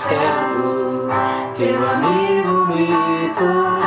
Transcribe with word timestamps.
servo, 0.00 1.08
teu 1.54 1.90
amigo 1.90 2.66
me 2.66 3.34
trouxe. 3.36 3.79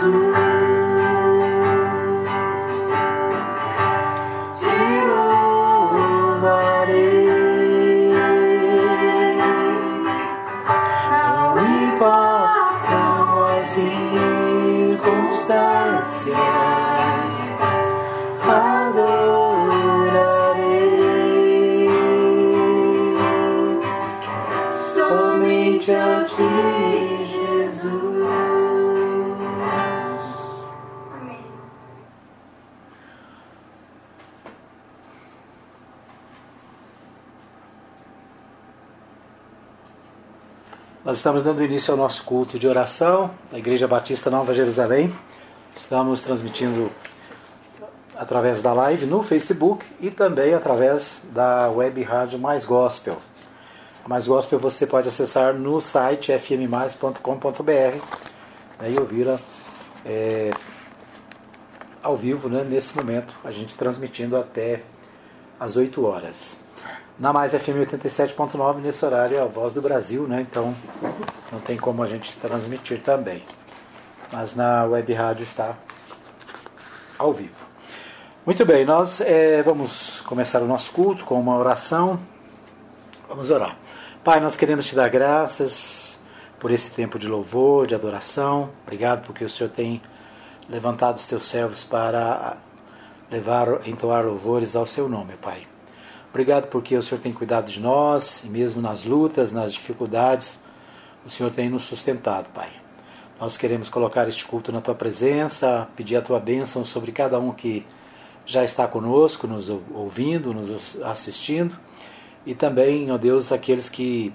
Jesus. 0.00 0.39
Estamos 41.20 41.42
dando 41.42 41.62
início 41.62 41.92
ao 41.92 41.98
nosso 41.98 42.24
culto 42.24 42.58
de 42.58 42.66
oração 42.66 43.30
da 43.52 43.58
Igreja 43.58 43.86
Batista 43.86 44.30
Nova 44.30 44.54
Jerusalém. 44.54 45.14
Estamos 45.76 46.22
transmitindo 46.22 46.90
através 48.16 48.62
da 48.62 48.72
live 48.72 49.04
no 49.04 49.22
Facebook 49.22 49.84
e 50.00 50.10
também 50.10 50.54
através 50.54 51.20
da 51.30 51.68
web 51.68 52.02
rádio 52.02 52.38
Mais 52.38 52.64
Gospel. 52.64 53.18
Mais 54.08 54.26
Gospel 54.26 54.58
você 54.58 54.86
pode 54.86 55.10
acessar 55.10 55.52
no 55.52 55.78
site 55.78 56.32
fmmais.com.br 56.32 57.70
né, 58.80 58.90
e 58.90 58.98
ouvir 58.98 59.26
é, 60.06 60.52
ao 62.02 62.16
vivo 62.16 62.48
né, 62.48 62.64
nesse 62.64 62.96
momento, 62.96 63.36
a 63.44 63.50
gente 63.50 63.74
transmitindo 63.74 64.38
até 64.38 64.84
às 65.60 65.76
8 65.76 66.02
horas. 66.02 66.56
Na 67.20 67.34
Mais 67.34 67.52
FM 67.52 67.84
87.9, 67.86 68.78
nesse 68.78 69.04
horário 69.04 69.36
é 69.36 69.42
a 69.42 69.44
voz 69.44 69.74
do 69.74 69.82
Brasil, 69.82 70.26
né? 70.26 70.40
Então 70.40 70.74
não 71.52 71.60
tem 71.60 71.76
como 71.76 72.02
a 72.02 72.06
gente 72.06 72.34
transmitir 72.36 73.02
também. 73.02 73.44
Mas 74.32 74.54
na 74.54 74.84
web 74.86 75.12
rádio 75.12 75.44
está 75.44 75.76
ao 77.18 77.30
vivo. 77.30 77.54
Muito 78.46 78.64
bem, 78.64 78.86
nós 78.86 79.20
é, 79.20 79.62
vamos 79.62 80.22
começar 80.22 80.62
o 80.62 80.66
nosso 80.66 80.92
culto 80.92 81.26
com 81.26 81.38
uma 81.38 81.58
oração. 81.58 82.18
Vamos 83.28 83.50
orar. 83.50 83.76
Pai, 84.24 84.40
nós 84.40 84.56
queremos 84.56 84.86
te 84.86 84.94
dar 84.94 85.10
graças 85.10 86.18
por 86.58 86.70
esse 86.70 86.90
tempo 86.90 87.18
de 87.18 87.28
louvor, 87.28 87.86
de 87.86 87.94
adoração. 87.94 88.70
Obrigado 88.84 89.26
porque 89.26 89.44
o 89.44 89.50
Senhor 89.50 89.68
tem 89.68 90.00
levantado 90.70 91.16
os 91.16 91.26
teus 91.26 91.44
servos 91.44 91.84
para 91.84 92.56
levar, 93.30 93.86
entoar 93.86 94.24
louvores 94.24 94.74
ao 94.74 94.86
seu 94.86 95.06
nome, 95.06 95.34
Pai. 95.34 95.69
Obrigado 96.30 96.68
porque 96.68 96.96
o 96.96 97.02
Senhor 97.02 97.20
tem 97.20 97.32
cuidado 97.32 97.70
de 97.70 97.80
nós 97.80 98.44
e 98.44 98.48
mesmo 98.48 98.80
nas 98.80 99.04
lutas, 99.04 99.50
nas 99.50 99.72
dificuldades, 99.72 100.60
o 101.26 101.28
Senhor 101.28 101.50
tem 101.50 101.68
nos 101.68 101.82
sustentado, 101.82 102.48
Pai. 102.50 102.70
Nós 103.40 103.56
queremos 103.56 103.88
colocar 103.88 104.28
este 104.28 104.44
culto 104.44 104.70
na 104.70 104.80
tua 104.80 104.94
presença, 104.94 105.88
pedir 105.96 106.16
a 106.16 106.22
tua 106.22 106.38
bênção 106.38 106.84
sobre 106.84 107.10
cada 107.10 107.38
um 107.40 107.50
que 107.52 107.84
já 108.46 108.62
está 108.62 108.86
conosco, 108.86 109.46
nos 109.46 109.68
ouvindo, 109.68 110.54
nos 110.54 111.00
assistindo, 111.02 111.76
e 112.46 112.54
também, 112.54 113.10
ó 113.10 113.18
Deus, 113.18 113.50
aqueles 113.50 113.88
que 113.88 114.32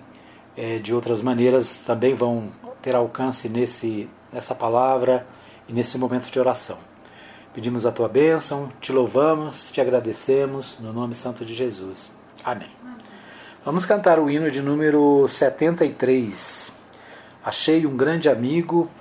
é, 0.55 0.79
de 0.79 0.93
outras 0.93 1.21
maneiras 1.21 1.75
também 1.77 2.13
vão 2.13 2.51
ter 2.81 2.95
alcance 2.95 3.47
nesse, 3.47 4.07
nessa 4.31 4.53
palavra 4.53 5.25
e 5.67 5.73
nesse 5.73 5.97
momento 5.97 6.29
de 6.29 6.39
oração. 6.39 6.77
Pedimos 7.55 7.85
a 7.85 7.91
tua 7.91 8.09
bênção, 8.09 8.69
te 8.81 8.91
louvamos, 8.91 9.71
te 9.71 9.79
agradecemos, 9.79 10.77
no 10.81 10.91
nome 10.91 11.15
santo 11.15 11.45
de 11.45 11.55
Jesus. 11.55 12.12
Amém. 12.43 12.67
Vamos 13.63 13.85
cantar 13.85 14.19
o 14.19 14.29
hino 14.29 14.51
de 14.51 14.62
número 14.62 15.25
73. 15.25 16.74
Achei 17.41 17.85
um 17.85 17.95
grande 17.95 18.27
amigo, 18.27 18.91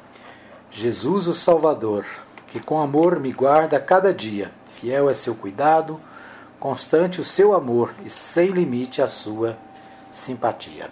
Jesus 0.70 1.26
o 1.26 1.34
Salvador, 1.34 2.06
que 2.46 2.61
com 2.61 2.80
amor 2.80 3.18
me 3.18 3.32
guarda 3.32 3.80
cada 3.80 4.14
dia. 4.14 4.52
Fiel 4.68 5.11
é 5.11 5.14
seu 5.14 5.34
cuidado, 5.34 6.00
constante 6.61 7.20
o 7.20 7.25
seu 7.25 7.56
amor 7.56 7.92
e 8.04 8.08
sem 8.08 8.50
limite 8.50 9.02
a 9.02 9.08
sua 9.08 9.58
simpatia. 10.12 10.88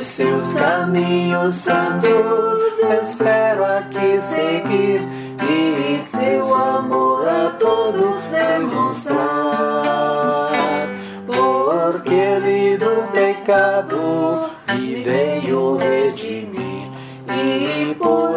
os 0.00 0.06
seus 0.06 0.54
caminhos 0.54 1.54
santos 1.56 2.08
eu 2.08 3.00
espero 3.02 3.64
aqui 3.66 4.18
seguir 4.18 5.02
e 5.46 6.00
seu 6.00 6.54
amor 6.54 7.28
a 7.28 7.50
todos 7.58 8.22
demonstrar. 8.32 9.18
Porque 11.26 12.14
ele 12.14 12.78
do 12.78 13.12
pecado 13.12 14.50
me 14.74 15.02
veio 15.02 15.76
redimir 15.76 16.88
e 17.28 17.94
por 17.94 18.29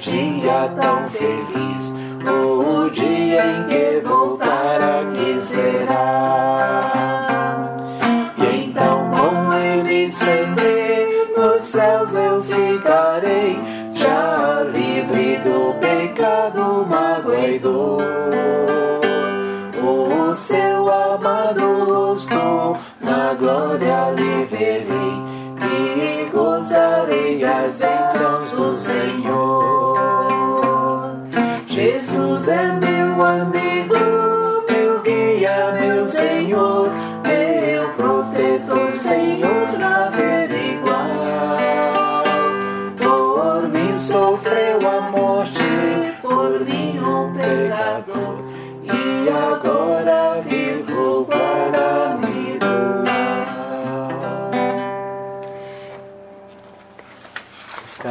dia 0.00 0.68
tão 0.80 1.10
feliz, 1.10 1.94
o 2.24 2.88
dia 2.90 3.46
em 3.46 3.64
que 3.68 4.00
vou 4.06 4.37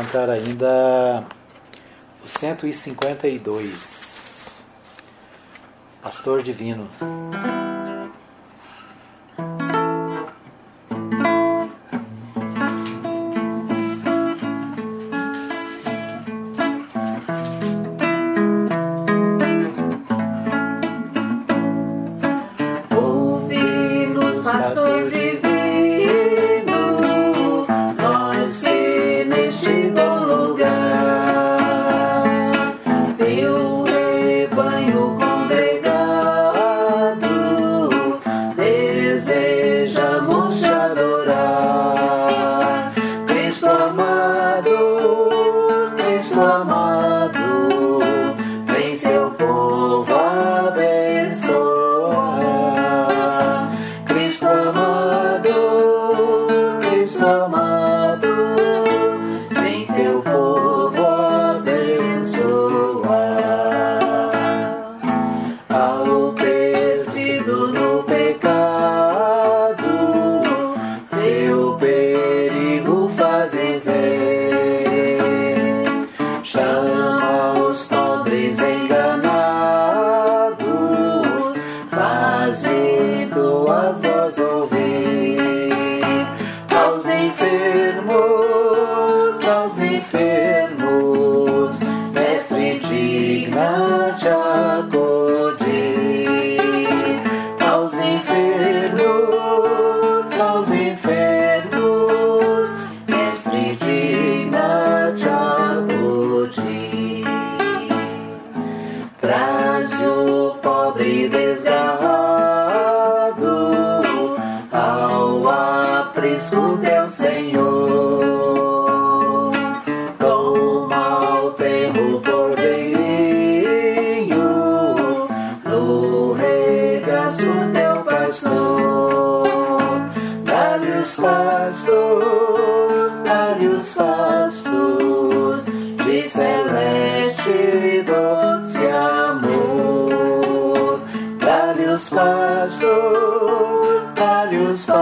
cantar 0.08 0.30
ainda 0.30 1.26
o 2.24 2.28
152, 2.28 4.64
Pastor 6.02 6.42
Divino. 6.42 6.88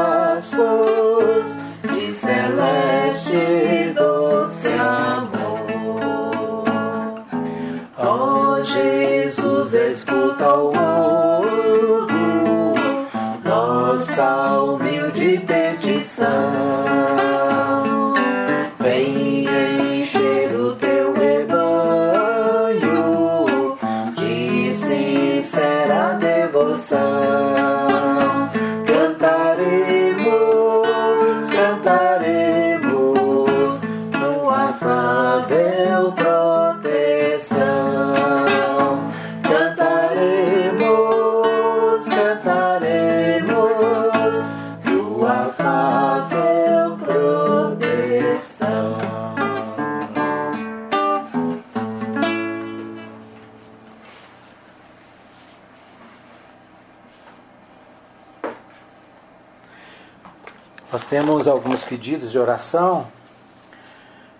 pastos 0.06 1.48
de 1.84 2.14
celeste 2.14 3.94
doce 3.96 4.74
amor. 4.74 6.64
Oh, 7.98 8.62
Jesus, 8.64 9.74
escuta 9.74 10.54
o 10.54 10.85
temos 61.16 61.48
alguns 61.48 61.82
pedidos 61.82 62.30
de 62.30 62.38
oração. 62.38 63.08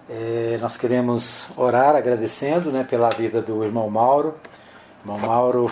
É, 0.10 0.58
nós 0.60 0.75
queremos 0.75 1.48
orar 1.55 1.96
agradecendo 1.96 2.70
né, 2.70 2.84
pela 2.84 3.10
vida 3.12 3.41
do 3.41 3.63
irmão 3.63 3.89
Mauro. 3.89 4.36
Irmão 5.00 5.17
Mauro, 5.17 5.72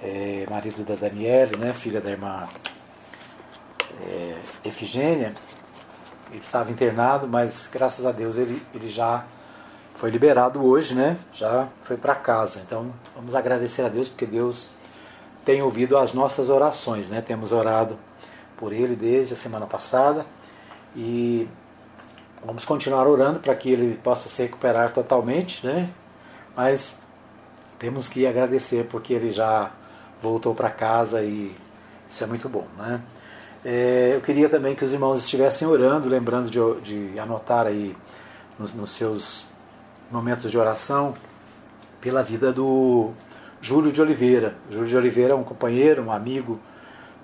é, 0.00 0.46
marido 0.48 0.84
da 0.84 0.94
Daniele, 0.94 1.56
né, 1.56 1.74
filha 1.74 2.00
da 2.00 2.12
irmã 2.12 2.48
é, 4.06 4.36
Efigênia. 4.64 5.34
Ele 6.30 6.38
estava 6.38 6.70
internado, 6.70 7.26
mas 7.26 7.68
graças 7.72 8.06
a 8.06 8.12
Deus 8.12 8.38
ele, 8.38 8.62
ele 8.72 8.88
já 8.88 9.24
foi 9.96 10.10
liberado 10.10 10.64
hoje, 10.64 10.94
né? 10.94 11.16
Já 11.32 11.66
foi 11.82 11.96
para 11.96 12.14
casa. 12.14 12.60
Então 12.64 12.94
vamos 13.16 13.34
agradecer 13.34 13.82
a 13.82 13.88
Deus 13.88 14.08
porque 14.08 14.26
Deus 14.26 14.70
tem 15.44 15.60
ouvido 15.60 15.98
as 15.98 16.12
nossas 16.12 16.50
orações, 16.50 17.08
né? 17.08 17.20
Temos 17.20 17.50
orado 17.50 17.98
por 18.56 18.72
ele 18.72 18.94
desde 18.94 19.34
a 19.34 19.36
semana 19.36 19.66
passada 19.66 20.26
e 20.94 21.48
vamos 22.44 22.64
continuar 22.64 23.06
orando 23.06 23.40
para 23.40 23.54
que 23.54 23.70
ele 23.70 23.98
possa 24.02 24.28
se 24.28 24.42
recuperar 24.42 24.92
totalmente, 24.92 25.66
né? 25.66 25.90
Mas 26.56 26.96
temos 27.78 28.08
que 28.08 28.26
agradecer 28.26 28.86
porque 28.86 29.12
ele 29.12 29.30
já 29.30 29.72
voltou 30.22 30.54
para 30.54 30.70
casa 30.70 31.22
e 31.22 31.54
isso 32.08 32.22
é 32.22 32.26
muito 32.26 32.48
bom, 32.48 32.66
né? 32.76 33.02
É, 33.64 34.12
eu 34.14 34.20
queria 34.20 34.48
também 34.48 34.74
que 34.74 34.84
os 34.84 34.92
irmãos 34.92 35.20
estivessem 35.20 35.66
orando, 35.66 36.08
lembrando 36.08 36.50
de, 36.50 36.58
de 36.82 37.18
anotar 37.18 37.66
aí 37.66 37.96
nos, 38.58 38.74
nos 38.74 38.90
seus 38.90 39.46
momentos 40.10 40.50
de 40.50 40.58
oração 40.58 41.14
pela 42.00 42.22
vida 42.22 42.52
do 42.52 43.10
Júlio 43.62 43.90
de 43.90 44.02
Oliveira. 44.02 44.54
Júlio 44.70 44.86
de 44.86 44.96
Oliveira 44.96 45.32
é 45.32 45.36
um 45.36 45.42
companheiro, 45.42 46.02
um 46.02 46.12
amigo 46.12 46.60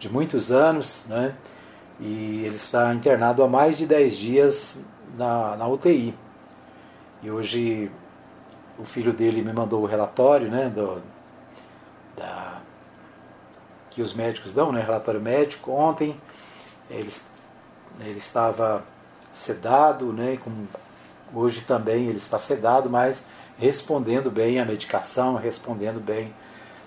de 0.01 0.11
muitos 0.11 0.51
anos, 0.51 1.03
né? 1.07 1.35
e 2.01 2.45
ele 2.47 2.55
está 2.55 2.93
internado 2.95 3.45
há 3.45 3.49
mais 3.49 3.77
de 3.77 3.87
10 3.87 4.17
dias 4.17 4.79
na, 5.17 5.57
na 5.57 5.69
UTI. 5.69 6.17
E 7.23 7.31
hoje 7.31 7.93
o 8.79 8.85
filho 8.85 9.13
dele 9.13 9.43
me 9.43 9.53
mandou 9.53 9.83
o 9.83 9.87
relatório 9.87 10.51
né, 10.51 10.71
do, 10.71 11.03
da, 12.17 12.63
que 13.91 14.01
os 14.01 14.15
médicos 14.15 14.55
dão, 14.55 14.73
né, 14.73 14.81
relatório 14.81 15.21
médico. 15.21 15.71
Ontem 15.73 16.17
ele, 16.89 17.13
ele 18.01 18.17
estava 18.19 18.83
sedado, 19.35 20.11
né, 20.15 20.39
com, 20.39 20.51
hoje 21.35 21.61
também 21.61 22.07
ele 22.07 22.17
está 22.17 22.39
sedado, 22.39 22.89
mas 22.89 23.23
respondendo 23.59 24.31
bem 24.31 24.59
à 24.59 24.65
medicação, 24.65 25.35
respondendo 25.37 26.01
bem 26.01 26.33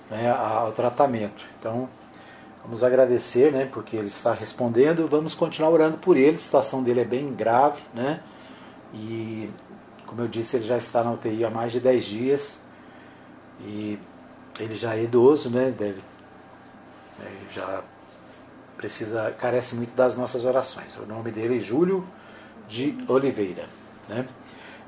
né, 0.10 0.32
ao 0.32 0.72
tratamento. 0.72 1.46
Então, 1.60 1.88
Vamos 2.64 2.84
agradecer, 2.84 3.52
né, 3.52 3.68
porque 3.72 3.96
ele 3.96 4.08
está 4.08 4.34
respondendo. 4.34 5.08
Vamos 5.08 5.36
continuar 5.36 5.70
orando 5.70 5.98
por 5.98 6.16
ele. 6.16 6.36
A 6.36 6.40
situação 6.40 6.82
dele 6.82 7.02
é 7.02 7.06
bem 7.06 7.34
grave, 7.34 7.82
né? 7.94 8.22
E, 8.94 9.50
como 10.06 10.22
eu 10.22 10.28
disse, 10.28 10.56
ele 10.56 10.64
já 10.64 10.78
está 10.78 11.04
na 11.04 11.12
UTI 11.12 11.44
há 11.44 11.50
mais 11.50 11.74
de 11.74 11.82
10 11.82 12.04
dias. 12.06 12.60
E 13.60 14.00
ele 14.60 14.76
já 14.76 14.96
é 14.96 15.04
idoso, 15.04 15.50
né? 15.50 15.74
Deve, 15.78 16.00
né, 17.20 17.32
já 17.54 17.82
precisa, 18.78 19.32
carece 19.38 19.76
muito 19.76 19.94
das 19.94 20.16
nossas 20.16 20.46
orações. 20.46 20.98
O 20.98 21.06
nome 21.06 21.32
dele 21.32 21.58
é 21.58 21.60
Júlio 21.60 22.06
de 22.68 22.98
Oliveira, 23.08 23.66
né? 24.08 24.26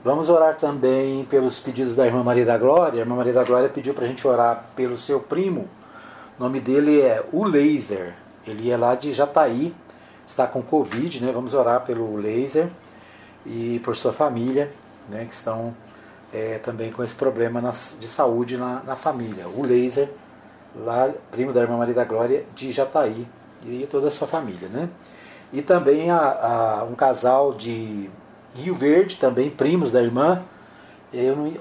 Vamos 0.04 0.30
orar 0.30 0.56
também 0.56 1.26
pelos 1.26 1.60
pedidos 1.60 1.96
da 1.96 2.06
irmã 2.06 2.24
Maria 2.24 2.46
da 2.46 2.58
Glória. 2.58 3.00
A 3.00 3.04
irmã 3.04 3.16
Maria 3.16 3.34
da 3.34 3.44
Glória 3.44 3.68
pediu 3.68 3.94
para 3.94 4.06
a 4.06 4.08
gente 4.08 4.26
orar 4.28 4.66
pelo 4.76 4.98
seu 4.98 5.20
primo, 5.20 5.68
o 6.38 6.44
nome 6.44 6.60
dele 6.60 7.02
é 7.02 7.24
o 7.32 7.46
Laser. 7.46 8.14
Ele 8.46 8.70
é 8.70 8.78
lá 8.78 8.94
de 8.94 9.14
Jataí, 9.14 9.74
está 10.28 10.46
com 10.46 10.62
Covid, 10.62 11.24
né? 11.24 11.32
Vamos 11.32 11.54
orar 11.54 11.82
pelo 11.82 12.16
Laser 12.18 12.70
e 13.46 13.80
por 13.84 13.96
sua 13.96 14.12
família, 14.12 14.72
né? 15.10 15.26
Que 15.26 15.34
estão 15.34 15.74
é, 16.34 16.58
também 16.58 16.92
com 16.92 17.04
esse 17.04 17.16
problema 17.16 17.62
nas, 17.62 17.96
de 18.00 18.08
saúde 18.08 18.58
na, 18.58 18.84
na, 18.84 18.96
família. 18.96 19.48
O 19.48 19.64
Laser, 19.66 20.10
lá, 20.76 21.10
primo 21.32 21.54
da 21.54 21.62
irmã 21.62 21.78
Maria 21.78 21.94
da 21.94 22.04
Glória, 22.04 22.46
de 22.54 22.72
Jataí 22.72 23.26
e 23.66 23.88
toda 23.90 24.10
a 24.10 24.12
sua 24.12 24.28
família, 24.28 24.68
né? 24.68 24.90
E 25.54 25.62
também 25.62 26.12
a, 26.12 26.18
a, 26.18 26.84
um 26.84 26.96
casal 26.96 27.54
de 27.54 28.10
Rio 28.54 28.76
Verde, 28.76 29.18
também 29.18 29.50
primos 29.50 29.90
da 29.90 30.02
irmã. 30.02 30.44
Eu 31.14 31.54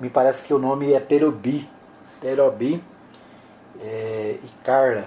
me 0.00 0.08
parece 0.08 0.42
que 0.42 0.54
o 0.54 0.58
nome 0.58 0.94
é 0.94 1.00
Perobi. 1.00 1.68
Perobi 2.20 2.82
é, 3.82 4.38
e 4.42 4.48
Carla, 4.64 5.04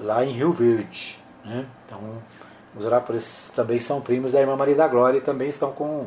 lá 0.00 0.24
em 0.24 0.30
Rio 0.30 0.52
Verde. 0.52 1.22
Né? 1.44 1.66
Então, 1.84 1.98
vamos 2.72 2.86
orar 2.86 3.02
por 3.02 3.14
esses 3.14 3.50
também 3.50 3.80
são 3.80 4.00
primos 4.00 4.32
da 4.32 4.40
irmã 4.40 4.56
Maria 4.56 4.74
da 4.74 4.86
Glória 4.86 5.18
e 5.18 5.20
também 5.20 5.48
estão 5.48 5.72
com, 5.72 6.06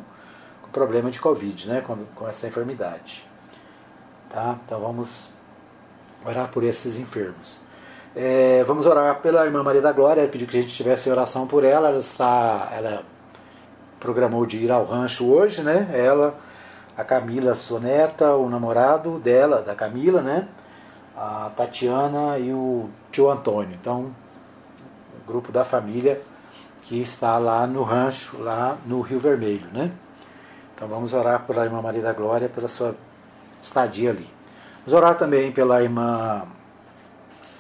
com 0.61 0.71
problema 0.71 1.11
de 1.11 1.19
Covid, 1.19 1.67
né? 1.67 1.81
com, 1.81 1.97
com 2.15 2.27
essa 2.27 2.47
enfermidade. 2.47 3.27
Tá? 4.29 4.57
Então 4.65 4.79
vamos 4.79 5.29
orar 6.25 6.47
por 6.49 6.63
esses 6.63 6.97
enfermos. 6.97 7.59
É, 8.15 8.63
vamos 8.65 8.85
orar 8.85 9.21
pela 9.21 9.45
irmã 9.45 9.63
Maria 9.63 9.81
da 9.81 9.91
Glória, 9.91 10.21
ela 10.21 10.29
pediu 10.29 10.47
que 10.47 10.57
a 10.57 10.61
gente 10.61 10.73
tivesse 10.73 11.09
oração 11.09 11.47
por 11.47 11.63
ela, 11.63 11.89
ela 11.89 11.97
está. 11.97 12.69
Ela 12.73 13.03
programou 13.99 14.45
de 14.45 14.57
ir 14.57 14.71
ao 14.71 14.83
rancho 14.83 15.31
hoje, 15.31 15.61
né? 15.61 15.89
Ela, 15.93 16.33
a 16.97 17.03
Camila, 17.03 17.55
sua 17.55 17.79
neta, 17.79 18.35
o 18.35 18.49
namorado 18.49 19.19
dela, 19.19 19.61
da 19.61 19.75
Camila, 19.75 20.21
né? 20.21 20.47
A 21.21 21.51
Tatiana 21.55 22.39
e 22.39 22.51
o 22.51 22.89
tio 23.11 23.29
Antônio. 23.29 23.77
Então, 23.79 24.11
o 25.21 25.27
grupo 25.27 25.51
da 25.51 25.63
família 25.63 26.19
que 26.81 26.99
está 26.99 27.37
lá 27.37 27.67
no 27.67 27.83
rancho, 27.83 28.41
lá 28.41 28.77
no 28.87 29.01
Rio 29.01 29.19
Vermelho, 29.19 29.67
né? 29.71 29.91
Então 30.73 30.87
vamos 30.87 31.13
orar 31.13 31.45
pela 31.45 31.63
irmã 31.63 31.79
Maria 31.79 32.01
da 32.01 32.11
Glória, 32.11 32.49
pela 32.49 32.67
sua 32.67 32.95
estadia 33.61 34.09
ali. 34.09 34.27
Vamos 34.83 34.93
orar 34.93 35.15
também 35.15 35.51
pela 35.51 35.83
irmã, 35.83 36.41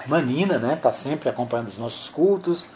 irmã 0.01 0.21
Nina, 0.21 0.57
né? 0.57 0.73
Está 0.73 0.91
sempre 0.91 1.29
acompanhando 1.29 1.67
os 1.67 1.77
nossos 1.77 2.09
cultos. 2.09 2.67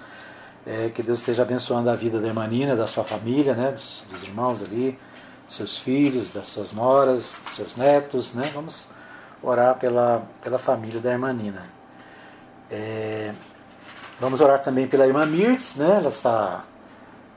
É, 0.67 0.89
que 0.89 1.01
Deus 1.03 1.19
esteja 1.19 1.43
abençoando 1.43 1.89
a 1.89 1.95
vida 1.95 2.19
da 2.19 2.27
irmã 2.27 2.45
Nina, 2.47 2.75
da 2.75 2.87
sua 2.87 3.03
família, 3.03 3.55
né? 3.55 3.71
Dos, 3.71 4.05
dos 4.09 4.21
irmãos 4.21 4.63
ali, 4.63 4.97
dos 5.47 5.55
seus 5.55 5.77
filhos, 5.79 6.29
das 6.29 6.47
suas 6.47 6.71
noras, 6.71 7.39
dos 7.43 7.55
seus 7.55 7.75
netos, 7.75 8.35
né? 8.35 8.51
Vamos 8.53 8.87
orar 9.45 9.75
pela, 9.75 10.23
pela 10.41 10.57
família 10.57 10.99
da 10.99 11.11
irmã 11.11 11.31
Nina. 11.31 11.63
É, 12.69 13.31
vamos 14.19 14.41
orar 14.41 14.61
também 14.61 14.87
pela 14.87 15.05
irmã 15.05 15.25
Mirtz, 15.25 15.75
né? 15.75 15.97
Ela 15.97 16.09
está 16.09 16.63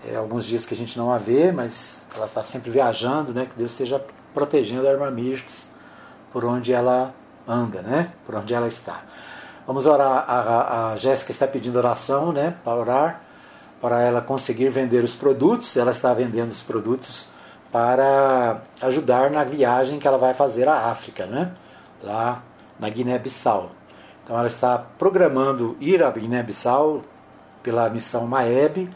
é, 0.07 0.17
alguns 0.17 0.47
dias 0.47 0.65
que 0.65 0.73
a 0.73 0.77
gente 0.77 0.97
não 0.97 1.13
a 1.13 1.19
vê, 1.19 1.53
mas 1.53 2.07
ela 2.15 2.25
está 2.25 2.43
sempre 2.43 2.71
viajando, 2.71 3.33
né? 3.33 3.47
Que 3.47 3.55
Deus 3.55 3.73
esteja 3.73 4.03
protegendo 4.33 4.89
a 4.89 4.91
irmã 4.91 5.11
Mirtz 5.11 5.71
por 6.33 6.45
onde 6.45 6.73
ela 6.73 7.15
anda, 7.47 7.83
né? 7.83 8.13
Por 8.25 8.35
onde 8.35 8.55
ela 8.55 8.67
está. 8.67 9.03
Vamos 9.67 9.85
orar. 9.85 10.25
A, 10.27 10.41
a, 10.41 10.93
a 10.93 10.97
Jéssica 10.97 11.31
está 11.31 11.47
pedindo 11.47 11.77
oração, 11.77 12.33
né? 12.33 12.55
Para 12.65 12.75
orar, 12.75 13.21
para 13.83 14.01
ela 14.01 14.23
conseguir 14.23 14.71
vender 14.71 15.05
os 15.05 15.15
produtos. 15.15 15.77
Ela 15.77 15.91
está 15.91 16.15
vendendo 16.15 16.51
os 16.51 16.63
produtos 16.63 17.29
para 17.71 18.63
ajudar 18.81 19.31
na 19.31 19.45
viagem 19.45 19.99
que 19.99 20.09
ela 20.09 20.17
vai 20.17 20.33
fazer 20.33 20.67
à 20.67 20.87
África, 20.91 21.27
né? 21.27 21.53
Lá 22.03 22.43
na 22.79 22.89
Guiné-Bissau. 22.89 23.71
Então 24.23 24.39
ela 24.39 24.47
está 24.47 24.79
programando 24.99 25.77
ir 25.81 26.03
à 26.03 26.11
Guiné-Bissau 26.11 27.03
pela 27.63 27.89
missão 27.89 28.27
Maeb, 28.27 28.89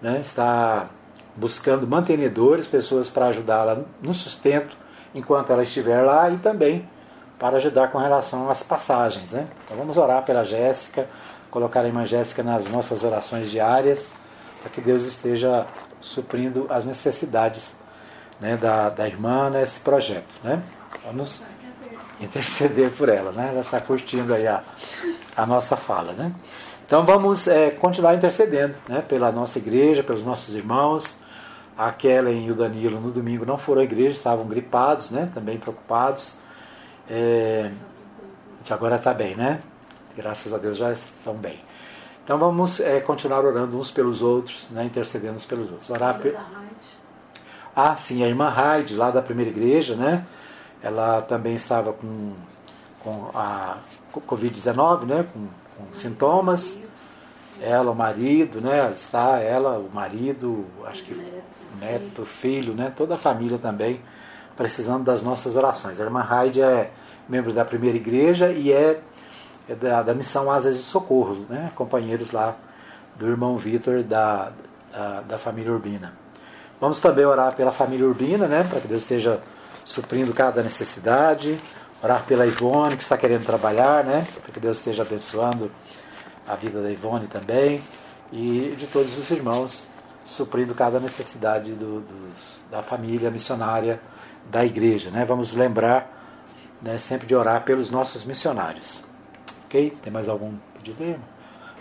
né, 0.00 0.20
está 0.20 0.88
buscando 1.36 1.86
mantenedores, 1.86 2.66
pessoas 2.66 3.08
para 3.08 3.26
ajudá-la 3.26 3.82
no 4.02 4.12
sustento 4.12 4.76
enquanto 5.14 5.52
ela 5.52 5.62
estiver 5.62 6.02
lá 6.02 6.28
e 6.30 6.38
também 6.38 6.88
para 7.38 7.56
ajudar 7.56 7.90
com 7.90 7.98
relação 7.98 8.50
às 8.50 8.62
passagens. 8.62 9.32
Né? 9.32 9.46
Então 9.64 9.76
vamos 9.76 9.96
orar 9.96 10.24
pela 10.24 10.44
Jéssica, 10.44 11.08
colocar 11.50 11.80
a 11.80 11.86
irmã 11.86 12.06
Jéssica 12.06 12.42
nas 12.42 12.68
nossas 12.68 13.02
orações 13.04 13.50
diárias, 13.50 14.10
para 14.60 14.70
que 14.70 14.80
Deus 14.80 15.04
esteja 15.04 15.66
suprindo 16.00 16.66
as 16.70 16.84
necessidades 16.84 17.74
né, 18.40 18.56
da, 18.56 18.88
da 18.90 19.06
irmã 19.06 19.50
nesse 19.50 19.80
projeto. 19.80 20.36
Né? 20.42 20.62
Vamos 21.04 21.42
interceder 22.24 22.90
por 22.90 23.08
ela, 23.08 23.32
né? 23.32 23.48
Ela 23.50 23.60
está 23.60 23.80
curtindo 23.80 24.32
aí 24.34 24.46
a, 24.46 24.62
a 25.36 25.46
nossa 25.46 25.76
fala, 25.76 26.12
né? 26.12 26.32
Então 26.84 27.04
vamos 27.04 27.48
é, 27.48 27.70
continuar 27.70 28.14
intercedendo, 28.14 28.76
né? 28.88 29.02
Pela 29.02 29.32
nossa 29.32 29.58
igreja, 29.58 30.02
pelos 30.02 30.24
nossos 30.24 30.54
irmãos. 30.54 31.20
A 31.76 31.90
Kellen 31.90 32.46
e 32.46 32.50
o 32.50 32.54
Danilo 32.54 33.00
no 33.00 33.10
domingo 33.10 33.46
não 33.46 33.56
foram 33.56 33.80
à 33.80 33.84
igreja, 33.84 34.10
estavam 34.10 34.46
gripados, 34.46 35.10
né? 35.10 35.30
Também 35.34 35.58
preocupados. 35.58 36.36
É, 37.08 37.70
agora 38.70 38.96
está 38.96 39.14
bem, 39.14 39.34
né? 39.34 39.60
Graças 40.16 40.52
a 40.52 40.58
Deus 40.58 40.76
já 40.76 40.92
estão 40.92 41.34
bem. 41.34 41.58
Então 42.24 42.38
vamos 42.38 42.78
é, 42.78 43.00
continuar 43.00 43.44
orando 43.44 43.76
uns 43.76 43.90
pelos 43.90 44.22
outros, 44.22 44.68
né? 44.70 44.84
intercedendo 44.84 45.34
uns 45.34 45.44
pelos 45.44 45.70
outros. 45.70 45.90
Orar 45.90 46.18
pe... 46.18 46.34
Ah, 47.74 47.96
sim, 47.96 48.22
a 48.22 48.28
irmã 48.28 48.48
Raide, 48.48 48.94
lá 48.94 49.10
da 49.10 49.22
primeira 49.22 49.50
igreja, 49.50 49.96
né? 49.96 50.24
Ela 50.82 51.22
também 51.22 51.54
estava 51.54 51.92
com, 51.92 52.32
com 53.00 53.30
a 53.34 53.78
Covid-19, 54.26 55.04
né? 55.04 55.26
Com, 55.32 55.46
com, 55.76 55.92
sintomas. 55.92 56.78
Ela, 57.60 57.90
o 57.92 57.94
marido, 57.94 58.60
né? 58.60 58.78
Ela 58.78 58.92
está, 58.92 59.38
ela, 59.38 59.78
o 59.78 59.90
marido, 59.92 60.66
acho 60.86 61.04
que 61.04 61.12
o 61.14 61.78
neto, 61.80 62.22
o 62.22 62.26
filho, 62.26 62.74
né? 62.74 62.92
Toda 62.94 63.14
a 63.14 63.18
família 63.18 63.58
também 63.58 64.00
precisando 64.56 65.04
das 65.04 65.22
nossas 65.22 65.56
orações. 65.56 66.00
A 66.00 66.04
irmã 66.04 66.20
Raide 66.20 66.60
é 66.60 66.90
membro 67.28 67.52
da 67.52 67.64
primeira 67.64 67.96
igreja 67.96 68.52
e 68.52 68.72
é, 68.72 69.00
é 69.68 69.74
da, 69.74 70.02
da, 70.02 70.14
missão 70.14 70.50
Asas 70.50 70.76
de 70.76 70.82
Socorro, 70.82 71.46
né? 71.48 71.70
companheiros 71.74 72.32
lá 72.32 72.56
do 73.16 73.26
irmão 73.26 73.56
Vitor 73.56 74.02
da, 74.02 74.52
da, 74.92 75.20
da, 75.22 75.38
família 75.38 75.72
Urbina. 75.72 76.12
Vamos 76.80 77.00
também 77.00 77.24
orar 77.24 77.54
pela 77.54 77.72
família 77.72 78.06
Urbina, 78.06 78.46
né? 78.46 78.64
para 78.68 78.80
que 78.80 78.88
Deus 78.88 79.02
esteja 79.02 79.40
suprindo 79.84 80.32
cada 80.32 80.62
necessidade. 80.62 81.58
Orar 82.02 82.24
pela 82.24 82.46
Ivone, 82.46 82.96
que 82.96 83.02
está 83.02 83.16
querendo 83.16 83.44
trabalhar, 83.44 84.04
né? 84.04 84.26
Para 84.42 84.52
que 84.52 84.58
Deus 84.58 84.78
esteja 84.78 85.02
abençoando 85.02 85.70
a 86.46 86.56
vida 86.56 86.82
da 86.82 86.90
Ivone 86.90 87.26
também. 87.26 87.82
E 88.32 88.74
de 88.76 88.86
todos 88.86 89.16
os 89.16 89.30
irmãos, 89.30 89.88
suprindo 90.24 90.74
cada 90.74 90.98
necessidade 90.98 91.72
do, 91.72 92.04
da 92.70 92.82
família 92.82 93.30
missionária 93.30 94.00
da 94.50 94.64
igreja. 94.64 95.10
Né? 95.10 95.24
Vamos 95.24 95.54
lembrar 95.54 96.22
né, 96.80 96.98
sempre 96.98 97.26
de 97.26 97.34
orar 97.34 97.62
pelos 97.62 97.90
nossos 97.90 98.24
missionários. 98.24 99.04
Ok? 99.66 99.96
Tem 100.02 100.12
mais 100.12 100.28
algum 100.28 100.54
pedido 100.74 101.02
aí? 101.02 101.16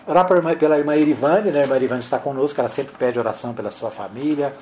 Orar 0.06 0.28
pela 0.58 0.78
irmã 0.78 0.96
Irivane, 0.96 1.52
né? 1.52 1.60
A 1.60 1.64
irmã 1.64 1.76
Irivane 1.76 2.02
está 2.02 2.18
conosco, 2.18 2.60
ela 2.60 2.70
sempre 2.70 2.96
pede 2.98 3.20
oração 3.20 3.54
pela 3.54 3.70
sua 3.70 3.92
família, 3.92 4.54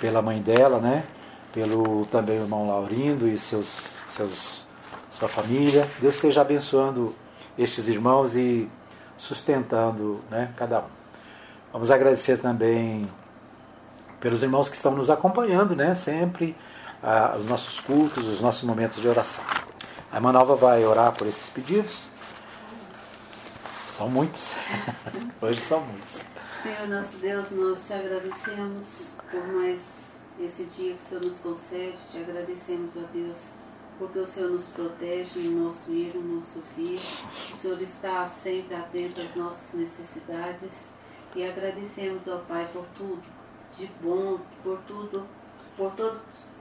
pela 0.00 0.20
mãe 0.20 0.40
dela, 0.40 0.78
né? 0.78 1.04
Pelo 1.52 2.04
também 2.06 2.38
o 2.38 2.42
irmão 2.42 2.68
Laurindo 2.68 3.28
e 3.28 3.38
seus, 3.38 3.98
seus, 4.06 4.66
sua 5.10 5.28
família. 5.28 5.88
Deus 6.00 6.16
esteja 6.16 6.40
abençoando 6.40 7.14
estes 7.56 7.88
irmãos 7.88 8.36
e 8.36 8.68
sustentando 9.16 10.20
né, 10.30 10.52
cada 10.56 10.80
um. 10.80 10.88
Vamos 11.72 11.90
agradecer 11.90 12.38
também 12.38 13.02
pelos 14.20 14.42
irmãos 14.42 14.68
que 14.68 14.76
estão 14.76 14.92
nos 14.94 15.10
acompanhando, 15.10 15.76
né, 15.76 15.94
sempre, 15.94 16.56
ah, 17.02 17.36
os 17.38 17.46
nossos 17.46 17.80
cultos, 17.80 18.26
os 18.26 18.40
nossos 18.40 18.62
momentos 18.62 19.00
de 19.00 19.08
oração. 19.08 19.44
A 20.10 20.16
irmã 20.16 20.32
Nova 20.32 20.56
vai 20.56 20.84
orar 20.84 21.12
por 21.12 21.26
esses 21.26 21.50
pedidos. 21.50 22.08
São 23.90 24.08
muitos. 24.08 24.54
Hoje 25.42 25.60
são 25.60 25.80
muitos. 25.80 26.20
Senhor 26.62 26.88
nosso 26.88 27.16
Deus, 27.18 27.50
nós 27.50 27.86
te 27.86 27.92
agradecemos 27.92 29.12
por 29.30 29.46
mais 29.48 29.97
esse 30.44 30.64
dia 30.64 30.94
que 30.94 31.02
o 31.02 31.06
Senhor 31.06 31.24
nos 31.24 31.38
concede, 31.38 31.96
te 32.10 32.18
agradecemos, 32.18 32.96
ó 32.96 33.00
Deus, 33.12 33.38
porque 33.98 34.18
o 34.18 34.26
Senhor 34.26 34.50
nos 34.50 34.68
protege 34.68 35.40
no 35.40 35.64
nosso 35.64 35.90
ir, 35.90 36.14
no 36.14 36.36
nosso 36.36 36.62
vir. 36.76 37.00
O 37.52 37.56
Senhor 37.56 37.80
está 37.82 38.26
sempre 38.28 38.74
atento 38.74 39.20
às 39.20 39.34
nossas 39.34 39.74
necessidades 39.74 40.90
e 41.34 41.44
agradecemos, 41.44 42.28
ó 42.28 42.38
Pai, 42.38 42.68
por 42.72 42.84
tudo 42.96 43.22
de 43.76 43.86
bom, 44.02 44.38
por 44.62 44.78
tudo, 44.86 45.26
por 45.76 45.92
todo 45.92 46.20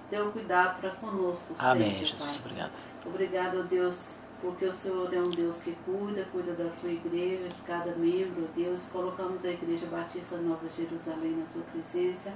teu 0.09 0.31
cuidado 0.31 0.79
para 0.79 0.91
conosco. 0.91 1.55
Amém, 1.59 1.91
sempre, 1.91 2.05
Jesus, 2.05 2.37
Pai. 2.37 2.45
obrigado. 2.45 2.71
Obrigado, 3.05 3.59
ó 3.59 3.63
Deus, 3.63 4.15
porque 4.41 4.65
o 4.65 4.73
Senhor 4.73 5.13
é 5.13 5.19
um 5.19 5.29
Deus 5.29 5.59
que 5.59 5.75
cuida, 5.85 6.25
cuida 6.31 6.53
da 6.53 6.69
tua 6.81 6.91
igreja, 6.91 7.49
de 7.49 7.61
cada 7.61 7.95
membro, 7.95 8.43
ó 8.43 8.55
Deus. 8.55 8.85
Colocamos 8.91 9.45
a 9.45 9.49
Igreja 9.49 9.85
Batista 9.87 10.37
Nova 10.37 10.67
Jerusalém 10.67 11.37
na 11.37 11.45
tua 11.53 11.63
presença 11.71 12.33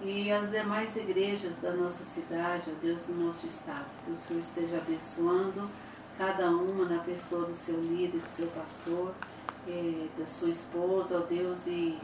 e 0.00 0.30
as 0.30 0.50
demais 0.50 0.96
igrejas 0.96 1.56
da 1.58 1.72
nossa 1.72 2.04
cidade, 2.04 2.70
ó 2.70 2.80
Deus, 2.80 3.04
do 3.04 3.14
nosso 3.14 3.46
estado. 3.46 3.86
Que 4.04 4.12
o 4.12 4.16
Senhor 4.16 4.40
esteja 4.40 4.78
abençoando 4.78 5.68
cada 6.16 6.50
uma 6.50 6.84
na 6.84 7.02
pessoa 7.02 7.46
do 7.46 7.54
seu 7.54 7.80
líder, 7.80 8.20
do 8.20 8.28
seu 8.28 8.46
pastor, 8.48 9.12
eh, 9.66 10.06
da 10.16 10.26
sua 10.26 10.50
esposa, 10.50 11.18
ó 11.18 11.20
Deus, 11.20 11.66
e 11.66 11.98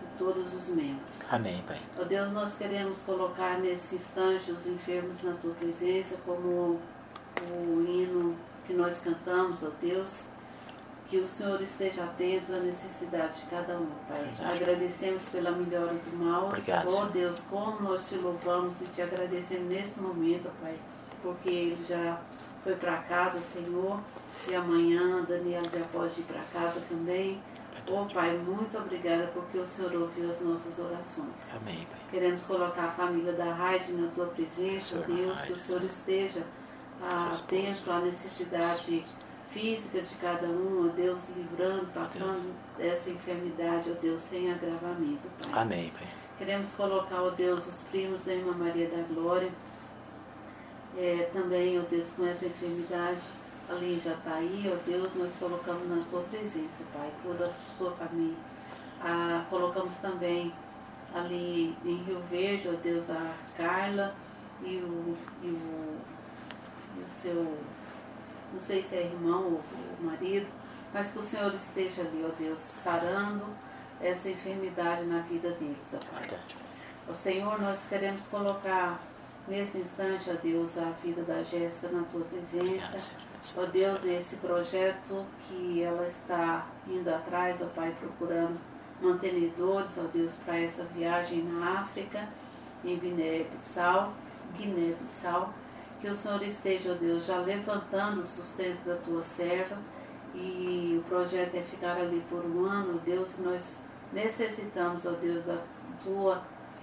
de 0.00 0.18
todos 0.18 0.54
os 0.54 0.68
membros. 0.68 1.16
Amém, 1.30 1.62
Pai. 1.66 1.80
Ó 1.98 2.04
Deus, 2.04 2.30
nós 2.32 2.54
queremos 2.56 3.02
colocar 3.02 3.58
nesse 3.58 3.96
instante 3.96 4.50
os 4.50 4.66
enfermos 4.66 5.22
na 5.22 5.34
tua 5.34 5.54
presença, 5.54 6.16
como 6.24 6.80
o 7.42 7.84
hino 7.86 8.36
que 8.66 8.72
nós 8.72 9.00
cantamos, 9.00 9.62
ó 9.62 9.70
Deus 9.80 10.24
que 11.14 11.20
o 11.20 11.28
Senhor 11.28 11.62
esteja 11.62 12.02
atento 12.02 12.52
à 12.52 12.56
necessidade 12.56 13.38
de 13.38 13.46
cada 13.46 13.78
um, 13.78 13.86
Pai. 14.08 14.34
Agradecemos 14.52 15.22
pela 15.28 15.52
melhora 15.52 15.94
do 15.94 16.16
mal. 16.16 16.46
Obrigado, 16.46 16.88
oh 16.92 17.04
Deus, 17.04 17.40
como 17.48 17.88
nós 17.88 18.08
te 18.08 18.16
louvamos 18.16 18.80
e 18.80 18.86
te 18.86 19.00
agradecemos 19.00 19.68
nesse 19.68 20.00
momento, 20.00 20.50
Pai, 20.60 20.74
porque 21.22 21.48
ele 21.48 21.84
já 21.88 22.20
foi 22.64 22.74
para 22.74 22.96
casa, 22.96 23.38
Senhor, 23.38 24.00
e 24.50 24.56
amanhã 24.56 25.22
Daniel 25.22 25.62
já 25.70 25.84
pode 25.92 26.18
ir 26.18 26.24
para 26.24 26.42
casa 26.52 26.82
também. 26.88 27.40
Oh 27.86 28.12
Pai, 28.12 28.36
muito 28.36 28.76
obrigada 28.76 29.30
porque 29.32 29.58
o 29.58 29.66
Senhor 29.68 29.94
ouviu 29.94 30.28
as 30.28 30.40
nossas 30.40 30.76
orações. 30.80 31.54
Amém, 31.54 31.86
Pai. 31.88 32.00
Queremos 32.10 32.42
colocar 32.42 32.86
a 32.86 32.90
família 32.90 33.34
da 33.34 33.52
Raide 33.52 33.92
na 33.92 34.08
tua 34.08 34.26
presença, 34.26 34.96
Deus, 35.06 35.42
que 35.42 35.52
o 35.52 35.58
Senhor 35.60 35.84
esteja 35.84 36.42
atento 37.00 37.92
à 37.92 38.00
necessidade 38.00 39.04
físicas 39.54 40.10
de 40.10 40.16
cada 40.16 40.48
um, 40.48 40.86
ó 40.86 40.92
Deus, 40.92 41.28
livrando, 41.34 41.86
passando 41.94 42.52
dessa 42.76 43.08
enfermidade, 43.08 43.90
ó 43.90 43.94
Deus, 43.94 44.20
sem 44.20 44.52
agravamento, 44.52 45.28
Pai. 45.40 45.62
Amém, 45.62 45.92
Pai. 45.96 46.08
Queremos 46.36 46.72
colocar, 46.72 47.22
ó 47.22 47.30
Deus, 47.30 47.64
os 47.66 47.78
primos 47.90 48.24
da 48.24 48.34
irmã 48.34 48.52
Maria 48.52 48.88
da 48.88 49.02
Glória, 49.14 49.50
é, 50.98 51.30
também, 51.32 51.78
ó 51.78 51.82
Deus, 51.82 52.10
com 52.16 52.26
essa 52.26 52.44
enfermidade, 52.44 53.20
ali 53.70 54.00
já 54.04 54.14
está 54.14 54.34
aí, 54.34 54.70
ó 54.70 54.76
Deus, 54.84 55.14
nós 55.14 55.32
colocamos 55.38 55.88
na 55.88 56.04
tua 56.10 56.22
presença, 56.22 56.82
Pai, 56.92 57.10
toda 57.22 57.46
a 57.46 57.78
sua 57.78 57.92
família. 57.92 58.36
Ah, 59.00 59.44
colocamos 59.48 59.94
também 59.98 60.52
ali 61.14 61.76
em 61.84 61.96
Rio 62.02 62.20
Verde, 62.28 62.68
ó 62.68 62.72
Deus, 62.82 63.08
a 63.08 63.34
Carla 63.56 64.14
e 64.62 64.76
o, 64.78 65.16
e 65.42 65.46
o, 65.46 65.96
e 66.96 67.00
o 67.00 67.10
seu 67.20 67.56
não 68.54 68.60
sei 68.60 68.82
se 68.82 68.94
é 68.94 69.02
irmão 69.02 69.44
ou, 69.44 69.60
marido, 70.00 70.46
mas 70.92 71.10
que 71.10 71.18
o 71.18 71.22
Senhor 71.22 71.52
esteja 71.54 72.02
ali, 72.02 72.24
ó 72.24 72.30
Deus, 72.38 72.60
sarando 72.60 73.44
essa 74.00 74.28
enfermidade 74.28 75.04
na 75.04 75.20
vida 75.20 75.50
deles, 75.50 75.92
ó 75.92 75.98
Pai. 76.14 76.38
Ó 77.08 77.12
Senhor, 77.12 77.60
nós 77.60 77.84
queremos 77.88 78.24
colocar 78.26 79.00
nesse 79.48 79.78
instante, 79.78 80.30
ó 80.30 80.34
Deus, 80.34 80.78
a 80.78 80.90
vida 81.02 81.22
da 81.22 81.42
Jéssica 81.42 81.88
na 81.88 82.04
tua 82.04 82.24
presença. 82.24 83.12
Ó 83.56 83.66
Deus, 83.66 84.04
esse 84.04 84.36
projeto 84.36 85.26
que 85.46 85.82
ela 85.82 86.06
está 86.06 86.66
indo 86.86 87.08
atrás, 87.08 87.60
ó 87.60 87.66
Pai, 87.66 87.94
procurando 87.98 88.58
mantenedores, 89.02 89.98
ó 89.98 90.02
Deus, 90.12 90.32
para 90.44 90.60
essa 90.60 90.84
viagem 90.84 91.42
na 91.42 91.80
África, 91.80 92.28
em 92.84 92.96
Guiné-Bissau, 92.96 94.12
Guiné-Bissau. 94.56 95.52
Que 96.04 96.10
o 96.10 96.14
Senhor 96.14 96.42
esteja, 96.42 96.92
ó 96.92 96.94
Deus, 96.96 97.24
já 97.24 97.38
levantando 97.38 98.20
o 98.20 98.26
sustento 98.26 98.84
da 98.84 98.94
tua 98.96 99.22
serva 99.22 99.78
e 100.34 101.00
o 101.00 101.08
projeto 101.08 101.54
é 101.54 101.62
ficar 101.62 101.96
ali 101.96 102.22
por 102.28 102.44
um 102.44 102.66
ano, 102.66 103.00
Deus, 103.06 103.38
nós 103.38 103.78
necessitamos, 104.12 105.06
ó 105.06 105.12
Deus, 105.12 105.42
da 105.44 105.56
tua, 106.02 106.42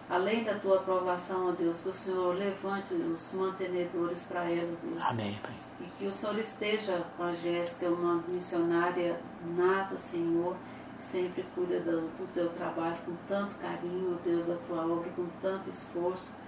além 0.10 0.43
da 0.43 0.55
tua 0.55 0.77
aprovação, 0.77 1.49
ó 1.49 1.51
Deus, 1.51 1.81
que 1.81 1.89
o 1.89 1.93
Senhor 1.93 2.36
levante 2.36 2.95
os 2.95 3.31
mantenedores 3.34 4.23
para 4.23 4.49
ela, 4.49 4.75
Deus. 4.81 5.03
Amém, 5.03 5.38
Pai. 5.43 5.53
E 5.81 5.84
que 5.99 6.07
o 6.07 6.12
Senhor 6.12 6.39
esteja 6.39 7.05
com 7.15 7.21
a 7.21 7.36
Jéssica, 7.36 7.89
uma 7.89 8.23
missionária 8.27 9.21
nata, 9.55 9.97
Senhor, 9.97 10.55
que 10.97 11.03
sempre 11.03 11.45
cuida 11.53 11.79
do, 11.81 12.10
do 12.17 12.27
teu 12.34 12.49
trabalho 12.53 12.97
com 13.05 13.13
tanto 13.27 13.55
carinho, 13.57 14.17
ó 14.19 14.23
Deus, 14.27 14.47
da 14.47 14.55
tua 14.67 14.84
obra, 14.84 15.12
com 15.15 15.27
tanto 15.39 15.69
esforço. 15.69 16.40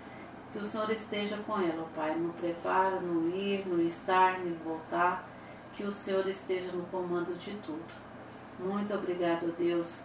Que 0.54 0.60
o 0.60 0.64
Senhor 0.64 0.88
esteja 0.92 1.36
com 1.48 1.60
ela, 1.60 1.90
Pai, 1.96 2.16
no 2.16 2.32
preparo, 2.34 3.02
no 3.02 3.28
ir, 3.36 3.68
no 3.68 3.82
estar, 3.82 4.40
no 4.40 4.56
voltar. 4.64 5.28
Que 5.74 5.84
o 5.84 5.92
Senhor 5.92 6.28
esteja 6.28 6.72
no 6.72 6.84
comando 6.86 7.36
de 7.36 7.56
tudo. 7.56 7.84
Muito 8.60 8.94
obrigado, 8.94 9.52
Deus, 9.58 10.04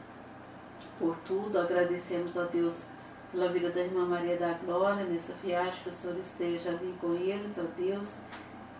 por 0.98 1.14
tudo. 1.26 1.58
Agradecemos 1.58 2.34
a 2.38 2.44
Deus 2.44 2.86
pela 3.30 3.48
vida 3.48 3.68
da 3.68 3.82
irmã 3.82 4.06
Maria 4.06 4.38
da 4.38 4.54
Glória, 4.54 5.04
nessa 5.04 5.34
viagem, 5.34 5.82
que 5.82 5.90
o 5.90 5.92
Senhor 5.92 6.18
esteja 6.18 6.70
ali 6.70 6.94
com 6.98 7.12
eles, 7.12 7.58
ó 7.58 7.64
Deus. 7.76 8.16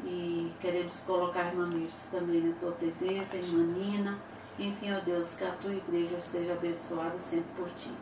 E 0.04 0.50
queremos 0.60 0.98
colocar 1.00 1.42
a 1.42 1.48
irmã 1.48 1.66
Mirce 1.66 2.08
também 2.10 2.40
na 2.40 2.54
tua 2.54 2.72
presença, 2.72 3.36
a 3.36 3.40
irmã 3.40 3.62
Nina. 3.74 4.18
Enfim, 4.58 4.90
ó 4.94 5.00
Deus, 5.00 5.34
que 5.34 5.44
a 5.44 5.50
tua 5.52 5.74
igreja 5.74 6.16
esteja 6.16 6.54
abençoada 6.54 7.18
sempre 7.18 7.50
por 7.56 7.68
ti. 7.76 7.92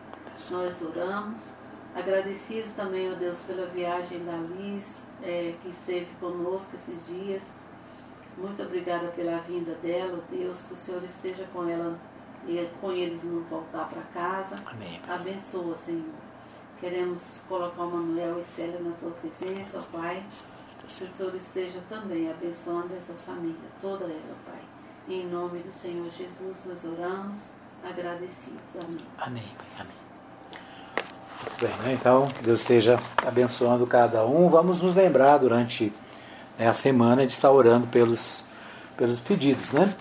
Nós 0.53 0.81
oramos, 0.83 1.53
agradecidos 1.97 2.73
também, 2.73 3.11
ó 3.11 3.15
Deus, 3.15 3.39
pela 3.41 3.67
viagem 3.67 4.23
da 4.25 4.37
Liz, 4.37 5.03
é, 5.23 5.55
que 5.63 5.71
esteve 5.71 6.07
conosco 6.21 6.77
esses 6.77 7.07
dias. 7.07 7.43
Muito 8.37 8.63
obrigada 8.63 9.09
pela 9.09 9.39
vinda 9.39 9.75
dela, 9.77 10.23
ó 10.23 10.31
Deus, 10.31 10.63
que 10.65 10.75
o 10.75 10.77
Senhor 10.77 11.03
esteja 11.03 11.47
com 11.55 11.67
ela 11.67 11.99
e 12.47 12.69
com 12.81 12.93
eles 12.93 13.25
não 13.25 13.43
voltar 13.45 13.89
para 13.89 14.03
casa. 14.13 14.63
Amém. 14.67 15.01
Abençoa, 15.09 15.75
Senhor. 15.77 16.05
Queremos 16.79 17.23
colocar 17.49 17.83
o 17.83 17.91
Manuel 17.91 18.39
e 18.39 18.45
Célia 18.45 18.79
na 18.79 18.93
tua 18.97 19.13
presença, 19.13 19.79
ó 19.79 19.99
Pai. 19.99 20.23
Que 20.79 21.05
o 21.05 21.09
Senhor 21.09 21.35
esteja 21.35 21.81
também 21.89 22.31
abençoando 22.31 22.95
essa 22.95 23.15
família, 23.15 23.57
toda 23.81 24.05
ela, 24.05 24.37
Pai. 24.45 24.61
Em 25.09 25.27
nome 25.27 25.61
do 25.61 25.73
Senhor 25.73 26.11
Jesus, 26.11 26.65
nós 26.67 26.85
oramos, 26.85 27.49
agradecidos. 27.83 28.77
Amém. 28.85 29.07
Amém. 29.19 29.57
Amém. 29.79 30.06
Muito 31.49 31.67
bem, 31.67 31.87
né? 31.87 31.93
então 31.99 32.27
que 32.29 32.43
Deus 32.43 32.61
esteja 32.61 32.99
abençoando 33.25 33.87
cada 33.87 34.27
um. 34.27 34.49
Vamos 34.49 34.81
nos 34.81 34.95
lembrar 34.95 35.39
durante 35.39 35.93
né, 36.59 36.69
a 36.69 36.75
semana 36.75 37.27
de 37.27 37.33
estar 37.33 37.51
orando 37.51 37.87
pelos, 37.87 38.45
pelos 38.97 39.21
pedidos, 39.21 39.71
né? 39.71 39.95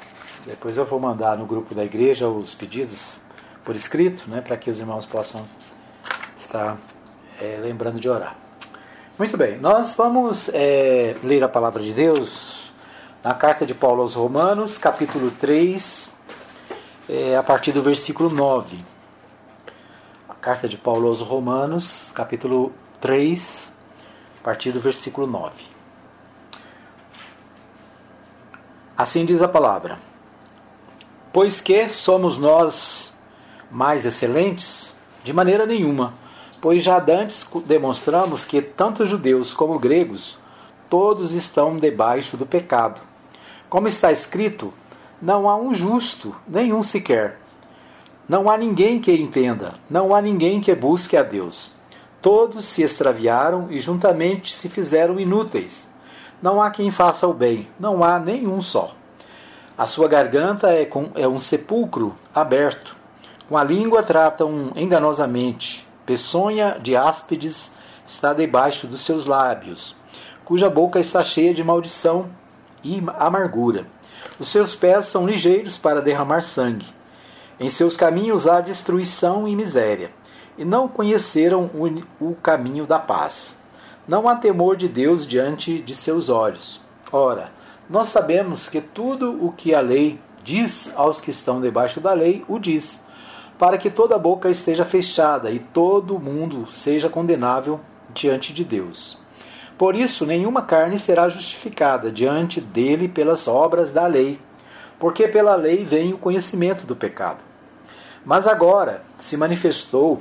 Depois 0.46 0.76
eu 0.76 0.86
vou 0.86 1.00
mandar 1.00 1.38
no 1.38 1.46
grupo 1.46 1.74
da 1.74 1.84
igreja 1.86 2.28
os 2.28 2.54
pedidos 2.54 3.18
por 3.64 3.76
escrito, 3.76 4.30
né, 4.30 4.42
para 4.42 4.58
que 4.58 4.70
os 4.70 4.80
irmãos 4.80 5.06
possam 5.06 5.46
estar 6.38 6.78
é, 7.42 7.60
lembrando 7.62 8.00
de 8.00 8.10
orar. 8.10 8.36
Muito 9.18 9.38
bem, 9.38 9.58
nós 9.58 9.94
vamos 9.94 10.50
é, 10.54 11.16
ler 11.24 11.44
a 11.44 11.48
palavra 11.48 11.82
de 11.82 11.94
Deus 11.94 12.72
na 13.24 13.34
carta 13.34 13.66
de 13.66 13.74
Paulo 13.74 14.02
aos 14.02 14.14
Romanos, 14.14 14.78
capítulo 14.78 15.32
3, 15.32 16.14
é, 17.10 17.36
a 17.36 17.42
partir 17.42 17.72
do 17.72 17.82
versículo 17.82 18.30
9. 18.30 18.95
Carta 20.46 20.70
de 20.70 20.78
Paulo 20.78 21.08
aos 21.08 21.22
Romanos, 21.22 22.12
capítulo 22.14 22.72
3, 23.02 23.72
a 24.40 24.44
partir 24.44 24.72
do 24.72 24.80
versículo 24.80 25.26
9. 25.26 25.64
Assim 28.96 29.26
diz 29.26 29.42
a 29.42 29.48
palavra: 29.48 29.98
Pois 31.34 31.60
que 31.60 31.90
somos 31.90 32.38
nós 32.38 33.12
mais 33.72 34.06
excelentes? 34.06 34.94
De 35.24 35.34
maneira 35.34 35.66
nenhuma 35.66 36.14
pois 36.62 36.84
já 36.84 37.00
dantes 37.00 37.48
demonstramos 37.66 38.46
que 38.46 38.62
tanto 38.62 39.04
judeus 39.04 39.52
como 39.52 39.80
gregos 39.80 40.38
todos 40.88 41.32
estão 41.32 41.76
debaixo 41.76 42.38
do 42.38 42.46
pecado. 42.46 43.02
Como 43.68 43.88
está 43.88 44.12
escrito, 44.12 44.72
não 45.20 45.50
há 45.50 45.56
um 45.56 45.74
justo, 45.74 46.36
nenhum 46.48 46.84
sequer. 46.84 47.40
Não 48.28 48.50
há 48.50 48.58
ninguém 48.58 49.00
que 49.00 49.12
entenda, 49.12 49.74
não 49.90 50.14
há 50.16 50.22
ninguém 50.22 50.60
que 50.60 50.74
busque 50.74 51.16
a 51.16 51.24
Deus. 51.24 51.72
Todos 52.22 52.66
se 52.66 52.82
extraviaram 52.82 53.68
e 53.70 53.80
juntamente 53.80 54.54
se 54.54 54.68
fizeram 54.68 55.20
inúteis. 55.20 55.90
Não 56.42 56.62
há 56.62 56.72
quem 56.72 56.90
faça 56.92 57.28
o 57.28 57.34
bem, 57.34 57.68
não 57.80 58.04
há 58.04 58.20
nenhum 58.20 58.62
só. 58.62 58.96
A 59.78 59.86
sua 59.86 60.08
garganta 60.08 60.70
é, 60.70 60.86
com, 60.86 61.10
é 61.16 61.28
um 61.28 61.40
sepulcro 61.40 62.16
aberto. 62.34 62.96
Com 63.48 63.58
a 63.58 63.64
língua 63.64 64.02
tratam 64.02 64.72
enganosamente 64.76 65.86
peçonha 66.06 66.78
de 66.80 66.96
áspides 66.96 67.72
está 68.08 68.34
debaixo 68.34 68.86
dos 68.86 69.02
seus 69.02 69.26
lábios, 69.26 69.96
cuja 70.44 70.70
boca 70.70 71.00
está 71.00 71.24
cheia 71.24 71.54
de 71.54 71.64
maldição 71.64 72.30
e 72.84 73.04
amargura. 73.18 73.88
Os 74.40 74.48
seus 74.48 74.76
pés 74.76 75.06
são 75.06 75.26
ligeiros 75.26 75.78
para 75.78 76.02
derramar 76.02 76.44
sangue. 76.44 76.86
Em 77.60 77.70
seus 77.70 77.96
caminhos 77.96 78.48
há 78.48 78.62
destruição 78.62 79.48
e 79.48 79.56
miséria, 79.56 80.12
e 80.58 80.66
não 80.66 80.88
conheceram 80.88 81.70
o 82.20 82.36
caminho 82.36 82.86
da 82.86 83.00
paz. 83.00 83.56
Não 84.08 84.28
há 84.28 84.36
temor 84.36 84.76
de 84.76 84.88
Deus 84.88 85.26
diante 85.26 85.80
de 85.80 85.96
seus 85.96 86.30
olhos. 86.30 86.82
Ora, 87.12 87.52
nós 87.90 88.10
sabemos 88.10 88.70
que 88.70 88.82
tudo 88.82 89.46
o 89.46 89.52
que 89.52 89.74
a 89.74 89.80
lei 89.80 90.20
diz 90.44 90.92
aos 90.96 91.20
que 91.20 91.32
estão 91.32 91.60
debaixo 91.60 92.00
da 92.00 92.14
lei, 92.14 92.44
o 92.48 92.60
diz 92.60 93.04
para 93.58 93.78
que 93.78 93.90
toda 93.90 94.18
boca 94.18 94.50
esteja 94.50 94.84
fechada 94.84 95.50
e 95.50 95.60
todo 95.60 96.20
mundo 96.20 96.68
seja 96.72 97.10
condenável 97.10 97.80
diante 98.14 98.54
de 98.54 98.64
Deus. 98.64 99.18
Por 99.78 99.96
isso, 99.96 100.26
nenhuma 100.26 100.62
carne 100.62 100.98
será 100.98 101.28
justificada 101.28 102.12
diante 102.12 102.62
dele 102.62 103.08
pelas 103.08 103.48
obras 103.48 103.92
da 103.92 104.08
lei, 104.08 104.40
porque 105.06 105.28
pela 105.28 105.56
lei 105.56 105.86
vem 105.86 106.16
o 106.16 106.18
conhecimento 106.18 106.84
do 106.84 106.96
pecado. 106.96 107.44
Mas 108.26 108.48
agora 108.48 109.04
se 109.20 109.38
manifestou, 109.38 110.20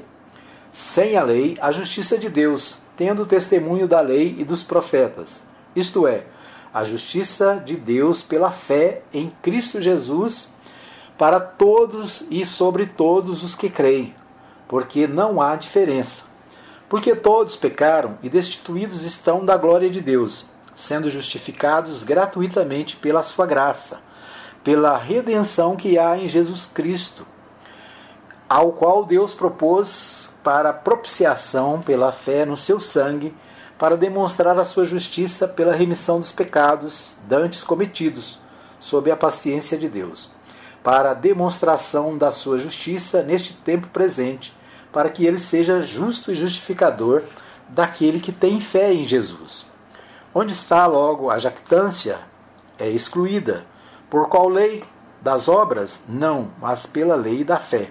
sem 0.70 1.16
a 1.16 1.22
lei, 1.22 1.56
a 1.58 1.72
justiça 1.72 2.18
de 2.18 2.28
Deus, 2.28 2.76
tendo 2.94 3.22
o 3.22 3.26
testemunho 3.26 3.88
da 3.88 4.02
lei 4.02 4.36
e 4.38 4.44
dos 4.44 4.62
profetas, 4.62 5.42
isto 5.74 6.06
é, 6.06 6.24
a 6.70 6.84
justiça 6.84 7.62
de 7.64 7.76
Deus 7.76 8.22
pela 8.22 8.50
fé 8.50 9.00
em 9.10 9.32
Cristo 9.40 9.80
Jesus 9.80 10.52
para 11.16 11.40
todos 11.40 12.26
e 12.30 12.44
sobre 12.44 12.84
todos 12.84 13.42
os 13.42 13.54
que 13.54 13.70
creem, 13.70 14.14
porque 14.68 15.06
não 15.06 15.40
há 15.40 15.56
diferença. 15.56 16.24
Porque 16.90 17.16
todos 17.16 17.56
pecaram 17.56 18.18
e 18.22 18.28
destituídos 18.28 19.02
estão 19.02 19.46
da 19.46 19.56
glória 19.56 19.88
de 19.88 20.02
Deus, 20.02 20.50
sendo 20.76 21.08
justificados 21.08 22.04
gratuitamente 22.04 22.96
pela 22.96 23.22
sua 23.22 23.46
graça, 23.46 24.04
pela 24.64 24.96
redenção 24.96 25.76
que 25.76 25.98
há 25.98 26.16
em 26.16 26.26
Jesus 26.26 26.66
Cristo, 26.66 27.24
ao 28.48 28.72
qual 28.72 29.04
Deus 29.04 29.34
propôs 29.34 30.34
para 30.42 30.72
propiciação 30.72 31.80
pela 31.80 32.10
fé 32.10 32.44
no 32.44 32.56
seu 32.56 32.80
sangue, 32.80 33.32
para 33.78 33.96
demonstrar 33.96 34.58
a 34.58 34.64
sua 34.64 34.84
justiça 34.84 35.46
pela 35.46 35.74
remissão 35.74 36.18
dos 36.18 36.32
pecados 36.32 37.16
dantes 37.28 37.62
cometidos, 37.62 38.40
sob 38.80 39.10
a 39.10 39.16
paciência 39.16 39.78
de 39.78 39.88
Deus 39.88 40.34
para 40.84 41.12
a 41.12 41.14
demonstração 41.14 42.16
da 42.16 42.30
sua 42.30 42.58
justiça 42.58 43.22
neste 43.22 43.54
tempo 43.54 43.88
presente, 43.88 44.54
para 44.92 45.08
que 45.08 45.24
ele 45.24 45.38
seja 45.38 45.80
justo 45.80 46.30
e 46.30 46.34
justificador 46.34 47.22
daquele 47.70 48.20
que 48.20 48.30
tem 48.30 48.60
fé 48.60 48.92
em 48.92 49.06
Jesus. 49.06 49.66
Onde 50.34 50.52
está 50.52 50.84
logo 50.86 51.30
a 51.30 51.38
jactância? 51.38 52.18
É 52.78 52.86
excluída. 52.86 53.64
Por 54.08 54.28
qual 54.28 54.48
lei? 54.48 54.84
Das 55.20 55.48
obras? 55.48 56.02
Não, 56.08 56.50
mas 56.60 56.86
pela 56.86 57.14
lei 57.14 57.44
da 57.44 57.58
fé. 57.58 57.90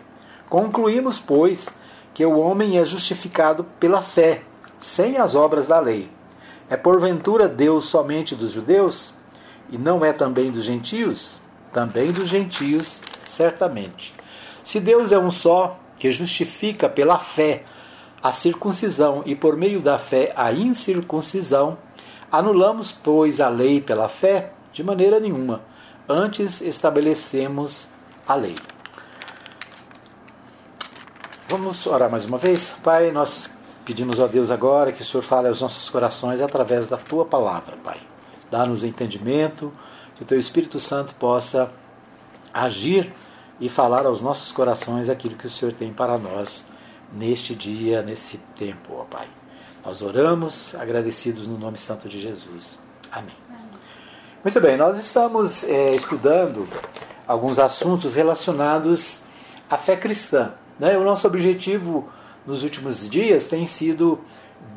Concluímos, 0.49 1.19
pois, 1.19 1.67
que 2.13 2.25
o 2.25 2.37
homem 2.37 2.77
é 2.77 2.85
justificado 2.85 3.65
pela 3.79 4.01
fé, 4.01 4.43
sem 4.79 5.17
as 5.17 5.35
obras 5.35 5.67
da 5.67 5.79
lei. 5.79 6.09
É 6.69 6.77
porventura 6.77 7.47
Deus 7.47 7.85
somente 7.85 8.35
dos 8.35 8.51
judeus? 8.51 9.13
E 9.69 9.77
não 9.77 10.05
é 10.05 10.13
também 10.13 10.51
dos 10.51 10.63
gentios? 10.63 11.41
também 11.73 12.11
dos 12.11 12.29
gentios, 12.29 13.01
certamente. 13.25 14.13
Se 14.61 14.79
Deus 14.79 15.11
é 15.11 15.17
um 15.17 15.31
só, 15.31 15.79
que 15.97 16.11
justifica 16.11 16.87
pela 16.87 17.17
fé 17.17 17.63
a 18.21 18.31
circuncisão 18.31 19.23
e 19.25 19.35
por 19.35 19.57
meio 19.57 19.81
da 19.81 19.97
fé 19.97 20.31
a 20.35 20.53
incircuncisão, 20.53 21.77
anulamos, 22.31 22.91
pois, 22.91 23.41
a 23.41 23.49
lei 23.49 23.81
pela 23.81 24.07
fé? 24.07 24.53
De 24.71 24.83
maneira 24.83 25.19
nenhuma. 25.19 25.61
Antes 26.07 26.59
estabelecemos 26.61 27.89
a 28.27 28.35
lei. 28.35 28.55
Vamos 31.47 31.85
orar 31.87 32.09
mais 32.09 32.25
uma 32.25 32.37
vez? 32.37 32.73
Pai, 32.83 33.11
nós 33.11 33.49
pedimos 33.85 34.19
a 34.19 34.27
Deus 34.27 34.51
agora 34.51 34.91
que 34.91 35.01
o 35.01 35.05
Senhor 35.05 35.23
fale 35.23 35.47
aos 35.47 35.61
nossos 35.61 35.89
corações 35.89 36.41
através 36.41 36.87
da 36.87 36.97
tua 36.97 37.25
palavra, 37.25 37.77
Pai. 37.83 38.01
Dá-nos 38.51 38.83
entendimento 38.83 39.71
que 40.15 40.23
o 40.23 40.25
Teu 40.25 40.37
Espírito 40.37 40.79
Santo 40.79 41.13
possa 41.15 41.71
agir 42.53 43.13
e 43.59 43.69
falar 43.69 44.05
aos 44.05 44.19
nossos 44.19 44.51
corações 44.51 45.09
aquilo 45.09 45.35
que 45.35 45.47
o 45.47 45.49
Senhor 45.49 45.73
tem 45.73 45.93
para 45.93 46.17
nós 46.17 46.65
neste 47.13 47.55
dia, 47.55 48.01
nesse 48.01 48.37
tempo, 48.55 48.95
ó 48.95 49.03
Pai. 49.03 49.27
Nós 49.85 50.01
oramos 50.01 50.75
agradecidos 50.75 51.47
no 51.47 51.57
nome 51.57 51.77
santo 51.77 52.09
de 52.09 52.19
Jesus. 52.19 52.79
Amém. 53.11 53.42
Muito 54.43 54.59
bem, 54.59 54.75
nós 54.75 54.99
estamos 54.99 55.63
é, 55.63 55.95
estudando 55.95 56.67
alguns 57.25 57.59
assuntos 57.59 58.15
relacionados 58.15 59.21
à 59.69 59.77
fé 59.77 59.95
cristã. 59.95 60.51
Né? 60.77 60.97
O 60.97 61.03
nosso 61.05 61.25
objetivo 61.25 62.09
nos 62.45 62.61
últimos 62.61 63.09
dias 63.09 63.47
tem 63.47 63.65
sido 63.65 64.19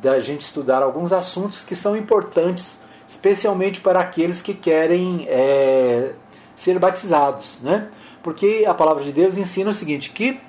da 0.00 0.20
gente 0.20 0.42
estudar 0.42 0.84
alguns 0.84 1.12
assuntos 1.12 1.64
que 1.64 1.74
são 1.74 1.96
importantes 1.96 2.78
especialmente 3.08 3.80
para 3.80 3.98
aqueles 3.98 4.40
que 4.40 4.54
querem 4.54 5.26
é, 5.28 6.12
ser 6.54 6.78
batizados, 6.78 7.58
né? 7.60 7.88
Porque 8.22 8.64
a 8.68 8.74
palavra 8.74 9.02
de 9.02 9.12
Deus 9.12 9.36
ensina 9.36 9.70
o 9.70 9.74
seguinte, 9.74 10.10
que 10.10 10.40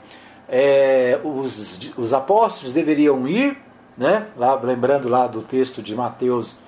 é, 0.47 1.19
os, 1.23 1.91
os 1.97 2.13
apóstolos 2.13 2.71
deveriam 2.71 3.27
ir, 3.27 3.57
né, 3.97 4.27
lá, 4.35 4.53
lembrando 4.55 5.09
lá 5.09 5.25
do 5.25 5.41
texto 5.41 5.81
de 5.81 5.95
Mateus 5.95 6.59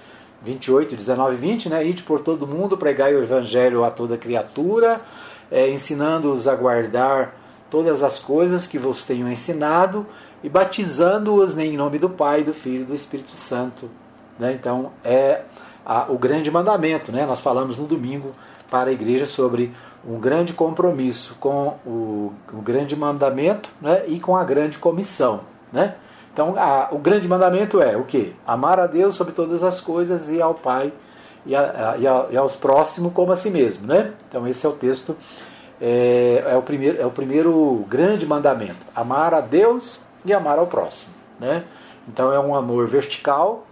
28, 0.43 0.95
19 0.95 1.33
e 1.33 1.37
20, 1.37 1.69
né, 1.69 1.85
ide 1.85 2.03
por 2.03 2.21
todo 2.21 2.47
mundo, 2.47 2.77
pregai 2.77 3.13
o 3.13 3.21
evangelho 3.21 3.83
a 3.83 3.91
toda 3.91 4.17
criatura, 4.17 5.01
é, 5.51 5.69
ensinando-os 5.69 6.47
a 6.47 6.55
guardar 6.55 7.35
todas 7.69 8.03
as 8.03 8.19
coisas 8.19 8.65
que 8.65 8.77
vos 8.77 9.03
tenho 9.03 9.27
ensinado 9.29 10.05
e 10.43 10.49
batizando-os 10.49 11.57
em 11.57 11.75
nome 11.75 11.99
do 11.99 12.09
Pai, 12.09 12.43
do 12.43 12.53
Filho 12.53 12.81
e 12.81 12.85
do 12.85 12.95
Espírito 12.95 13.35
Santo. 13.35 13.89
Né? 14.37 14.53
Então 14.53 14.91
é 15.03 15.41
a, 15.85 16.05
o 16.09 16.17
grande 16.17 16.49
mandamento. 16.49 17.11
Né? 17.11 17.25
Nós 17.25 17.41
falamos 17.41 17.77
no 17.77 17.85
domingo 17.85 18.31
para 18.69 18.89
a 18.89 18.93
igreja 18.93 19.25
sobre 19.25 19.73
um 20.07 20.19
grande 20.19 20.53
compromisso 20.53 21.35
com 21.39 21.77
o, 21.85 22.33
o 22.53 22.61
grande 22.61 22.95
mandamento 22.95 23.69
né? 23.81 24.03
e 24.07 24.19
com 24.19 24.37
a 24.37 24.43
grande 24.43 24.77
comissão. 24.77 25.41
Né? 25.71 25.95
Então 26.33 26.55
a, 26.57 26.89
o 26.91 26.97
grande 26.97 27.27
mandamento 27.27 27.81
é 27.81 27.97
o 27.97 28.03
que? 28.03 28.35
Amar 28.45 28.79
a 28.79 28.87
Deus 28.87 29.15
sobre 29.15 29.33
todas 29.33 29.63
as 29.63 29.81
coisas 29.81 30.29
e 30.29 30.41
ao 30.41 30.53
Pai 30.53 30.93
e, 31.45 31.55
a, 31.55 31.95
e, 31.97 32.07
a, 32.07 32.27
e 32.31 32.37
aos 32.37 32.55
próximos 32.55 33.13
como 33.13 33.31
a 33.31 33.35
si 33.35 33.49
mesmo. 33.49 33.87
Né? 33.87 34.13
Então 34.27 34.47
esse 34.47 34.65
é 34.65 34.69
o 34.69 34.73
texto, 34.73 35.17
é, 35.81 36.43
é, 36.45 36.55
o 36.55 36.61
primeiro, 36.61 37.01
é 37.01 37.05
o 37.05 37.11
primeiro 37.11 37.85
grande 37.87 38.25
mandamento. 38.25 38.85
Amar 38.95 39.33
a 39.33 39.41
Deus 39.41 40.01
e 40.23 40.33
amar 40.33 40.59
ao 40.59 40.67
próximo. 40.67 41.13
Né? 41.39 41.63
Então 42.07 42.31
é 42.31 42.39
um 42.39 42.55
amor 42.55 42.87
vertical, 42.87 43.65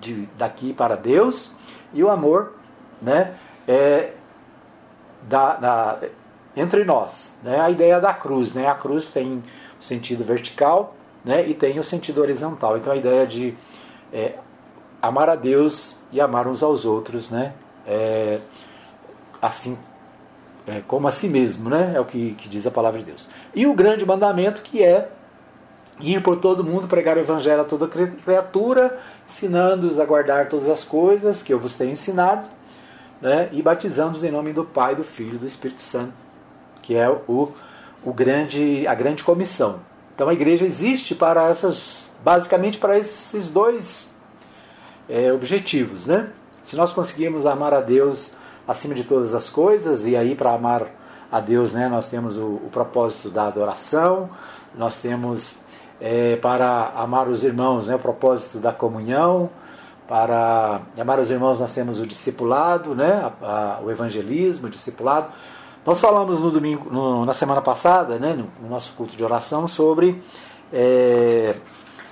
de, 0.00 0.28
daqui 0.36 0.72
para 0.72 0.96
Deus, 0.96 1.54
e 1.92 2.02
o 2.02 2.10
amor 2.10 2.54
né, 3.02 3.34
é 3.68 4.12
da, 5.28 5.54
da, 5.54 5.98
entre 6.56 6.84
nós. 6.84 7.34
Né? 7.42 7.60
A 7.60 7.70
ideia 7.70 8.00
da 8.00 8.14
cruz. 8.14 8.54
Né? 8.54 8.66
A 8.66 8.74
cruz 8.74 9.10
tem 9.10 9.42
o 9.78 9.82
sentido 9.82 10.24
vertical 10.24 10.94
né, 11.24 11.46
e 11.46 11.54
tem 11.54 11.78
o 11.78 11.84
sentido 11.84 12.20
horizontal. 12.20 12.76
Então 12.76 12.92
a 12.92 12.96
ideia 12.96 13.26
de 13.26 13.54
é, 14.12 14.34
amar 15.00 15.28
a 15.28 15.36
Deus 15.36 15.98
e 16.12 16.20
amar 16.20 16.46
uns 16.46 16.62
aos 16.62 16.84
outros, 16.84 17.30
né? 17.30 17.52
É, 17.86 18.38
assim 19.40 19.76
é, 20.66 20.82
como 20.86 21.08
a 21.08 21.10
si 21.10 21.28
mesmo, 21.28 21.70
né? 21.70 21.92
É 21.94 22.00
o 22.00 22.04
que, 22.04 22.34
que 22.34 22.48
diz 22.48 22.66
a 22.66 22.70
palavra 22.70 23.00
de 23.00 23.06
Deus. 23.06 23.28
E 23.54 23.66
o 23.66 23.74
grande 23.74 24.04
mandamento 24.04 24.62
que 24.62 24.82
é 24.82 25.10
ir 26.00 26.22
por 26.22 26.36
todo 26.36 26.64
mundo, 26.64 26.88
pregar 26.88 27.16
o 27.16 27.20
evangelho 27.20 27.60
a 27.60 27.64
toda 27.64 27.86
criatura, 27.86 28.98
ensinando-os 29.26 29.98
a 29.98 30.04
guardar 30.04 30.48
todas 30.48 30.68
as 30.68 30.84
coisas 30.84 31.42
que 31.42 31.52
eu 31.52 31.58
vos 31.58 31.74
tenho 31.74 31.92
ensinado, 31.92 32.48
né? 33.20 33.48
e 33.52 33.60
batizando-os 33.60 34.24
em 34.24 34.30
nome 34.30 34.52
do 34.52 34.64
Pai, 34.64 34.94
do 34.94 35.04
Filho 35.04 35.34
e 35.34 35.38
do 35.38 35.46
Espírito 35.46 35.82
Santo, 35.82 36.12
que 36.80 36.94
é 36.94 37.08
o, 37.08 37.52
o 38.02 38.12
grande, 38.12 38.86
a 38.86 38.94
grande 38.94 39.22
comissão. 39.22 39.80
Então 40.20 40.28
a 40.28 40.34
igreja 40.34 40.66
existe 40.66 41.14
para 41.14 41.48
essas, 41.48 42.10
basicamente 42.22 42.76
para 42.76 42.98
esses 42.98 43.48
dois 43.48 44.06
é, 45.08 45.32
objetivos. 45.32 46.04
Né? 46.06 46.28
Se 46.62 46.76
nós 46.76 46.92
conseguirmos 46.92 47.46
amar 47.46 47.72
a 47.72 47.80
Deus 47.80 48.34
acima 48.68 48.92
de 48.92 49.04
todas 49.04 49.34
as 49.34 49.48
coisas, 49.48 50.04
e 50.04 50.14
aí 50.14 50.34
para 50.34 50.52
amar 50.52 50.88
a 51.32 51.40
Deus 51.40 51.72
né, 51.72 51.88
nós 51.88 52.06
temos 52.06 52.36
o, 52.36 52.42
o 52.42 52.68
propósito 52.70 53.30
da 53.30 53.46
adoração, 53.46 54.28
nós 54.76 54.98
temos 54.98 55.54
é, 55.98 56.36
para 56.36 56.92
amar 56.94 57.26
os 57.26 57.42
irmãos, 57.42 57.88
né, 57.88 57.94
o 57.94 57.98
propósito 57.98 58.58
da 58.58 58.74
comunhão, 58.74 59.48
para 60.06 60.82
amar 61.00 61.18
os 61.18 61.30
irmãos 61.30 61.60
nós 61.60 61.72
temos 61.72 61.98
o 61.98 62.06
discipulado, 62.06 62.94
né, 62.94 63.32
a, 63.40 63.78
a, 63.78 63.80
o 63.80 63.90
evangelismo, 63.90 64.66
o 64.66 64.70
discipulado. 64.70 65.28
Nós 65.90 66.00
falamos 66.00 66.38
no 66.38 66.52
domingo, 66.52 66.88
no, 66.88 67.26
na 67.26 67.34
semana 67.34 67.60
passada, 67.60 68.16
né, 68.16 68.32
no, 68.32 68.46
no, 68.62 68.68
nosso 68.68 68.92
culto 68.92 69.16
de 69.16 69.24
oração, 69.24 69.66
sobre, 69.66 70.22
é, 70.72 71.52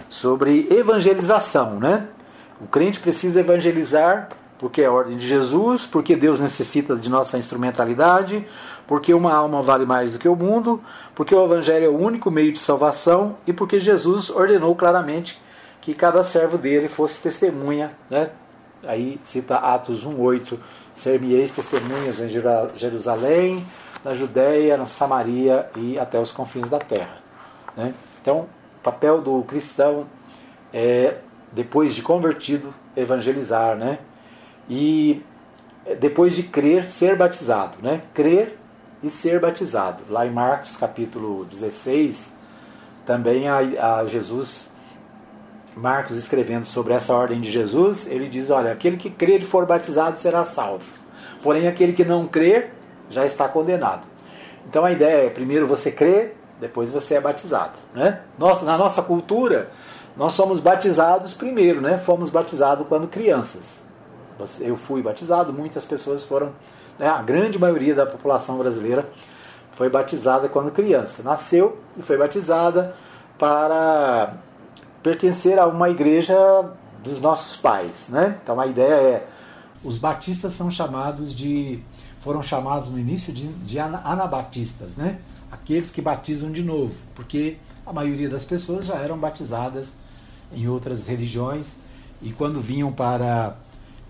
sobre 0.08 0.66
evangelização. 0.68 1.78
Né? 1.78 2.08
O 2.60 2.66
crente 2.66 2.98
precisa 2.98 3.38
evangelizar 3.38 4.30
porque 4.58 4.82
é 4.82 4.86
a 4.86 4.90
ordem 4.90 5.16
de 5.16 5.24
Jesus, 5.24 5.86
porque 5.86 6.16
Deus 6.16 6.40
necessita 6.40 6.96
de 6.96 7.08
nossa 7.08 7.38
instrumentalidade, 7.38 8.44
porque 8.84 9.14
uma 9.14 9.32
alma 9.32 9.62
vale 9.62 9.86
mais 9.86 10.14
do 10.14 10.18
que 10.18 10.28
o 10.28 10.34
mundo, 10.34 10.82
porque 11.14 11.32
o 11.32 11.44
Evangelho 11.44 11.86
é 11.86 11.88
o 11.88 11.96
único 11.96 12.32
meio 12.32 12.52
de 12.52 12.58
salvação 12.58 13.36
e 13.46 13.52
porque 13.52 13.78
Jesus 13.78 14.28
ordenou 14.28 14.74
claramente 14.74 15.40
que 15.80 15.94
cada 15.94 16.24
servo 16.24 16.58
dele 16.58 16.88
fosse 16.88 17.20
testemunha. 17.20 17.92
Né? 18.10 18.30
Aí 18.88 19.20
cita 19.22 19.54
Atos 19.54 20.04
1,8: 20.04 20.58
Ser-me-eis 20.98 21.52
testemunhas 21.52 22.20
em 22.20 22.28
Jerusalém, 22.74 23.64
na 24.04 24.14
Judéia, 24.14 24.76
na 24.76 24.84
Samaria 24.84 25.70
e 25.76 25.96
até 25.96 26.18
os 26.18 26.32
confins 26.32 26.68
da 26.68 26.80
terra. 26.80 27.18
Né? 27.76 27.94
Então, 28.20 28.48
o 28.80 28.82
papel 28.82 29.20
do 29.20 29.40
cristão 29.44 30.06
é, 30.72 31.18
depois 31.52 31.94
de 31.94 32.02
convertido, 32.02 32.74
evangelizar. 32.96 33.76
Né? 33.76 34.00
E 34.68 35.22
depois 36.00 36.34
de 36.34 36.42
crer, 36.42 36.88
ser 36.88 37.16
batizado. 37.16 37.78
Né? 37.80 38.00
Crer 38.12 38.58
e 39.00 39.08
ser 39.08 39.38
batizado. 39.38 40.02
Lá 40.11 40.26
em 40.26 40.30
Marcos 40.30 40.76
capítulo 40.76 41.44
16, 41.44 42.32
também 43.06 43.46
a, 43.46 43.98
a 43.98 44.06
Jesus, 44.08 44.68
Marcos 45.78 46.16
escrevendo 46.16 46.64
sobre 46.64 46.92
essa 46.92 47.14
ordem 47.14 47.40
de 47.40 47.50
Jesus, 47.50 48.08
ele 48.08 48.28
diz: 48.28 48.50
Olha, 48.50 48.72
aquele 48.72 48.96
que 48.96 49.08
crer 49.08 49.42
e 49.42 49.44
for 49.44 49.64
batizado 49.64 50.18
será 50.18 50.42
salvo, 50.42 50.84
porém 51.42 51.68
aquele 51.68 51.92
que 51.92 52.04
não 52.04 52.26
crer 52.26 52.74
já 53.08 53.24
está 53.24 53.48
condenado. 53.48 54.06
Então 54.68 54.84
a 54.84 54.90
ideia 54.90 55.26
é: 55.26 55.30
primeiro 55.30 55.68
você 55.68 55.92
crê, 55.92 56.32
depois 56.60 56.90
você 56.90 57.14
é 57.14 57.20
batizado. 57.20 57.78
Né? 57.94 58.20
Nossa, 58.36 58.64
na 58.64 58.76
nossa 58.76 59.02
cultura, 59.02 59.70
nós 60.16 60.34
somos 60.34 60.58
batizados 60.58 61.32
primeiro, 61.32 61.80
né? 61.80 61.96
fomos 61.96 62.28
batizados 62.28 62.86
quando 62.88 63.06
crianças. 63.06 63.80
Eu 64.60 64.76
fui 64.76 65.00
batizado, 65.00 65.52
muitas 65.52 65.84
pessoas 65.84 66.24
foram 66.24 66.52
né, 66.98 67.08
a 67.08 67.22
grande 67.22 67.58
maioria 67.58 67.94
da 67.94 68.06
população 68.06 68.58
brasileira 68.58 69.08
foi 69.72 69.88
batizada 69.88 70.48
quando 70.48 70.72
criança. 70.72 71.22
Nasceu 71.22 71.78
e 71.96 72.02
foi 72.02 72.16
batizada 72.16 72.94
para 73.38 74.34
pertencer 75.02 75.58
a 75.58 75.66
uma 75.66 75.88
igreja 75.88 76.37
dos 77.02 77.20
nossos 77.20 77.56
pais. 77.56 78.08
Né? 78.08 78.38
Então 78.42 78.58
a 78.61 78.66
ideia 78.66 78.94
é. 78.94 79.28
Os 79.82 79.96
batistas 79.96 80.55
são 80.55 80.70
chamados 80.70 81.34
de. 81.34 81.78
foram 82.20 82.42
chamados 82.42 82.90
no 82.90 82.99
início 82.99 83.32
de, 83.32 83.46
de 83.49 83.78
anabatistas, 83.78 84.96
né? 84.96 85.18
aqueles 85.51 85.90
que 85.90 86.03
batizam 86.03 86.51
de 86.51 86.62
novo, 86.62 86.94
porque 87.14 87.57
a 87.86 87.92
maioria 87.92 88.28
das 88.28 88.44
pessoas 88.44 88.84
já 88.86 88.96
eram 88.96 89.16
batizadas 89.16 89.94
em 90.53 90.66
outras 90.68 91.07
religiões 91.07 91.76
e 92.20 92.32
quando 92.32 92.61
vinham 92.61 92.92
para 92.92 93.57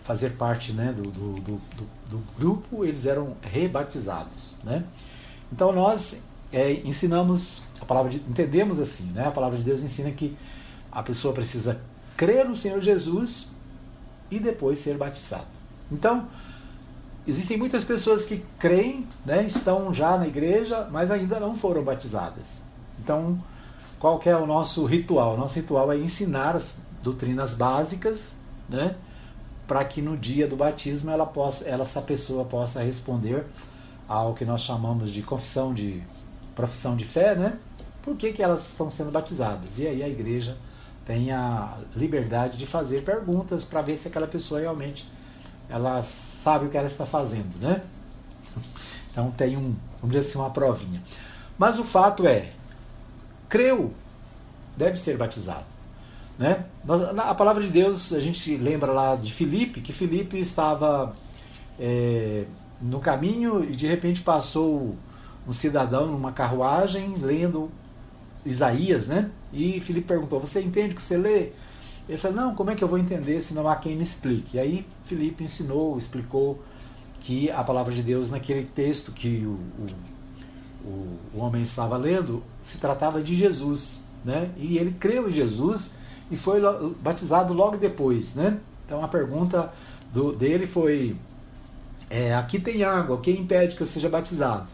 fazer 0.05 0.31
parte 0.31 0.73
né, 0.73 0.93
do, 0.93 1.03
do, 1.03 1.35
do, 1.41 1.61
do, 2.11 2.23
grupo, 2.39 2.85
eles 2.85 3.05
eram 3.05 3.37
rebatizados. 3.43 4.55
Né? 4.65 4.83
Então 5.53 5.71
nós 5.71 6.23
é, 6.51 6.73
ensinamos, 6.73 7.63
a 7.81 7.85
palavra 7.85 8.11
de, 8.11 8.17
entendemos 8.17 8.81
assim, 8.81 9.05
né? 9.13 9.27
a 9.27 9.31
palavra 9.31 9.59
de 9.59 9.65
Deus 9.65 9.83
ensina 9.83 10.11
que 10.11 10.37
a 10.99 11.03
pessoa 11.05 11.33
precisa 11.33 11.81
crer 12.17 12.45
no 12.45 12.57
Senhor 12.57 12.81
Jesus 12.81 13.47
e 14.29 14.41
depois 14.41 14.81
ser 14.81 14.97
batizado. 14.97 15.47
Então, 15.93 16.27
existem 17.25 17.57
muitas 17.57 17.85
pessoas 17.85 18.25
que 18.25 18.45
creem, 18.59 19.07
né, 19.25 19.45
estão 19.45 19.95
já 19.95 20.19
na 20.19 20.27
igreja, 20.27 20.89
mas 20.91 21.13
ainda 21.13 21.39
não 21.39 21.55
foram 21.57 21.85
batizadas. 21.85 22.61
Então, 22.99 23.41
qual 24.01 24.21
é 24.25 24.37
o 24.37 24.45
nosso 24.45 24.85
ritual? 24.87 25.37
Nosso 25.37 25.55
ritual 25.55 25.93
é 25.93 25.97
ensinar 25.97 26.57
as 26.57 26.75
doutrinas 27.01 27.55
básicas, 27.55 28.35
né, 28.69 28.97
para 29.69 29.85
que 29.85 30.03
no 30.03 30.17
dia 30.17 30.49
do 30.49 30.57
batismo 30.57 31.13
ela 31.13 31.27
possa, 31.27 31.65
ela, 31.65 31.83
essa 31.83 32.03
pessoa 32.03 32.45
possa 32.45 32.83
responder 32.83 33.47
ao 34.09 34.35
que 34.35 34.45
nós 34.45 34.63
chamamos 34.63 35.13
de 35.13 35.23
confissão 35.23 35.73
de 35.73 36.03
profissão 36.57 36.97
de 36.97 37.05
fé, 37.05 37.37
né? 37.37 37.57
Por 38.03 38.17
que, 38.17 38.33
que 38.33 38.43
elas 38.43 38.69
estão 38.69 38.91
sendo 38.91 39.13
batizadas? 39.13 39.79
E 39.79 39.87
aí 39.87 40.03
a 40.03 40.09
igreja 40.09 40.57
tem 41.09 41.33
a 41.33 41.79
liberdade 41.97 42.59
de 42.59 42.67
fazer 42.67 43.03
perguntas 43.03 43.65
para 43.65 43.81
ver 43.81 43.97
se 43.97 44.09
aquela 44.09 44.27
pessoa 44.27 44.61
realmente 44.61 45.11
ela 45.67 46.03
sabe 46.03 46.67
o 46.67 46.69
que 46.69 46.77
ela 46.77 46.87
está 46.87 47.07
fazendo, 47.07 47.59
né? 47.59 47.83
Então 49.11 49.33
tem 49.33 49.57
um, 49.57 49.75
vamos 50.01 50.15
dizer 50.15 50.21
assim, 50.21 50.39
uma 50.39 50.51
provinha. 50.51 51.03
Mas 51.57 51.77
o 51.77 51.83
fato 51.83 52.25
é, 52.25 52.53
creu, 53.49 53.93
deve 54.77 54.99
ser 54.99 55.17
batizado. 55.17 55.65
Né? 56.39 56.67
A 57.17 57.35
palavra 57.35 57.65
de 57.65 57.73
Deus, 57.73 58.13
a 58.13 58.21
gente 58.21 58.57
lembra 58.57 58.93
lá 58.93 59.17
de 59.17 59.33
Filipe, 59.33 59.81
que 59.81 59.93
Filipe 59.93 60.39
estava 60.39 61.17
é, 61.81 62.45
no 62.81 63.01
caminho 63.01 63.65
e 63.65 63.75
de 63.75 63.89
repente 63.89 64.21
passou 64.21 64.95
um 65.49 65.53
cidadão 65.53 66.07
numa 66.07 66.31
carruagem 66.31 67.17
lendo 67.17 67.73
Isaías, 68.49 69.07
né? 69.07 69.31
E 69.53 69.81
Filipe 69.81 70.09
perguntou: 70.09 70.41
Você 70.41 70.61
entende 70.61 70.93
o 70.93 70.97
que 70.97 71.03
você 71.03 71.17
lê? 71.17 71.51
Ele 72.09 72.19
falou: 72.19 72.37
Não, 72.37 72.55
como 72.55 72.71
é 72.71 72.75
que 72.75 72.83
eu 72.83 72.89
vou 72.89 72.99
entender 72.99 73.41
se 73.41 73.53
não 73.55 73.69
há 73.69 73.77
quem 73.77 73.97
me 73.97 74.03
explique? 74.03 74.57
E 74.57 74.61
aí 74.61 74.87
Filipe 75.05 75.45
ensinou, 75.45 75.99
explicou 75.99 76.63
que 77.21 77.51
a 77.51 77.63
palavra 77.63 77.93
de 77.93 78.03
Deus 78.03 78.31
naquele 78.31 78.65
texto 78.65 79.13
que 79.13 79.45
o, 79.45 79.59
o, 79.79 80.89
o, 80.89 81.19
o 81.35 81.39
homem 81.41 81.63
estava 81.63 81.97
lendo 81.97 82.43
se 82.63 82.79
tratava 82.79 83.23
de 83.23 83.37
Jesus, 83.37 84.03
né? 84.25 84.51
E 84.57 84.79
ele 84.79 84.93
creu 84.99 85.29
em 85.29 85.33
Jesus 85.33 85.93
e 86.31 86.37
foi 86.37 86.61
batizado 87.01 87.53
logo 87.53 87.77
depois, 87.77 88.35
né? 88.35 88.59
Então 88.87 89.05
a 89.05 89.09
pergunta 89.09 89.73
do, 90.13 90.33
dele 90.33 90.67
foi: 90.67 91.17
é, 92.09 92.35
aqui 92.35 92.59
tem 92.59 92.85
água, 92.85 93.21
quem 93.21 93.41
impede 93.41 93.77
que 93.77 93.83
eu 93.83 93.87
seja 93.87 94.09
batizado? 94.09 94.67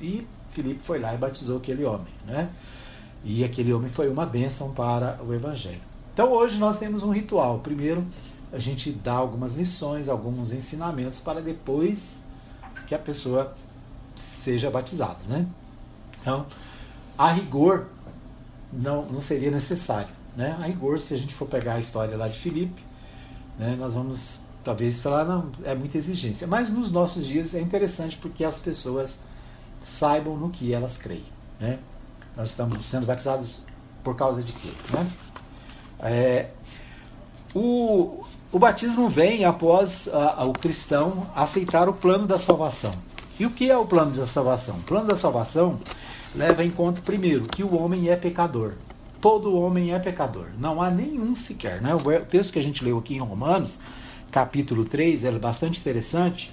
E 0.00 0.26
Filipe 0.52 0.82
foi 0.82 0.98
lá 0.98 1.14
e 1.14 1.18
batizou 1.18 1.58
aquele 1.58 1.84
homem, 1.84 2.12
né? 2.26 2.50
E 3.24 3.44
aquele 3.44 3.72
homem 3.72 3.90
foi 3.90 4.08
uma 4.08 4.26
bênção 4.26 4.72
para 4.72 5.18
o 5.22 5.32
Evangelho. 5.32 5.80
Então 6.12 6.30
hoje 6.30 6.58
nós 6.58 6.78
temos 6.78 7.02
um 7.02 7.10
ritual. 7.10 7.60
Primeiro, 7.60 8.04
a 8.52 8.58
gente 8.58 8.90
dá 8.92 9.14
algumas 9.14 9.54
lições, 9.54 10.08
alguns 10.08 10.52
ensinamentos 10.52 11.18
para 11.18 11.40
depois 11.40 12.04
que 12.86 12.94
a 12.94 12.98
pessoa 12.98 13.54
seja 14.16 14.70
batizada, 14.70 15.18
né? 15.26 15.46
Então, 16.20 16.46
a 17.16 17.32
rigor 17.32 17.86
não, 18.72 19.06
não 19.06 19.20
seria 19.22 19.50
necessário, 19.50 20.10
né? 20.36 20.56
A 20.60 20.66
rigor, 20.66 20.98
se 20.98 21.14
a 21.14 21.16
gente 21.16 21.34
for 21.34 21.48
pegar 21.48 21.74
a 21.74 21.80
história 21.80 22.16
lá 22.16 22.28
de 22.28 22.38
Filipe, 22.38 22.82
né, 23.58 23.76
nós 23.78 23.94
vamos 23.94 24.40
talvez 24.64 25.00
falar 25.00 25.24
não 25.24 25.50
é 25.64 25.74
muita 25.74 25.98
exigência, 25.98 26.46
mas 26.46 26.70
nos 26.70 26.90
nossos 26.90 27.26
dias 27.26 27.54
é 27.54 27.60
interessante 27.60 28.16
porque 28.16 28.44
as 28.44 28.58
pessoas 28.58 29.18
saibam 29.84 30.36
no 30.36 30.50
que 30.50 30.72
elas 30.72 30.96
creem, 30.96 31.24
né? 31.58 31.78
Nós 32.36 32.48
estamos 32.48 32.86
sendo 32.86 33.06
batizados 33.06 33.60
por 34.02 34.16
causa 34.16 34.42
de 34.42 34.52
quê? 34.52 34.70
Né? 34.90 35.10
É, 36.00 36.46
o, 37.54 38.24
o 38.50 38.58
batismo 38.58 39.08
vem 39.08 39.44
após 39.44 40.08
a, 40.08 40.42
a, 40.42 40.44
o 40.44 40.52
cristão 40.52 41.30
aceitar 41.34 41.88
o 41.88 41.92
plano 41.92 42.26
da 42.26 42.38
salvação. 42.38 42.94
E 43.38 43.46
o 43.46 43.50
que 43.50 43.70
é 43.70 43.76
o 43.76 43.86
plano 43.86 44.12
da 44.12 44.26
salvação? 44.26 44.76
O 44.76 44.82
plano 44.82 45.06
da 45.06 45.16
salvação 45.16 45.80
leva 46.34 46.64
em 46.64 46.70
conta, 46.70 47.00
primeiro, 47.02 47.42
que 47.42 47.62
o 47.62 47.74
homem 47.74 48.08
é 48.08 48.16
pecador. 48.16 48.74
Todo 49.20 49.54
homem 49.54 49.94
é 49.94 49.98
pecador. 49.98 50.46
Não 50.58 50.82
há 50.82 50.90
nenhum 50.90 51.36
sequer. 51.36 51.80
Né? 51.80 51.94
O 51.94 52.00
texto 52.24 52.52
que 52.52 52.58
a 52.58 52.62
gente 52.62 52.82
leu 52.82 52.98
aqui 52.98 53.14
em 53.14 53.20
Romanos, 53.20 53.78
capítulo 54.30 54.84
3, 54.84 55.24
é 55.24 55.30
bastante 55.32 55.78
interessante, 55.78 56.52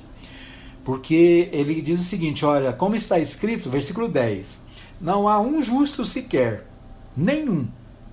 porque 0.83 1.49
ele 1.51 1.81
diz 1.81 1.99
o 1.99 2.03
seguinte: 2.03 2.45
olha, 2.45 2.73
como 2.73 2.95
está 2.95 3.17
escrito, 3.17 3.69
versículo 3.69 4.07
10 4.07 4.68
não 4.99 5.27
há 5.27 5.39
um 5.39 5.61
justo 5.61 6.03
sequer. 6.03 6.65
Nenhum. 7.15 7.67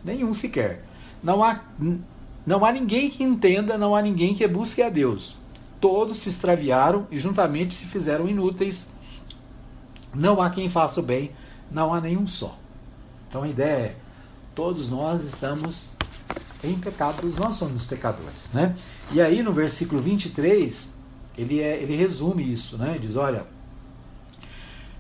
Nenhum 0.04 0.32
sequer. 0.32 0.84
Não 1.22 1.42
há, 1.42 1.60
não 2.46 2.64
há 2.64 2.72
ninguém 2.72 3.10
que 3.10 3.24
entenda, 3.24 3.76
não 3.76 3.96
há 3.96 4.02
ninguém 4.02 4.34
que 4.34 4.46
busque 4.46 4.82
a 4.82 4.88
Deus. 4.88 5.36
Todos 5.80 6.18
se 6.18 6.28
extraviaram 6.28 7.06
e 7.10 7.18
juntamente 7.18 7.74
se 7.74 7.86
fizeram 7.86 8.28
inúteis. 8.28 8.86
Não 10.14 10.40
há 10.40 10.48
quem 10.50 10.70
faça 10.70 11.00
o 11.00 11.02
bem, 11.02 11.32
não 11.70 11.92
há 11.92 12.00
nenhum 12.00 12.26
só. 12.26 12.56
Então 13.28 13.42
a 13.42 13.48
ideia 13.48 13.76
é: 13.76 13.96
todos 14.54 14.88
nós 14.88 15.24
estamos 15.24 15.90
em 16.62 16.78
pecado, 16.78 17.20
todos 17.20 17.36
nós 17.36 17.56
somos 17.56 17.84
pecadores. 17.84 18.48
Né? 18.52 18.76
E 19.12 19.20
aí 19.20 19.42
no 19.42 19.52
versículo 19.52 20.00
23, 20.00 20.88
ele, 21.36 21.60
é, 21.60 21.82
ele 21.82 21.96
resume 21.96 22.50
isso, 22.50 22.78
né? 22.78 22.90
Ele 22.90 23.06
diz: 23.06 23.16
olha, 23.16 23.44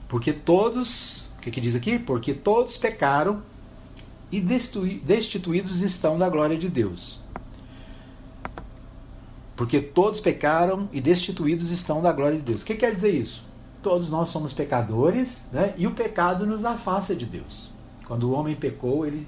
porque 0.08 0.32
todos 0.32 1.25
que, 1.46 1.50
que 1.52 1.60
diz 1.60 1.76
aqui? 1.76 1.98
Porque 1.98 2.34
todos 2.34 2.76
pecaram 2.76 3.42
e 4.32 4.40
destituídos 4.40 5.80
estão 5.80 6.18
da 6.18 6.28
glória 6.28 6.58
de 6.58 6.68
Deus. 6.68 7.20
Porque 9.54 9.80
todos 9.80 10.20
pecaram 10.20 10.88
e 10.92 11.00
destituídos 11.00 11.70
estão 11.70 12.02
da 12.02 12.12
glória 12.12 12.36
de 12.36 12.42
Deus. 12.42 12.62
O 12.62 12.66
que 12.66 12.74
quer 12.74 12.92
dizer 12.92 13.14
isso? 13.14 13.44
Todos 13.80 14.10
nós 14.10 14.28
somos 14.28 14.52
pecadores 14.52 15.46
né? 15.52 15.72
e 15.76 15.86
o 15.86 15.92
pecado 15.92 16.44
nos 16.44 16.64
afasta 16.64 17.14
de 17.14 17.24
Deus. 17.24 17.70
Quando 18.06 18.24
o 18.24 18.32
homem 18.32 18.56
pecou, 18.56 19.06
ele 19.06 19.26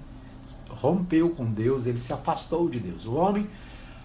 rompeu 0.68 1.30
com 1.30 1.44
Deus, 1.44 1.86
ele 1.86 1.98
se 1.98 2.12
afastou 2.12 2.68
de 2.68 2.80
Deus. 2.80 3.06
O 3.06 3.14
homem, 3.14 3.46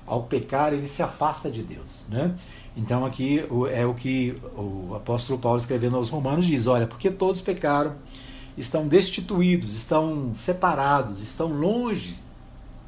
ao 0.05 0.23
pecar, 0.23 0.71
ele 0.71 0.87
se 0.87 1.01
afasta 1.01 1.49
de 1.49 1.63
Deus. 1.63 2.05
Né? 2.07 2.35
Então 2.75 3.05
aqui 3.05 3.45
é 3.71 3.85
o 3.85 3.93
que 3.93 4.35
o 4.57 4.95
apóstolo 4.95 5.39
Paulo 5.39 5.59
escrevendo 5.59 5.95
aos 5.95 6.09
Romanos 6.09 6.45
diz: 6.47 6.65
olha, 6.65 6.87
porque 6.87 7.11
todos 7.11 7.41
pecaram, 7.41 7.95
estão 8.57 8.87
destituídos, 8.87 9.75
estão 9.75 10.33
separados, 10.33 11.21
estão 11.21 11.47
longe 11.47 12.17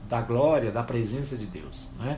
da 0.09 0.21
glória, 0.21 0.71
da 0.71 0.83
presença 0.83 1.35
de 1.35 1.45
Deus. 1.45 1.87
Né? 1.99 2.17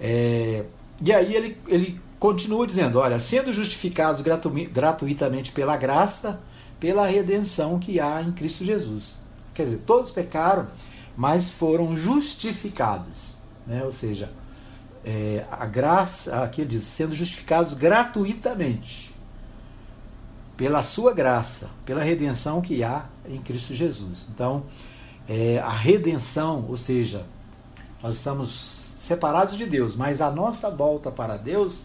É, 0.00 0.64
e 1.00 1.12
aí 1.12 1.34
ele, 1.34 1.56
ele 1.66 2.00
continua 2.20 2.66
dizendo: 2.66 2.98
olha, 3.00 3.18
sendo 3.18 3.52
justificados 3.52 4.20
gratu, 4.20 4.50
gratuitamente 4.50 5.50
pela 5.50 5.76
graça, 5.76 6.40
pela 6.78 7.06
redenção 7.06 7.80
que 7.80 7.98
há 7.98 8.22
em 8.22 8.30
Cristo 8.30 8.64
Jesus. 8.64 9.18
Quer 9.54 9.64
dizer, 9.64 9.78
todos 9.84 10.10
pecaram, 10.10 10.68
mas 11.16 11.50
foram 11.50 11.96
justificados. 11.96 13.32
Né? 13.66 13.82
Ou 13.84 13.92
seja, 13.92 14.30
é, 15.04 15.44
a 15.50 15.66
graça, 15.66 16.42
aqui 16.42 16.62
ele 16.62 16.70
diz, 16.70 16.84
sendo 16.84 17.14
justificados 17.14 17.74
gratuitamente, 17.74 19.14
pela 20.56 20.82
sua 20.82 21.12
graça, 21.14 21.70
pela 21.86 22.02
redenção 22.02 22.60
que 22.60 22.84
há 22.84 23.06
em 23.26 23.38
Cristo 23.38 23.74
Jesus. 23.74 24.26
Então, 24.32 24.64
é, 25.28 25.58
a 25.58 25.70
redenção, 25.70 26.66
ou 26.68 26.76
seja, 26.76 27.24
nós 28.02 28.16
estamos 28.16 28.92
separados 28.98 29.56
de 29.56 29.64
Deus, 29.64 29.96
mas 29.96 30.20
a 30.20 30.30
nossa 30.30 30.70
volta 30.70 31.10
para 31.10 31.36
Deus 31.36 31.84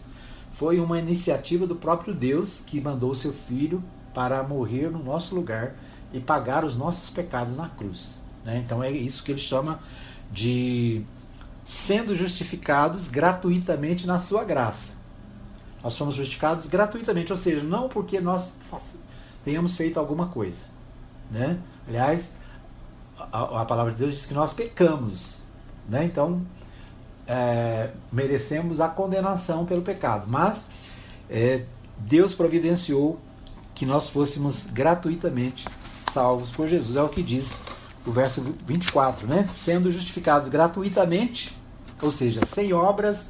foi 0.52 0.78
uma 0.78 0.98
iniciativa 0.98 1.66
do 1.66 1.76
próprio 1.76 2.14
Deus 2.14 2.60
que 2.60 2.80
mandou 2.80 3.14
seu 3.14 3.32
Filho 3.32 3.82
para 4.12 4.42
morrer 4.42 4.90
no 4.90 5.02
nosso 5.02 5.34
lugar 5.34 5.74
e 6.12 6.20
pagar 6.20 6.64
os 6.64 6.76
nossos 6.76 7.10
pecados 7.10 7.56
na 7.56 7.68
cruz. 7.68 8.22
Né? 8.44 8.62
Então 8.64 8.82
é 8.82 8.90
isso 8.90 9.22
que 9.22 9.32
ele 9.32 9.40
chama 9.40 9.80
de 10.30 11.02
sendo 11.66 12.14
justificados 12.14 13.08
gratuitamente 13.08 14.06
na 14.06 14.20
sua 14.20 14.44
graça. 14.44 14.92
Nós 15.82 15.98
fomos 15.98 16.14
justificados 16.14 16.66
gratuitamente, 16.66 17.32
ou 17.32 17.38
seja, 17.38 17.60
não 17.62 17.88
porque 17.88 18.20
nós 18.20 18.54
tenhamos 19.44 19.76
feito 19.76 19.98
alguma 19.98 20.28
coisa. 20.28 20.62
Né? 21.28 21.58
Aliás, 21.88 22.30
a, 23.18 23.62
a 23.62 23.64
palavra 23.64 23.92
de 23.92 23.98
Deus 23.98 24.14
diz 24.14 24.26
que 24.26 24.32
nós 24.32 24.52
pecamos. 24.52 25.42
Né? 25.88 26.04
Então, 26.04 26.46
é, 27.26 27.90
merecemos 28.12 28.80
a 28.80 28.88
condenação 28.88 29.66
pelo 29.66 29.82
pecado. 29.82 30.26
Mas 30.28 30.64
é, 31.28 31.64
Deus 31.98 32.32
providenciou 32.32 33.20
que 33.74 33.84
nós 33.84 34.08
fôssemos 34.08 34.66
gratuitamente 34.66 35.66
salvos 36.12 36.48
por 36.50 36.68
Jesus. 36.68 36.96
É 36.96 37.02
o 37.02 37.08
que 37.08 37.24
diz 37.24 37.56
o 38.06 38.12
verso 38.12 38.40
24, 38.64 39.26
né? 39.26 39.48
Sendo 39.52 39.90
justificados 39.90 40.48
gratuitamente, 40.48 41.54
ou 42.00 42.12
seja, 42.12 42.46
sem 42.46 42.72
obras, 42.72 43.28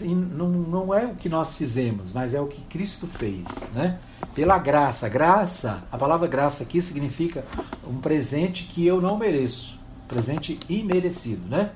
não, 0.00 0.48
não 0.48 0.94
é 0.94 1.04
o 1.04 1.14
que 1.14 1.28
nós 1.28 1.54
fizemos, 1.54 2.12
mas 2.12 2.34
é 2.34 2.40
o 2.40 2.46
que 2.46 2.62
Cristo 2.62 3.06
fez, 3.06 3.46
né? 3.74 3.98
Pela 4.34 4.58
graça. 4.58 5.08
Graça, 5.08 5.84
a 5.92 5.98
palavra 5.98 6.26
graça 6.26 6.62
aqui 6.62 6.80
significa 6.80 7.44
um 7.86 7.98
presente 7.98 8.64
que 8.64 8.86
eu 8.86 9.00
não 9.00 9.18
mereço, 9.18 9.78
presente 10.08 10.58
imerecido, 10.68 11.46
né? 11.46 11.72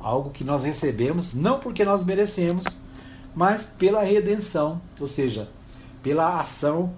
Algo 0.00 0.30
que 0.30 0.42
nós 0.42 0.64
recebemos 0.64 1.34
não 1.34 1.60
porque 1.60 1.84
nós 1.84 2.04
merecemos, 2.04 2.64
mas 3.34 3.62
pela 3.62 4.02
redenção, 4.02 4.80
ou 4.98 5.06
seja, 5.06 5.48
pela 6.02 6.40
ação 6.40 6.92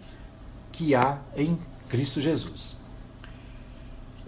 que 0.72 0.94
há 0.94 1.18
em 1.36 1.58
Cristo 1.88 2.20
Jesus 2.20 2.77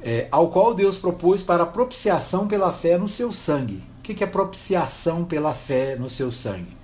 é, 0.02 0.28
ao 0.30 0.50
qual 0.50 0.74
Deus 0.74 0.98
propôs 0.98 1.42
para 1.42 1.66
propiciação 1.66 2.46
pela 2.46 2.72
fé 2.72 2.96
no 2.96 3.08
seu 3.08 3.32
sangue. 3.32 3.82
O 3.98 4.02
que 4.02 4.24
é 4.24 4.26
propiciação 4.26 5.24
pela 5.24 5.54
fé 5.54 5.96
no 5.96 6.08
seu 6.08 6.32
sangue? 6.32 6.76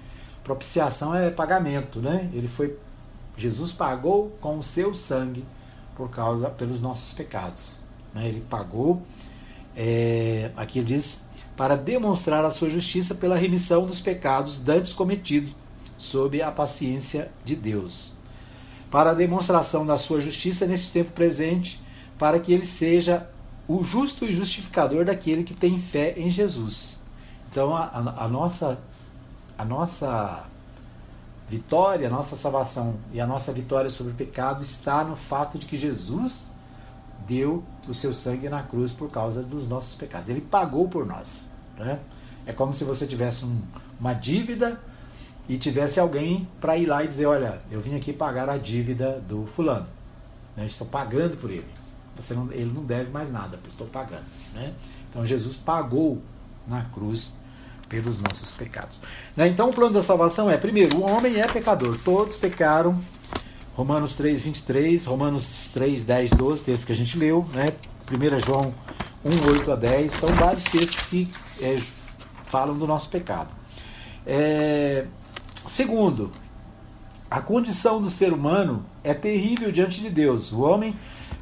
Propiciação 0.45 1.15
é 1.15 1.31
pagamento, 1.31 2.01
né? 2.01 2.31
Ele 2.33 2.47
foi, 2.47 2.79
Jesus 3.37 3.73
pagou 3.73 4.37
com 4.41 4.59
o 4.59 4.63
seu 4.63 4.95
sangue 4.95 5.45
por 5.97 6.11
causa 6.11 6.49
pelos 6.49 6.81
nossos 6.81 7.13
pecados. 7.13 7.79
Né? 8.15 8.29
Ele 8.29 8.41
pagou, 8.49 9.03
é, 9.75 10.53
aqui 10.57 10.83
diz, 10.83 11.25
para 11.57 11.77
demonstrar 11.77 12.45
a 12.45 12.51
sua 12.51 12.69
justiça 12.69 13.15
pela 13.15 13.35
remissão 13.35 13.87
dos 13.87 14.01
pecados 14.01 14.59
dantes 14.59 14.93
cometidos 14.93 15.53
sob 15.97 16.41
a 16.43 16.51
paciência 16.51 17.31
de 17.45 17.57
Deus. 17.57 18.13
Para 18.91 19.11
a 19.11 19.15
demonstração 19.15 19.85
da 19.85 19.97
sua 19.97 20.21
justiça 20.21 20.67
nesse 20.67 20.93
tempo 20.93 21.13
presente, 21.13 21.83
para 22.19 22.39
que 22.41 22.53
ele 22.53 22.65
seja 22.65 23.29
o 23.69 23.83
justo 23.83 24.25
e 24.25 24.33
justificador 24.33 25.05
daquele 25.05 25.45
que 25.45 25.55
tem 25.55 25.79
fé 25.79 26.15
em 26.17 26.31
Jesus. 26.31 27.01
Então 27.51 27.75
a, 27.75 27.85
a, 27.85 28.25
a 28.25 28.29
nossa 28.29 28.79
a 29.59 29.65
nossa 29.65 30.45
vitória, 31.49 32.09
a 32.09 32.11
nossa 32.11 32.37
salvação 32.37 32.97
e 33.13 33.21
a 33.21 33.27
nossa 33.27 33.53
vitória 33.53 33.89
sobre 33.89 34.13
o 34.13 34.15
pecado 34.15 34.63
está 34.63 35.05
no 35.05 35.17
fato 35.17 35.59
de 35.59 35.67
que 35.67 35.77
Jesus 35.77 36.47
deu 37.27 37.65
o 37.89 37.95
seu 37.95 38.13
sangue 38.13 38.49
na 38.49 38.63
cruz 38.63 38.93
por 38.93 39.11
causa 39.11 39.43
dos 39.43 39.69
nossos 39.69 39.95
pecados. 39.95 40.29
Ele 40.29 40.41
pagou 40.41 40.89
por 40.89 41.07
nós. 41.07 41.49
Né? 41.79 41.99
É 42.47 42.53
como 42.53 42.75
se 42.75 42.85
você 42.85 43.07
tivesse 43.07 43.45
um, 43.45 43.61
uma 43.99 44.13
dívida 44.13 44.81
e 45.49 45.57
tivesse 45.57 45.99
alguém 45.99 46.49
para 46.61 46.77
ir 46.77 46.87
lá 46.87 47.05
e 47.05 47.09
dizer: 47.09 47.27
Olha, 47.27 47.61
eu 47.71 47.81
vim 47.81 47.97
aqui 47.97 48.13
pagar 48.13 48.49
a 48.49 48.59
dívida 48.59 49.21
do 49.27 49.47
fulano. 49.47 49.87
Né? 50.57 50.67
Estou 50.67 50.87
pagando 50.87 51.37
por 51.37 51.51
ele. 51.51 51.67
Você 52.17 52.35
não, 52.35 52.51
ele 52.53 52.73
não 52.73 52.85
deve 52.85 53.11
mais 53.11 53.31
nada, 53.31 53.59
estou 53.69 53.87
pagando. 53.87 54.25
Né? 54.55 54.73
Então 55.11 55.25
Jesus 55.27 55.57
pagou 55.57 56.23
na 56.67 56.83
cruz 56.85 57.33
pelos 57.89 58.19
nossos 58.19 58.51
pecados. 58.53 59.01
Né? 59.37 59.49
Então 59.49 59.71
o 59.71 59.73
plano 59.73 59.95
da 59.95 60.03
salvação 60.03 60.51
é, 60.51 60.57
primeiro, 60.57 60.99
o 60.99 61.03
homem 61.03 61.41
é 61.41 61.47
pecador, 61.47 61.99
todos 62.05 62.37
pecaram. 62.37 63.01
Romanos 63.75 64.17
3, 64.17 64.41
23, 64.41 65.05
Romanos 65.05 65.69
3, 65.73 66.03
10, 66.03 66.31
12, 66.31 66.63
texto 66.63 66.87
que 66.87 66.93
a 66.93 66.97
gente 66.97 67.19
leu, 67.19 67.47
né? 67.53 67.75
1 68.11 68.41
João 68.41 68.73
1, 69.23 69.51
8 69.51 69.73
a 69.73 69.77
10, 69.77 70.13
são 70.13 70.29
vários 70.31 70.65
textos 70.65 71.05
que 71.07 71.31
é, 71.61 71.77
falam 72.49 72.79
do 72.79 72.87
nosso 72.87 73.11
pecado. 73.11 73.51
É, 74.25 75.05
segundo, 75.67 76.31
a 77.31 77.41
condição 77.41 78.01
do 78.01 78.09
ser 78.09 78.33
humano 78.33 78.87
é 79.05 79.13
terrível 79.13 79.71
diante 79.71 80.01
de 80.01 80.09
Deus. 80.09 80.53
O 80.53 80.61
homem, 80.61 80.97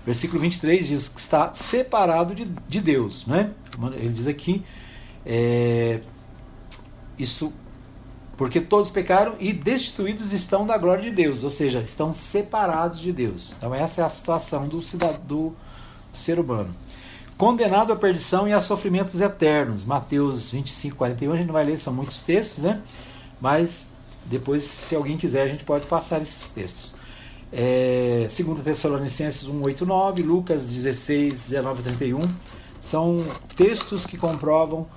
versículo 0.04 0.40
23, 0.40 0.86
diz 0.86 1.08
que 1.08 1.20
está 1.20 1.52
separado 1.54 2.34
de, 2.34 2.44
de 2.68 2.80
Deus. 2.80 3.26
Né? 3.26 3.50
Ele 3.94 4.10
diz 4.10 4.26
aqui, 4.26 4.64
é, 5.24 6.00
isso 7.18 7.52
porque 8.36 8.60
todos 8.60 8.90
pecaram 8.90 9.36
e 9.38 9.52
destituídos 9.52 10.32
estão 10.32 10.66
da 10.66 10.76
glória 10.76 11.04
de 11.04 11.10
Deus, 11.10 11.44
ou 11.44 11.50
seja, 11.50 11.80
estão 11.80 12.12
separados 12.12 13.00
de 13.00 13.12
Deus. 13.12 13.54
Então 13.56 13.74
essa 13.74 14.02
é 14.02 14.04
a 14.04 14.08
situação 14.08 14.66
do, 14.66 14.82
cidadão, 14.82 15.20
do 15.20 15.56
ser 16.12 16.38
humano. 16.38 16.74
Condenado 17.36 17.92
à 17.92 17.96
perdição 17.96 18.48
e 18.48 18.52
a 18.52 18.60
sofrimentos 18.60 19.20
eternos. 19.20 19.84
Mateus 19.84 20.50
25, 20.50 20.96
41, 20.96 21.32
a 21.32 21.36
gente 21.36 21.46
não 21.46 21.52
vai 21.52 21.64
ler, 21.64 21.78
são 21.78 21.92
muitos 21.92 22.20
textos, 22.20 22.62
né? 22.62 22.80
Mas 23.40 23.86
depois, 24.24 24.62
se 24.62 24.94
alguém 24.94 25.16
quiser, 25.16 25.42
a 25.42 25.48
gente 25.48 25.64
pode 25.64 25.86
passar 25.86 26.22
esses 26.22 26.46
textos. 26.48 26.93
É, 27.56 28.26
2 28.26 28.64
Tessalonicenses 28.64 29.46
1, 29.46 29.62
8, 29.62 29.86
9, 29.86 30.22
Lucas 30.24 30.66
16, 30.66 31.50
19 31.50 31.84
31, 31.84 32.22
são 32.80 33.24
textos 33.56 34.04
que 34.04 34.16
comprovam 34.16 34.88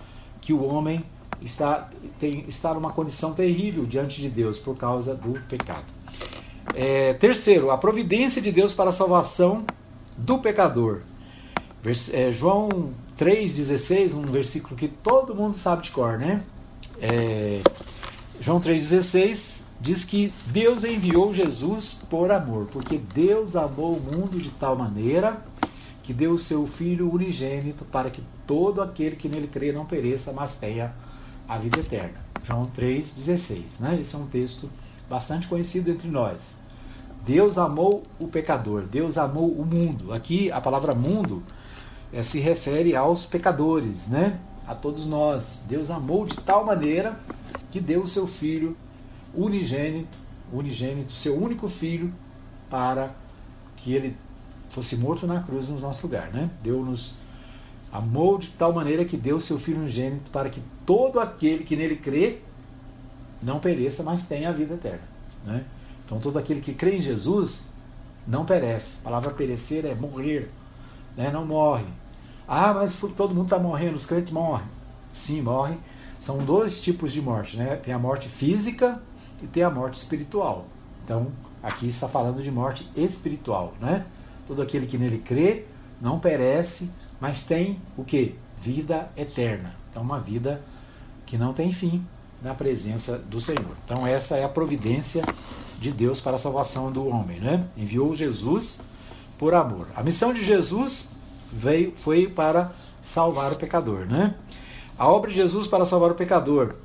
que 0.41 0.51
o 0.53 0.63
homem 0.63 1.03
está, 1.39 1.87
tem, 2.19 2.45
está 2.47 2.73
numa 2.73 2.91
condição 2.91 3.31
terrível 3.31 3.85
diante 3.85 4.19
de 4.19 4.27
Deus 4.27 4.57
por 4.57 4.75
causa 4.75 5.13
do 5.13 5.39
pecado. 5.41 5.85
É, 6.73 7.13
terceiro, 7.13 7.69
a 7.69 7.77
providência 7.77 8.41
de 8.41 8.51
Deus 8.51 8.73
para 8.73 8.89
a 8.89 8.93
salvação 8.93 9.63
do 10.17 10.39
pecador. 10.39 11.01
Vers, 11.83 12.11
é, 12.11 12.31
João 12.31 12.91
3,16, 13.19 14.15
um 14.15 14.23
versículo 14.23 14.75
que 14.75 14.87
todo 14.87 15.35
mundo 15.35 15.59
sabe 15.59 15.83
de 15.83 15.91
cor, 15.91 16.17
né? 16.17 16.41
É, 16.99 17.61
João 18.41 18.59
3,16 18.59 19.56
diz 19.79 20.03
que 20.03 20.33
Deus 20.47 20.83
enviou 20.83 21.33
Jesus 21.33 21.97
por 22.09 22.31
amor, 22.31 22.67
porque 22.71 22.97
Deus 22.97 23.55
amou 23.55 23.95
o 23.95 23.99
mundo 23.99 24.39
de 24.39 24.49
tal 24.51 24.75
maneira 24.75 25.45
que 26.03 26.13
deu 26.13 26.31
o 26.31 26.39
seu 26.39 26.65
Filho 26.65 27.11
unigênito 27.11 27.83
para 27.85 28.09
que 28.09 28.23
todo 28.45 28.81
aquele 28.81 29.15
que 29.15 29.27
nele 29.27 29.47
crê 29.47 29.71
não 29.71 29.85
pereça, 29.85 30.31
mas 30.31 30.55
tenha 30.55 30.93
a 31.47 31.57
vida 31.57 31.79
eterna. 31.79 32.17
João 32.43 32.65
3,16. 32.77 33.63
Né? 33.79 33.99
Esse 33.99 34.15
é 34.15 34.17
um 34.17 34.25
texto 34.25 34.69
bastante 35.09 35.47
conhecido 35.47 35.91
entre 35.91 36.07
nós. 36.07 36.55
Deus 37.25 37.57
amou 37.57 38.03
o 38.17 38.27
pecador, 38.27 38.83
Deus 38.83 39.17
amou 39.17 39.51
o 39.51 39.65
mundo. 39.65 40.13
Aqui 40.13 40.49
a 40.49 40.61
palavra 40.61 40.95
mundo 40.95 41.43
é, 42.13 42.23
se 42.23 42.39
refere 42.39 42.95
aos 42.95 43.25
pecadores, 43.25 44.07
né? 44.07 44.39
a 44.65 44.73
todos 44.73 45.05
nós. 45.05 45.59
Deus 45.67 45.91
amou 45.91 46.25
de 46.25 46.37
tal 46.37 46.65
maneira 46.65 47.19
que 47.69 47.81
deu 47.81 48.01
o 48.01 48.07
seu 48.07 48.25
filho 48.25 48.77
unigênito, 49.37 50.17
unigênito, 50.51 51.13
seu 51.13 51.37
único 51.37 51.69
filho, 51.69 52.13
para 52.69 53.11
que 53.77 53.93
ele 53.93 54.17
fosse 54.69 54.97
morto 54.97 55.25
na 55.25 55.41
cruz 55.41 55.69
no 55.69 55.79
nosso 55.79 56.05
lugar. 56.05 56.29
Né? 56.33 56.49
Deu-nos 56.61 57.15
Amou 57.91 58.37
de 58.37 58.49
tal 58.49 58.73
maneira 58.73 59.05
que 59.05 59.15
deu 59.15 59.39
seu 59.39 59.57
Filho 59.57 59.79
unigênito 59.79 60.29
para 60.29 60.49
que 60.49 60.61
todo 60.85 61.19
aquele 61.19 61.63
que 61.63 61.75
nele 61.75 61.95
crê 61.95 62.39
não 63.41 63.59
pereça, 63.59 64.03
mas 64.03 64.23
tenha 64.23 64.49
a 64.49 64.51
vida 64.51 64.73
eterna. 64.73 65.01
Né? 65.45 65.63
Então, 66.05 66.19
todo 66.19 66.37
aquele 66.37 66.59
que 66.59 66.73
crê 66.73 66.97
em 66.97 67.01
Jesus 67.01 67.65
não 68.27 68.45
perece. 68.45 68.97
A 69.01 69.03
palavra 69.05 69.31
perecer 69.31 69.85
é 69.85 69.95
morrer, 69.95 70.49
né? 71.15 71.31
não 71.31 71.45
morre. 71.45 71.85
Ah, 72.47 72.73
mas 72.73 72.95
todo 73.15 73.33
mundo 73.33 73.45
está 73.45 73.59
morrendo, 73.59 73.95
os 73.95 74.05
crentes 74.05 74.33
morrem. 74.33 74.67
Sim, 75.11 75.41
morrem. 75.41 75.79
São 76.19 76.39
dois 76.39 76.81
tipos 76.81 77.11
de 77.11 77.21
morte. 77.21 77.55
Né? 77.57 77.77
Tem 77.77 77.93
a 77.93 77.99
morte 77.99 78.27
física 78.27 79.01
e 79.41 79.47
tem 79.47 79.63
a 79.63 79.69
morte 79.69 79.99
espiritual. 79.99 80.65
Então, 81.03 81.27
aqui 81.61 81.87
está 81.87 82.07
falando 82.07 82.41
de 82.41 82.51
morte 82.51 82.89
espiritual. 82.95 83.73
Né? 83.79 84.05
Todo 84.47 84.61
aquele 84.61 84.87
que 84.87 84.97
nele 84.97 85.19
crê 85.19 85.65
não 86.01 86.19
perece, 86.19 86.89
mas 87.19 87.43
tem 87.43 87.79
o 87.97 88.03
que? 88.03 88.35
Vida 88.61 89.09
eterna. 89.15 89.75
Então, 89.89 90.01
uma 90.01 90.19
vida 90.19 90.61
que 91.25 91.37
não 91.37 91.53
tem 91.53 91.71
fim 91.71 92.05
na 92.41 92.53
presença 92.53 93.17
do 93.17 93.41
Senhor. 93.41 93.75
Então, 93.85 94.05
essa 94.05 94.37
é 94.37 94.43
a 94.43 94.49
providência 94.49 95.23
de 95.79 95.91
Deus 95.91 96.19
para 96.19 96.35
a 96.35 96.39
salvação 96.39 96.91
do 96.91 97.07
homem. 97.07 97.39
Né? 97.39 97.65
Enviou 97.75 98.13
Jesus 98.13 98.79
por 99.37 99.53
amor. 99.53 99.87
A 99.95 100.03
missão 100.03 100.33
de 100.33 100.45
Jesus 100.45 101.07
veio, 101.51 101.93
foi 101.95 102.27
para 102.27 102.71
salvar 103.01 103.53
o 103.53 103.55
pecador. 103.55 104.05
Né? 104.05 104.35
A 104.97 105.07
obra 105.07 105.29
de 105.29 105.35
Jesus 105.35 105.67
para 105.67 105.85
salvar 105.85 106.11
o 106.11 106.15
pecador. 106.15 106.75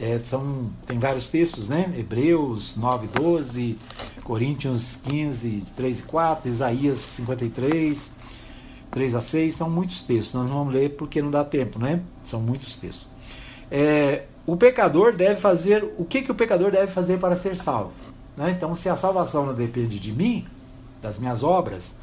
É, 0.00 0.18
são, 0.18 0.70
tem 0.86 0.98
vários 0.98 1.28
textos, 1.28 1.68
né? 1.68 1.92
Hebreus 1.96 2.76
9, 2.76 3.08
12, 3.08 3.76
Coríntios 4.22 4.96
15, 5.02 5.64
3 5.76 6.00
e 6.00 6.02
4, 6.04 6.48
Isaías 6.48 6.98
53, 7.00 8.12
3 8.90 9.14
a 9.14 9.20
6, 9.20 9.54
são 9.54 9.68
muitos 9.68 10.02
textos. 10.02 10.34
Nós 10.34 10.48
não 10.48 10.58
vamos 10.58 10.74
ler 10.74 10.90
porque 10.90 11.20
não 11.20 11.30
dá 11.30 11.44
tempo, 11.44 11.78
né? 11.78 12.00
São 12.26 12.40
muitos 12.40 12.76
textos. 12.76 13.08
É, 13.70 14.24
o 14.46 14.56
pecador 14.56 15.12
deve 15.12 15.40
fazer. 15.40 15.84
O 15.98 16.04
que, 16.04 16.22
que 16.22 16.30
o 16.30 16.34
pecador 16.34 16.70
deve 16.70 16.92
fazer 16.92 17.18
para 17.18 17.34
ser 17.34 17.56
salvo? 17.56 17.92
Né? 18.36 18.54
Então, 18.56 18.74
se 18.74 18.88
a 18.88 18.96
salvação 18.96 19.46
não 19.46 19.54
depende 19.54 19.98
de 19.98 20.12
mim, 20.12 20.46
das 21.02 21.18
minhas 21.18 21.42
obras, 21.42 21.94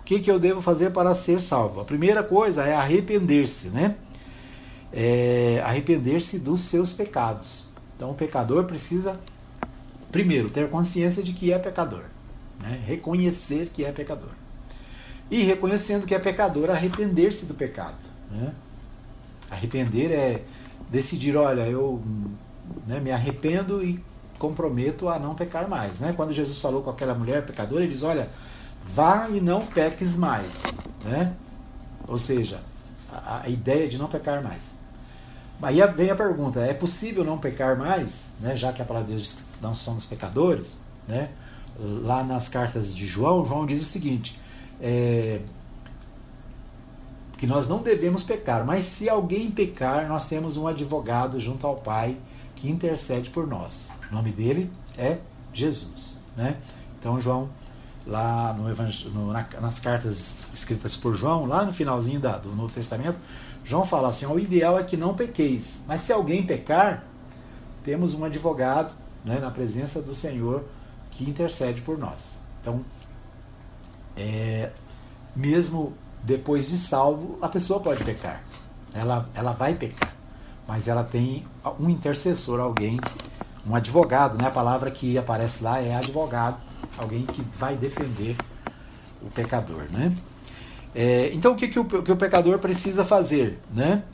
o 0.00 0.02
que, 0.04 0.20
que 0.20 0.30
eu 0.30 0.38
devo 0.38 0.60
fazer 0.60 0.90
para 0.90 1.14
ser 1.14 1.40
salvo? 1.40 1.80
A 1.80 1.84
primeira 1.84 2.22
coisa 2.22 2.64
é 2.64 2.74
arrepender-se, 2.74 3.68
né? 3.68 3.94
É, 4.96 5.60
arrepender-se 5.64 6.38
dos 6.38 6.60
seus 6.60 6.92
pecados. 6.92 7.64
Então, 7.96 8.12
o 8.12 8.14
pecador 8.14 8.64
precisa, 8.64 9.18
primeiro, 10.12 10.50
ter 10.50 10.70
consciência 10.70 11.22
de 11.22 11.32
que 11.32 11.52
é 11.52 11.58
pecador, 11.58 12.04
né? 12.60 12.80
reconhecer 12.86 13.70
que 13.70 13.84
é 13.84 13.90
pecador 13.90 14.30
e 15.30 15.42
reconhecendo 15.42 16.06
que 16.06 16.14
é 16.14 16.18
pecador, 16.18 16.70
arrepender-se 16.70 17.46
do 17.46 17.54
pecado. 17.54 17.96
Né? 18.30 18.52
Arrepender 19.50 20.10
é 20.10 20.44
decidir, 20.90 21.36
olha, 21.36 21.62
eu 21.62 22.02
né, 22.86 23.00
me 23.00 23.10
arrependo 23.10 23.82
e 23.82 24.02
comprometo 24.38 25.08
a 25.08 25.18
não 25.18 25.34
pecar 25.34 25.68
mais. 25.68 25.98
Né? 25.98 26.12
Quando 26.14 26.32
Jesus 26.32 26.58
falou 26.58 26.82
com 26.82 26.90
aquela 26.90 27.14
mulher 27.14 27.44
pecadora, 27.46 27.82
ele 27.82 27.92
diz, 27.92 28.02
olha, 28.02 28.28
vá 28.84 29.28
e 29.28 29.40
não 29.40 29.66
peques 29.66 30.16
mais. 30.16 30.62
Né? 31.02 31.34
Ou 32.06 32.18
seja, 32.18 32.60
a, 33.10 33.42
a 33.44 33.48
ideia 33.48 33.88
de 33.88 33.98
não 33.98 34.08
pecar 34.08 34.42
mais. 34.42 34.72
Aí 35.64 35.80
vem 35.94 36.10
a 36.10 36.14
pergunta, 36.14 36.60
é 36.60 36.74
possível 36.74 37.24
não 37.24 37.38
pecar 37.38 37.76
mais, 37.76 38.32
né, 38.40 38.54
já 38.56 38.72
que 38.72 38.82
a 38.82 38.84
palavra 38.84 39.08
de 39.08 39.14
Deus 39.14 39.28
diz 39.28 39.32
que 39.34 39.62
não 39.62 39.74
somos 39.74 40.04
pecadores? 40.04 40.76
Né? 41.08 41.30
Lá 41.78 42.22
nas 42.22 42.48
cartas 42.48 42.94
de 42.94 43.06
João, 43.06 43.44
João 43.44 43.66
diz 43.66 43.82
o 43.82 43.84
seguinte, 43.84 44.38
é, 44.80 45.40
que 47.36 47.46
nós 47.46 47.68
não 47.68 47.82
devemos 47.82 48.22
pecar, 48.22 48.64
mas 48.64 48.84
se 48.84 49.08
alguém 49.08 49.50
pecar, 49.50 50.08
nós 50.08 50.28
temos 50.28 50.56
um 50.56 50.66
advogado 50.66 51.40
junto 51.40 51.66
ao 51.66 51.76
Pai 51.76 52.16
que 52.54 52.70
intercede 52.70 53.30
por 53.30 53.46
nós. 53.46 53.90
O 54.10 54.14
nome 54.14 54.30
dele 54.30 54.70
é 54.96 55.18
Jesus. 55.52 56.16
Né? 56.36 56.56
Então, 56.98 57.20
João, 57.20 57.48
lá 58.06 58.52
no, 58.52 58.68
no 59.10 59.32
na, 59.32 59.46
nas 59.60 59.78
cartas 59.78 60.48
escritas 60.52 60.96
por 60.96 61.14
João, 61.14 61.46
lá 61.46 61.64
no 61.64 61.72
finalzinho 61.72 62.20
da, 62.20 62.36
do 62.38 62.50
Novo 62.54 62.72
Testamento, 62.72 63.18
João 63.64 63.84
fala 63.84 64.08
assim: 64.08 64.26
o 64.26 64.38
ideal 64.38 64.78
é 64.78 64.84
que 64.84 64.96
não 64.96 65.14
pequeis, 65.14 65.80
mas 65.86 66.02
se 66.02 66.12
alguém 66.12 66.44
pecar, 66.44 67.04
temos 67.82 68.14
um 68.14 68.24
advogado 68.24 68.92
né, 69.24 69.38
na 69.38 69.50
presença 69.50 70.00
do 70.02 70.14
Senhor 70.14 70.64
que 71.10 71.28
intercede 71.28 71.80
por 71.80 71.98
nós. 71.98 72.38
Então, 72.60 72.84
é, 74.16 74.70
mesmo 75.34 75.94
depois 76.22 76.68
de 76.68 76.76
salvo, 76.76 77.38
a 77.40 77.48
pessoa 77.48 77.80
pode 77.80 78.02
pecar. 78.04 78.42
Ela, 78.92 79.28
ela 79.34 79.52
vai 79.52 79.74
pecar. 79.74 80.12
Mas 80.66 80.88
ela 80.88 81.04
tem 81.04 81.44
um 81.78 81.90
intercessor, 81.90 82.60
alguém, 82.60 82.98
um 83.66 83.74
advogado, 83.74 84.38
né? 84.38 84.46
A 84.46 84.50
palavra 84.50 84.90
que 84.90 85.18
aparece 85.18 85.62
lá 85.62 85.80
é 85.80 85.94
advogado, 85.94 86.58
alguém 86.96 87.26
que 87.26 87.42
vai 87.58 87.76
defender 87.76 88.36
o 89.20 89.30
pecador, 89.30 89.84
né? 89.90 90.14
É, 90.94 91.30
então 91.32 91.52
o 91.52 91.56
que, 91.56 91.68
que, 91.68 91.78
o, 91.78 91.84
que 91.84 92.12
o 92.12 92.16
pecador 92.16 92.58
precisa 92.58 93.04
fazer, 93.04 93.58
né? 93.72 94.04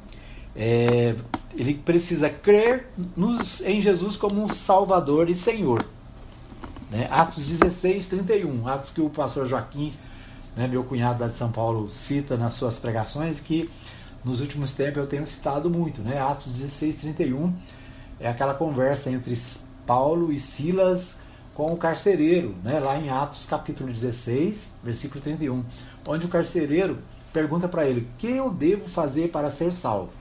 É, 0.57 1.15
ele 1.55 1.75
precisa 1.75 2.29
crer 2.29 2.89
nos, 3.17 3.61
em 3.61 3.81
Jesus 3.81 4.17
como 4.17 4.43
um 4.43 4.49
Salvador 4.49 5.29
e 5.29 5.35
Senhor. 5.35 5.85
Né? 6.91 7.07
Atos 7.11 7.45
16, 7.45 8.07
31, 8.07 8.67
Atos 8.67 8.91
que 8.91 9.01
o 9.01 9.09
pastor 9.09 9.47
Joaquim, 9.47 9.93
né, 10.57 10.67
meu 10.67 10.83
cunhado 10.83 11.23
lá 11.23 11.29
de 11.29 11.39
São 11.39 11.53
Paulo, 11.53 11.89
cita 11.95 12.37
nas 12.37 12.55
suas 12.55 12.79
pregações, 12.79 13.39
que 13.39 13.71
nos 14.25 14.41
últimos 14.41 14.73
tempos 14.73 14.97
eu 14.99 15.07
tenho 15.07 15.27
citado 15.27 15.71
muito. 15.71 16.01
Né? 16.03 16.19
Atos 16.19 16.53
16, 16.53 16.97
31 16.97 17.55
é 18.19 18.29
aquela 18.29 18.55
conversa 18.55 19.11
entre 19.11 19.39
Paulo 19.87 20.33
e 20.33 20.39
Silas 20.39 21.19
com 21.55 21.73
o 21.73 21.77
carcereiro, 21.77 22.55
né? 22.65 22.81
lá 22.81 22.99
em 22.99 23.09
Atos 23.09 23.45
capítulo 23.45 23.93
16, 23.93 24.73
versículo 24.83 25.21
31, 25.21 25.65
onde 26.07 26.27
o 26.27 26.29
carcereiro 26.29 26.99
pergunta 27.33 27.69
para 27.69 27.87
ele: 27.87 28.09
que 28.19 28.29
eu 28.29 28.51
devo 28.51 28.89
fazer 28.89 29.31
para 29.31 29.51
ser 29.51 29.73
salvo? 29.73 30.13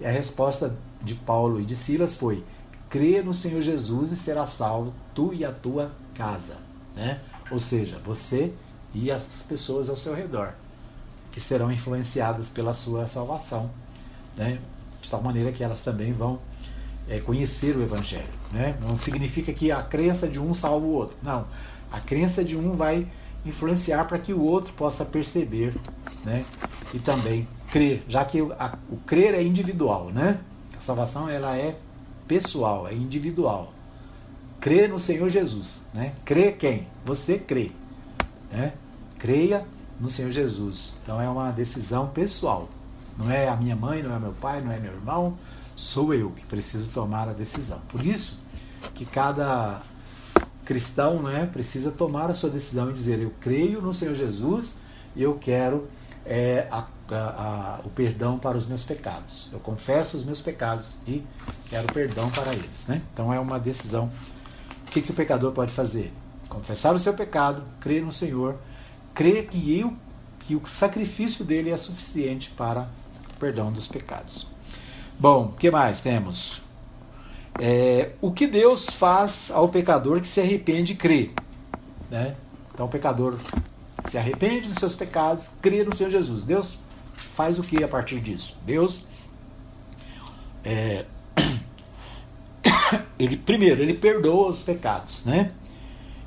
E 0.00 0.06
a 0.06 0.10
resposta 0.10 0.74
de 1.02 1.14
Paulo 1.14 1.60
e 1.60 1.64
de 1.64 1.76
Silas 1.76 2.14
foi: 2.14 2.44
crê 2.88 3.22
no 3.22 3.34
Senhor 3.34 3.62
Jesus 3.62 4.12
e 4.12 4.16
será 4.16 4.46
salvo, 4.46 4.92
tu 5.14 5.32
e 5.32 5.44
a 5.44 5.52
tua 5.52 5.92
casa. 6.14 6.56
Né? 6.94 7.20
Ou 7.50 7.60
seja, 7.60 7.98
você 8.04 8.52
e 8.94 9.10
as 9.10 9.24
pessoas 9.48 9.88
ao 9.88 9.96
seu 9.96 10.14
redor, 10.14 10.52
que 11.30 11.40
serão 11.40 11.70
influenciadas 11.70 12.48
pela 12.48 12.72
sua 12.72 13.06
salvação, 13.06 13.70
né? 14.36 14.58
de 15.00 15.08
tal 15.08 15.22
maneira 15.22 15.52
que 15.52 15.62
elas 15.62 15.80
também 15.80 16.12
vão 16.12 16.40
é, 17.08 17.20
conhecer 17.20 17.76
o 17.76 17.82
Evangelho. 17.82 18.28
Né? 18.52 18.76
Não 18.80 18.96
significa 18.96 19.52
que 19.52 19.70
a 19.70 19.82
crença 19.82 20.28
de 20.28 20.40
um 20.40 20.52
salva 20.52 20.86
o 20.86 20.92
outro. 20.92 21.16
Não. 21.22 21.46
A 21.90 22.00
crença 22.00 22.44
de 22.44 22.56
um 22.56 22.76
vai 22.76 23.06
influenciar 23.44 24.04
para 24.06 24.18
que 24.18 24.32
o 24.32 24.42
outro 24.42 24.72
possa 24.74 25.04
perceber 25.04 25.74
né? 26.24 26.44
e 26.92 26.98
também 26.98 27.48
crer, 27.70 28.02
já 28.08 28.24
que 28.24 28.40
a, 28.40 28.78
o 28.90 28.96
crer 28.98 29.34
é 29.34 29.42
individual. 29.42 30.10
Né? 30.10 30.38
A 30.76 30.80
salvação 30.80 31.28
ela 31.28 31.56
é 31.56 31.76
pessoal, 32.26 32.86
é 32.86 32.94
individual. 32.94 33.72
Crê 34.60 34.86
no 34.86 35.00
Senhor 35.00 35.28
Jesus. 35.30 35.80
Né? 35.94 36.12
Crê 36.24 36.52
quem? 36.52 36.86
Você 37.04 37.38
crê. 37.38 37.70
Né? 38.52 38.74
Creia 39.18 39.64
no 39.98 40.10
Senhor 40.10 40.30
Jesus. 40.30 40.94
Então 41.02 41.20
é 41.20 41.28
uma 41.28 41.50
decisão 41.50 42.08
pessoal. 42.08 42.68
Não 43.16 43.30
é 43.30 43.48
a 43.48 43.56
minha 43.56 43.76
mãe, 43.76 44.02
não 44.02 44.14
é 44.14 44.18
meu 44.18 44.32
pai, 44.32 44.60
não 44.60 44.72
é 44.72 44.78
meu 44.78 44.92
irmão, 44.92 45.36
sou 45.76 46.14
eu 46.14 46.30
que 46.30 46.44
preciso 46.46 46.90
tomar 46.90 47.28
a 47.28 47.32
decisão. 47.32 47.78
Por 47.88 48.04
isso 48.04 48.38
que 48.94 49.04
cada 49.04 49.82
cristão 50.70 51.20
né, 51.20 51.50
precisa 51.52 51.90
tomar 51.90 52.30
a 52.30 52.34
sua 52.34 52.48
decisão 52.48 52.90
e 52.90 52.92
dizer: 52.92 53.18
Eu 53.18 53.32
creio 53.40 53.82
no 53.82 53.92
Senhor 53.92 54.14
Jesus 54.14 54.78
e 55.16 55.22
eu 55.24 55.34
quero 55.34 55.88
é, 56.24 56.68
a, 56.70 56.86
a, 57.10 57.16
a, 57.16 57.80
o 57.84 57.88
perdão 57.90 58.38
para 58.38 58.56
os 58.56 58.66
meus 58.66 58.84
pecados. 58.84 59.48
Eu 59.52 59.58
confesso 59.58 60.16
os 60.16 60.24
meus 60.24 60.40
pecados 60.40 60.86
e 61.08 61.24
quero 61.68 61.92
perdão 61.92 62.30
para 62.30 62.52
eles. 62.52 62.86
Né? 62.86 63.02
Então 63.12 63.34
é 63.34 63.40
uma 63.40 63.58
decisão. 63.58 64.12
O 64.86 64.90
que, 64.92 65.02
que 65.02 65.10
o 65.10 65.14
pecador 65.14 65.50
pode 65.50 65.72
fazer? 65.72 66.12
Confessar 66.48 66.94
o 66.94 67.00
seu 67.00 67.14
pecado, 67.14 67.64
crer 67.80 68.04
no 68.04 68.12
Senhor, 68.12 68.54
crer 69.12 69.48
que, 69.48 69.76
eu, 69.76 69.92
que 70.38 70.54
o 70.54 70.64
sacrifício 70.68 71.44
dele 71.44 71.70
é 71.70 71.76
suficiente 71.76 72.48
para 72.50 72.88
o 73.34 73.38
perdão 73.40 73.72
dos 73.72 73.88
pecados. 73.88 74.46
Bom, 75.18 75.46
o 75.46 75.52
que 75.52 75.68
mais 75.68 76.00
temos? 76.00 76.62
É, 77.58 78.12
o 78.20 78.32
que 78.32 78.46
Deus 78.46 78.86
faz 78.86 79.50
ao 79.50 79.68
pecador 79.68 80.20
que 80.20 80.28
se 80.28 80.40
arrepende 80.40 80.92
e 80.92 80.96
crê? 80.96 81.30
Né? 82.10 82.36
Então 82.72 82.86
o 82.86 82.88
pecador 82.88 83.36
se 84.08 84.16
arrepende 84.16 84.68
dos 84.68 84.78
seus 84.78 84.94
pecados, 84.94 85.48
crê 85.60 85.84
no 85.84 85.94
Senhor 85.94 86.10
Jesus. 86.10 86.44
Deus 86.44 86.78
faz 87.34 87.58
o 87.58 87.62
que 87.62 87.82
a 87.82 87.88
partir 87.88 88.20
disso? 88.20 88.56
Deus, 88.64 89.04
é, 90.64 91.04
ele 93.18 93.36
primeiro 93.36 93.82
ele 93.82 93.94
perdoa 93.94 94.48
os 94.48 94.60
pecados, 94.60 95.24
né? 95.24 95.52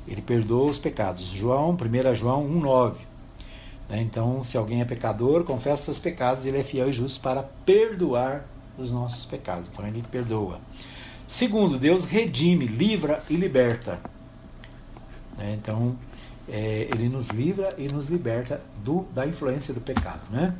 Ele 0.06 0.20
perdoa 0.20 0.70
os 0.70 0.78
pecados. 0.78 1.26
João, 1.28 1.70
1 1.70 2.14
João 2.14 2.46
1,9. 2.46 2.94
Né? 3.88 4.02
Então, 4.02 4.44
se 4.44 4.56
alguém 4.56 4.80
é 4.80 4.84
pecador, 4.84 5.44
confessa 5.44 5.84
seus 5.84 5.98
pecados, 5.98 6.44
ele 6.44 6.58
é 6.58 6.62
fiel 6.62 6.90
e 6.90 6.92
justo 6.92 7.20
para 7.20 7.42
perdoar 7.42 8.44
os 8.78 8.92
nossos 8.92 9.24
pecados. 9.24 9.68
Então, 9.72 9.86
ele 9.86 10.04
perdoa. 10.10 10.60
Segundo, 11.26 11.78
Deus 11.78 12.04
redime, 12.04 12.66
livra 12.66 13.24
e 13.28 13.36
liberta. 13.36 14.00
Né? 15.36 15.58
Então, 15.60 15.96
é, 16.48 16.88
ele 16.94 17.08
nos 17.08 17.28
livra 17.28 17.70
e 17.78 17.88
nos 17.88 18.08
liberta 18.08 18.60
do, 18.82 19.06
da 19.14 19.26
influência 19.26 19.72
do 19.72 19.80
pecado. 19.80 20.22
Né? 20.30 20.54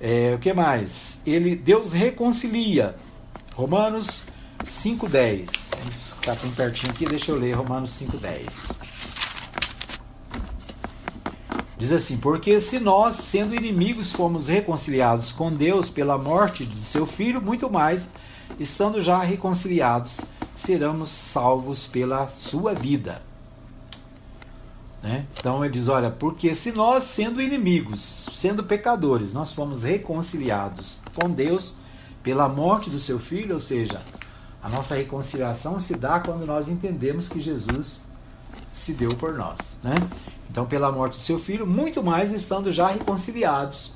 É, 0.00 0.34
o 0.34 0.38
que 0.38 0.52
mais? 0.52 1.20
Ele, 1.26 1.56
Deus 1.56 1.92
reconcilia. 1.92 2.94
Romanos 3.54 4.24
5,10. 4.64 5.50
Vamos 5.76 6.12
ficar 6.12 6.36
bem 6.36 6.50
pertinho 6.52 6.92
aqui, 6.92 7.06
deixa 7.06 7.32
eu 7.32 7.36
ler 7.36 7.56
Romanos 7.56 7.90
5,10. 8.00 8.88
Diz 11.78 11.92
assim: 11.92 12.16
Porque 12.16 12.60
se 12.60 12.78
nós, 12.80 13.16
sendo 13.16 13.54
inimigos, 13.54 14.12
fomos 14.12 14.48
reconciliados 14.48 15.30
com 15.30 15.52
Deus 15.52 15.88
pela 15.88 16.18
morte 16.18 16.66
de 16.66 16.84
seu 16.84 17.06
filho, 17.06 17.40
muito 17.40 17.70
mais, 17.70 18.08
estando 18.58 19.00
já 19.00 19.22
reconciliados, 19.22 20.20
seremos 20.56 21.08
salvos 21.08 21.86
pela 21.86 22.28
sua 22.28 22.74
vida. 22.74 23.22
Né? 25.02 25.26
Então 25.38 25.64
ele 25.64 25.74
diz: 25.74 25.88
Olha, 25.88 26.10
porque 26.10 26.54
se 26.54 26.72
nós, 26.72 27.04
sendo 27.04 27.40
inimigos, 27.40 28.28
sendo 28.34 28.64
pecadores, 28.64 29.32
nós 29.32 29.52
fomos 29.52 29.84
reconciliados 29.84 30.98
com 31.14 31.30
Deus 31.30 31.76
pela 32.22 32.48
morte 32.48 32.90
do 32.90 32.98
seu 32.98 33.18
filho, 33.18 33.54
ou 33.54 33.60
seja, 33.60 34.02
a 34.62 34.68
nossa 34.68 34.96
reconciliação 34.96 35.78
se 35.78 35.96
dá 35.96 36.18
quando 36.18 36.44
nós 36.44 36.68
entendemos 36.68 37.28
que 37.28 37.40
Jesus 37.40 38.00
se 38.72 38.92
deu 38.92 39.10
por 39.10 39.34
nós. 39.34 39.76
Né? 39.82 39.94
Então, 40.50 40.66
pela 40.66 40.90
morte 40.90 41.12
do 41.12 41.22
seu 41.22 41.38
filho, 41.38 41.66
muito 41.66 42.02
mais 42.02 42.32
estando 42.32 42.72
já 42.72 42.88
reconciliados, 42.88 43.94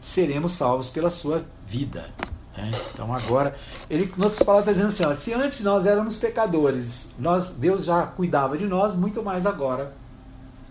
seremos 0.00 0.52
salvos 0.52 0.88
pela 0.88 1.10
sua 1.10 1.44
vida. 1.66 2.10
Né? 2.56 2.70
Então, 2.92 3.12
agora, 3.14 3.56
ele, 3.88 4.12
em 4.16 4.22
outras 4.22 4.42
palavras, 4.42 4.76
está 4.76 4.86
dizendo 4.86 4.88
assim: 4.88 5.04
ó, 5.04 5.16
se 5.16 5.32
antes 5.32 5.60
nós 5.62 5.86
éramos 5.86 6.16
pecadores, 6.16 7.10
nós, 7.18 7.52
Deus 7.52 7.84
já 7.84 8.06
cuidava 8.06 8.58
de 8.58 8.66
nós, 8.66 8.94
muito 8.94 9.22
mais 9.22 9.46
agora 9.46 9.92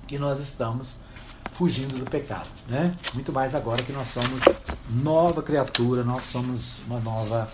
que 0.08 0.18
nós 0.18 0.40
estamos 0.40 0.98
fugindo 1.52 1.98
do 1.98 2.10
pecado, 2.10 2.48
né? 2.68 2.96
Muito 3.14 3.32
mais 3.32 3.54
agora 3.54 3.84
que 3.84 3.92
nós 3.92 4.08
somos 4.08 4.42
nova 4.90 5.42
criatura, 5.42 6.04
nós 6.04 6.24
somos 6.26 6.80
uma 6.88 7.00
nova 7.00 7.50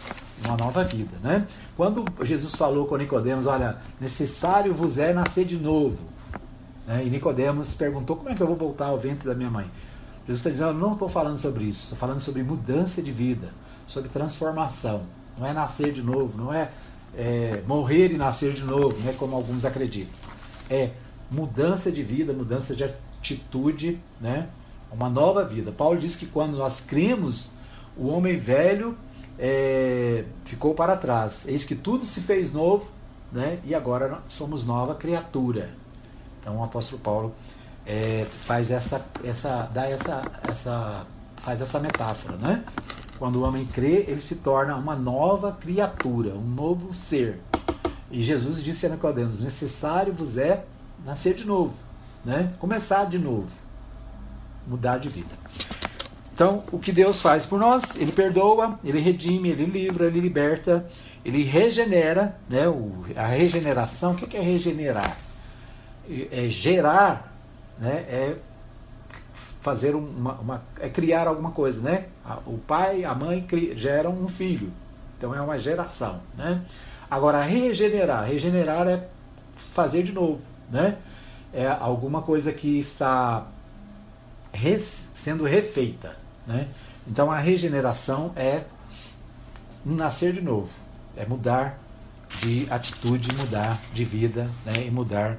uma 0.46 0.56
nova 0.56 0.84
vida, 0.84 1.18
né? 1.24 1.48
Quando 1.76 2.06
Jesus 2.24 2.54
falou 2.54 2.86
com 2.86 2.96
Nicodemos, 2.96 3.48
olha, 3.48 3.78
necessário 4.00 4.74
vos 4.74 4.98
é 4.98 5.12
nascer 5.12 5.46
de 5.46 5.58
novo, 5.58 5.98
né? 6.86 7.04
E 7.06 7.10
Nicodemos 7.10 7.74
perguntou 7.74 8.16
como 8.16 8.30
é 8.30 8.36
que 8.36 8.42
eu 8.42 8.48
vou 8.48 8.56
voltar 8.56 8.88
ao 8.88 9.00
ventre 9.00 9.28
da 9.28 9.34
minha 9.34 9.50
mãe. 9.50 9.70
Jesus 10.28 10.40
está 10.40 10.50
dizendo, 10.50 10.74
não 10.74 10.94
estou 10.94 11.10
falando 11.10 11.38
sobre 11.38 11.64
isso, 11.64 11.84
estou 11.84 11.98
falando 11.98 12.20
sobre 12.20 12.44
mudança 12.44 13.02
de 13.02 13.12
vida, 13.12 13.50
sobre 13.88 14.10
transformação. 14.10 15.04
Não 15.38 15.48
é 15.48 15.54
nascer 15.54 15.92
de 15.94 16.02
novo, 16.02 16.38
não 16.38 16.54
é, 16.54 16.70
é 17.16 17.64
morrer 17.66 18.12
e 18.12 18.18
nascer 18.18 18.54
de 18.54 18.64
novo, 18.64 18.98
né? 19.00 19.16
Como 19.18 19.36
alguns 19.36 19.66
acreditam. 19.66 20.14
É 20.70 20.92
mudança 21.32 21.92
de 21.92 22.04
vida, 22.04 22.34
mudança 22.34 22.76
de 22.76 22.84
atitude, 22.84 24.00
né? 24.20 24.50
Uma 24.92 25.10
nova 25.10 25.44
vida. 25.44 25.72
Paulo 25.72 26.00
diz 26.00 26.16
que 26.16 26.26
quando 26.26 26.58
nós 26.58 26.82
cremos, 26.82 27.52
o 27.96 28.08
homem 28.08 28.38
velho 28.38 28.98
é, 29.38 30.24
ficou 30.46 30.74
para 30.74 30.96
trás. 30.96 31.48
Eis 31.48 31.64
que 31.64 31.76
tudo 31.76 32.06
se 32.06 32.22
fez 32.22 32.52
novo, 32.52 32.88
né? 33.32 33.60
E 33.64 33.76
agora 33.76 34.20
somos 34.28 34.66
nova 34.66 34.96
criatura. 34.96 35.70
Então 36.40 36.58
o 36.58 36.64
apóstolo 36.64 37.02
Paulo 37.02 37.36
é, 37.86 38.26
faz 38.46 38.72
essa, 38.72 39.06
essa, 39.24 39.70
dá 39.74 39.88
essa, 39.90 40.22
essa, 40.48 41.06
faz 41.38 41.62
essa 41.62 41.80
metáfora, 41.80 42.38
né? 42.38 42.64
Quando 43.18 43.38
o 43.38 43.44
homem 43.44 43.66
crê, 43.66 44.06
ele 44.08 44.22
se 44.22 44.36
torna 44.36 44.76
uma 44.76 44.96
nova 44.96 45.52
criatura, 45.52 46.36
um 46.36 46.48
novo 46.48 46.94
ser. 46.94 47.40
E 48.12 48.22
Jesus 48.22 48.64
disse 48.64 48.86
a 48.86 48.90
Nicodemos: 48.90 49.42
necessário 49.42 50.14
vos 50.14 50.38
é 50.38 50.66
nascer 51.06 51.34
de 51.34 51.46
novo 51.46 51.88
né? 52.28 52.52
Começar 52.60 53.06
de 53.06 53.18
novo, 53.18 53.48
mudar 54.68 54.98
de 54.98 55.08
vida. 55.08 55.34
Então, 56.34 56.64
o 56.74 56.78
que 56.78 56.92
Deus 56.92 57.22
faz 57.22 57.46
por 57.46 57.58
nós? 57.58 57.96
Ele 57.96 58.12
perdoa, 58.12 58.78
ele 58.84 59.00
redime, 59.00 59.50
ele 59.50 59.66
livra, 59.66 60.08
ele 60.08 60.20
liberta, 60.20 60.86
ele 61.24 61.44
regenera, 61.44 62.38
né? 62.50 62.68
O, 62.68 63.06
a 63.16 63.26
regeneração, 63.26 64.12
o 64.12 64.16
que 64.16 64.36
é 64.36 64.42
regenerar? 64.42 65.18
É 66.32 66.50
gerar, 66.50 67.34
né? 67.80 68.06
É 68.10 68.36
fazer 69.68 69.96
uma, 69.96 70.34
uma 70.34 70.64
é 70.80 70.90
criar 70.90 71.28
alguma 71.28 71.52
coisa, 71.52 71.82
né? 71.82 72.06
O 72.46 72.58
pai, 72.58 73.04
a 73.04 73.14
mãe 73.14 73.46
geram 73.76 74.12
um 74.12 74.28
filho, 74.28 74.72
então 75.18 75.34
é 75.36 75.42
uma 75.42 75.60
geração, 75.60 76.22
né? 76.38 76.62
Agora 77.10 77.42
regenerar, 77.44 78.28
regenerar 78.28 78.88
é 78.88 79.08
fazer 79.74 80.04
de 80.04 80.12
novo, 80.12 80.42
né? 80.70 80.98
é 81.54 81.68
alguma 81.68 82.22
coisa 82.22 82.52
que 82.52 82.80
está 82.80 83.48
res, 84.54 85.08
sendo 85.14 85.44
refeita. 85.44 86.16
Né? 86.46 86.68
Então 87.08 87.32
a 87.32 87.40
regeneração 87.40 88.32
é 88.36 88.64
um 89.86 89.96
nascer 89.96 90.34
de 90.34 90.42
novo, 90.42 90.70
é 91.16 91.26
mudar 91.26 91.80
de 92.40 92.68
atitude, 92.70 93.34
mudar 93.34 93.82
de 93.94 94.04
vida 94.04 94.50
né, 94.66 94.86
e 94.86 94.92
mudar 94.92 95.38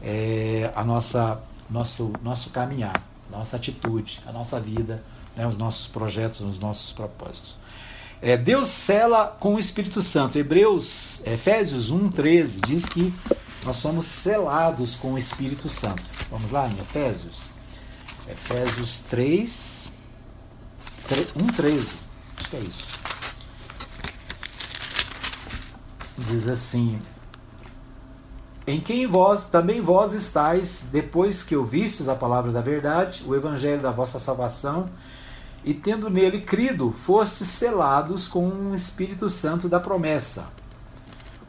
é, 0.00 0.70
a 0.74 0.84
nossa 0.84 1.42
nosso 1.68 2.12
nosso 2.22 2.50
caminhar, 2.50 2.92
nossa 3.32 3.56
atitude, 3.56 4.20
a 4.26 4.32
nossa 4.32 4.60
vida, 4.60 5.02
né, 5.36 5.46
os 5.46 5.56
nossos 5.56 5.86
projetos, 5.86 6.40
os 6.40 6.60
nossos 6.60 6.92
propósitos. 6.92 7.56
É, 8.20 8.36
Deus 8.36 8.68
cela 8.68 9.26
com 9.26 9.56
o 9.56 9.58
Espírito 9.58 10.00
Santo. 10.00 10.38
Hebreus, 10.38 11.20
Efésios 11.26 11.90
1:13 11.90 12.60
diz 12.66 12.84
que 12.84 13.12
nós 13.64 13.78
somos 13.78 14.06
selados 14.06 14.94
com 14.94 15.14
o 15.14 15.18
Espírito 15.18 15.68
Santo. 15.68 16.02
Vamos 16.30 16.50
lá 16.50 16.68
em 16.68 16.78
Efésios. 16.78 17.46
Efésios 18.28 19.00
3, 19.10 19.92
1,13. 21.36 21.86
Acho 22.36 22.50
que 22.50 22.56
é 22.56 22.60
isso. 22.60 23.00
Diz 26.18 26.48
assim: 26.48 26.98
Em 28.64 28.80
quem 28.80 29.08
vós, 29.08 29.46
também 29.46 29.80
vós 29.80 30.14
estáis, 30.14 30.86
depois 30.92 31.42
que 31.42 31.56
ouvistes 31.56 32.08
a 32.08 32.14
palavra 32.14 32.52
da 32.52 32.60
verdade, 32.60 33.24
o 33.26 33.34
evangelho 33.34 33.82
da 33.82 33.90
vossa 33.90 34.20
salvação, 34.20 34.88
e 35.64 35.74
tendo 35.74 36.08
nele 36.08 36.42
crido, 36.42 36.92
fostes 36.92 37.48
selados 37.48 38.28
com 38.28 38.46
um 38.46 38.74
Espírito 38.74 39.28
Santo 39.28 39.68
da 39.68 39.80
promessa, 39.80 40.46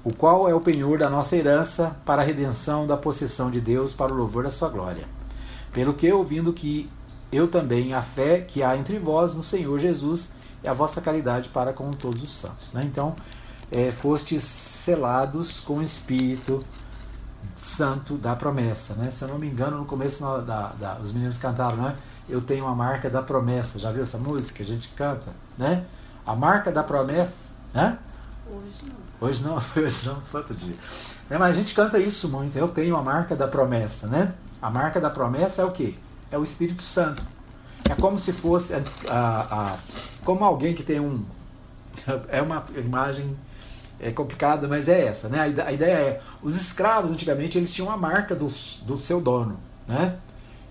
o 0.03 0.11
qual 0.11 0.49
é 0.49 0.55
o 0.55 0.61
penhor 0.61 0.97
da 0.97 1.09
nossa 1.09 1.35
herança 1.35 1.95
para 2.03 2.23
a 2.23 2.25
redenção 2.25 2.87
da 2.87 2.97
possessão 2.97 3.51
de 3.51 3.61
Deus 3.61 3.93
para 3.93 4.11
o 4.11 4.17
louvor 4.17 4.43
da 4.43 4.51
sua 4.51 4.69
glória. 4.69 5.05
Pelo 5.71 5.93
que, 5.93 6.11
ouvindo 6.11 6.51
que 6.51 6.89
eu 7.31 7.47
também 7.47 7.93
a 7.93 8.01
fé 8.01 8.41
que 8.41 8.63
há 8.63 8.75
entre 8.75 8.97
vós 8.97 9.35
no 9.35 9.43
Senhor 9.43 9.79
Jesus 9.79 10.31
e 10.63 10.67
a 10.67 10.73
vossa 10.73 10.99
caridade 10.99 11.49
para 11.49 11.73
com 11.73 11.91
todos 11.91 12.23
os 12.23 12.33
santos. 12.33 12.71
Né? 12.73 12.83
Então, 12.83 13.15
é, 13.71 13.91
fostes 13.91 14.43
selados 14.43 15.59
com 15.61 15.77
o 15.77 15.83
Espírito 15.83 16.59
Santo 16.59 16.82
da 18.19 18.35
promessa. 18.35 18.93
Né? 18.93 19.09
Se 19.11 19.23
eu 19.23 19.27
não 19.27 19.37
me 19.37 19.47
engano, 19.47 19.77
no 19.77 19.85
começo 19.85 20.21
da, 20.41 20.73
da, 20.73 20.97
os 20.99 21.11
meninos 21.11 21.37
cantaram, 21.37 21.77
né? 21.77 21.95
Eu 22.27 22.41
tenho 22.41 22.65
a 22.67 22.75
marca 22.75 23.09
da 23.09 23.21
promessa. 23.21 23.77
Já 23.77 23.91
viu 23.91 24.03
essa 24.03 24.17
música? 24.17 24.63
A 24.63 24.65
gente 24.65 24.89
canta, 24.89 25.31
né? 25.57 25.85
A 26.25 26.35
marca 26.35 26.71
da 26.71 26.83
promessa, 26.83 27.49
né? 27.73 27.97
Hoje 28.47 28.75
não. 28.83 29.27
Hoje 29.27 29.43
não, 29.43 29.61
foi 29.61 29.83
hoje 29.85 30.07
não, 30.07 30.21
foi 30.21 30.41
outro 30.41 30.55
dia. 30.55 30.75
É, 31.29 31.37
mas 31.37 31.51
a 31.51 31.53
gente 31.53 31.73
canta 31.73 31.99
isso 31.99 32.29
muito. 32.29 32.57
Eu 32.57 32.67
tenho 32.67 32.95
a 32.95 33.01
marca 33.01 33.35
da 33.35 33.47
promessa, 33.47 34.07
né? 34.07 34.33
A 34.61 34.69
marca 34.69 35.01
da 35.01 35.09
promessa 35.09 35.61
é 35.61 35.65
o 35.65 35.71
quê? 35.71 35.95
É 36.31 36.37
o 36.37 36.43
Espírito 36.43 36.83
Santo. 36.83 37.23
É 37.89 37.95
como 37.95 38.17
se 38.17 38.31
fosse 38.31 38.73
a, 38.73 38.81
a, 39.09 39.71
a 39.73 39.77
como 40.23 40.45
alguém 40.45 40.73
que 40.73 40.83
tem 40.83 40.99
um 40.99 41.25
é 42.29 42.41
uma 42.41 42.65
imagem 42.75 43.35
é 44.03 44.11
complicada, 44.11 44.67
mas 44.67 44.87
é 44.89 45.07
essa, 45.07 45.29
né? 45.29 45.39
A 45.65 45.71
ideia 45.71 45.93
é, 45.93 46.21
os 46.41 46.55
escravos 46.55 47.11
antigamente 47.11 47.57
eles 47.57 47.73
tinham 47.73 47.89
a 47.89 47.97
marca 47.97 48.35
do, 48.35 48.47
do 48.85 48.99
seu 48.99 49.21
dono, 49.21 49.57
né? 49.87 50.17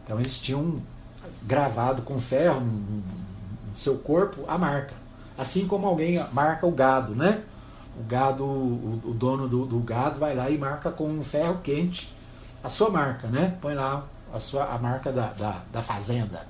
Então 0.04 0.20
eles 0.20 0.38
tinham 0.38 0.82
gravado 1.42 2.02
com 2.02 2.20
ferro 2.20 2.60
no, 2.60 3.02
seu 3.76 3.96
corpo 3.96 4.44
a 4.46 4.58
marca. 4.58 4.94
Assim 5.36 5.66
como 5.66 5.86
alguém 5.86 6.24
marca 6.32 6.66
o 6.66 6.70
gado, 6.70 7.14
né? 7.14 7.42
O 7.98 8.04
gado, 8.04 8.44
o, 8.44 9.00
o 9.04 9.14
dono 9.14 9.48
do, 9.48 9.64
do, 9.66 9.78
gado 9.80 10.18
vai 10.18 10.34
lá 10.34 10.50
e 10.50 10.58
marca 10.58 10.90
com 10.90 11.08
um 11.08 11.24
ferro 11.24 11.60
quente 11.62 12.14
a 12.62 12.68
sua 12.68 12.90
marca, 12.90 13.28
né? 13.28 13.56
Põe 13.60 13.74
lá 13.74 14.04
a, 14.32 14.38
sua, 14.38 14.64
a 14.64 14.78
marca 14.78 15.10
da, 15.10 15.28
da, 15.32 15.62
da 15.72 15.82
fazenda. 15.82 16.44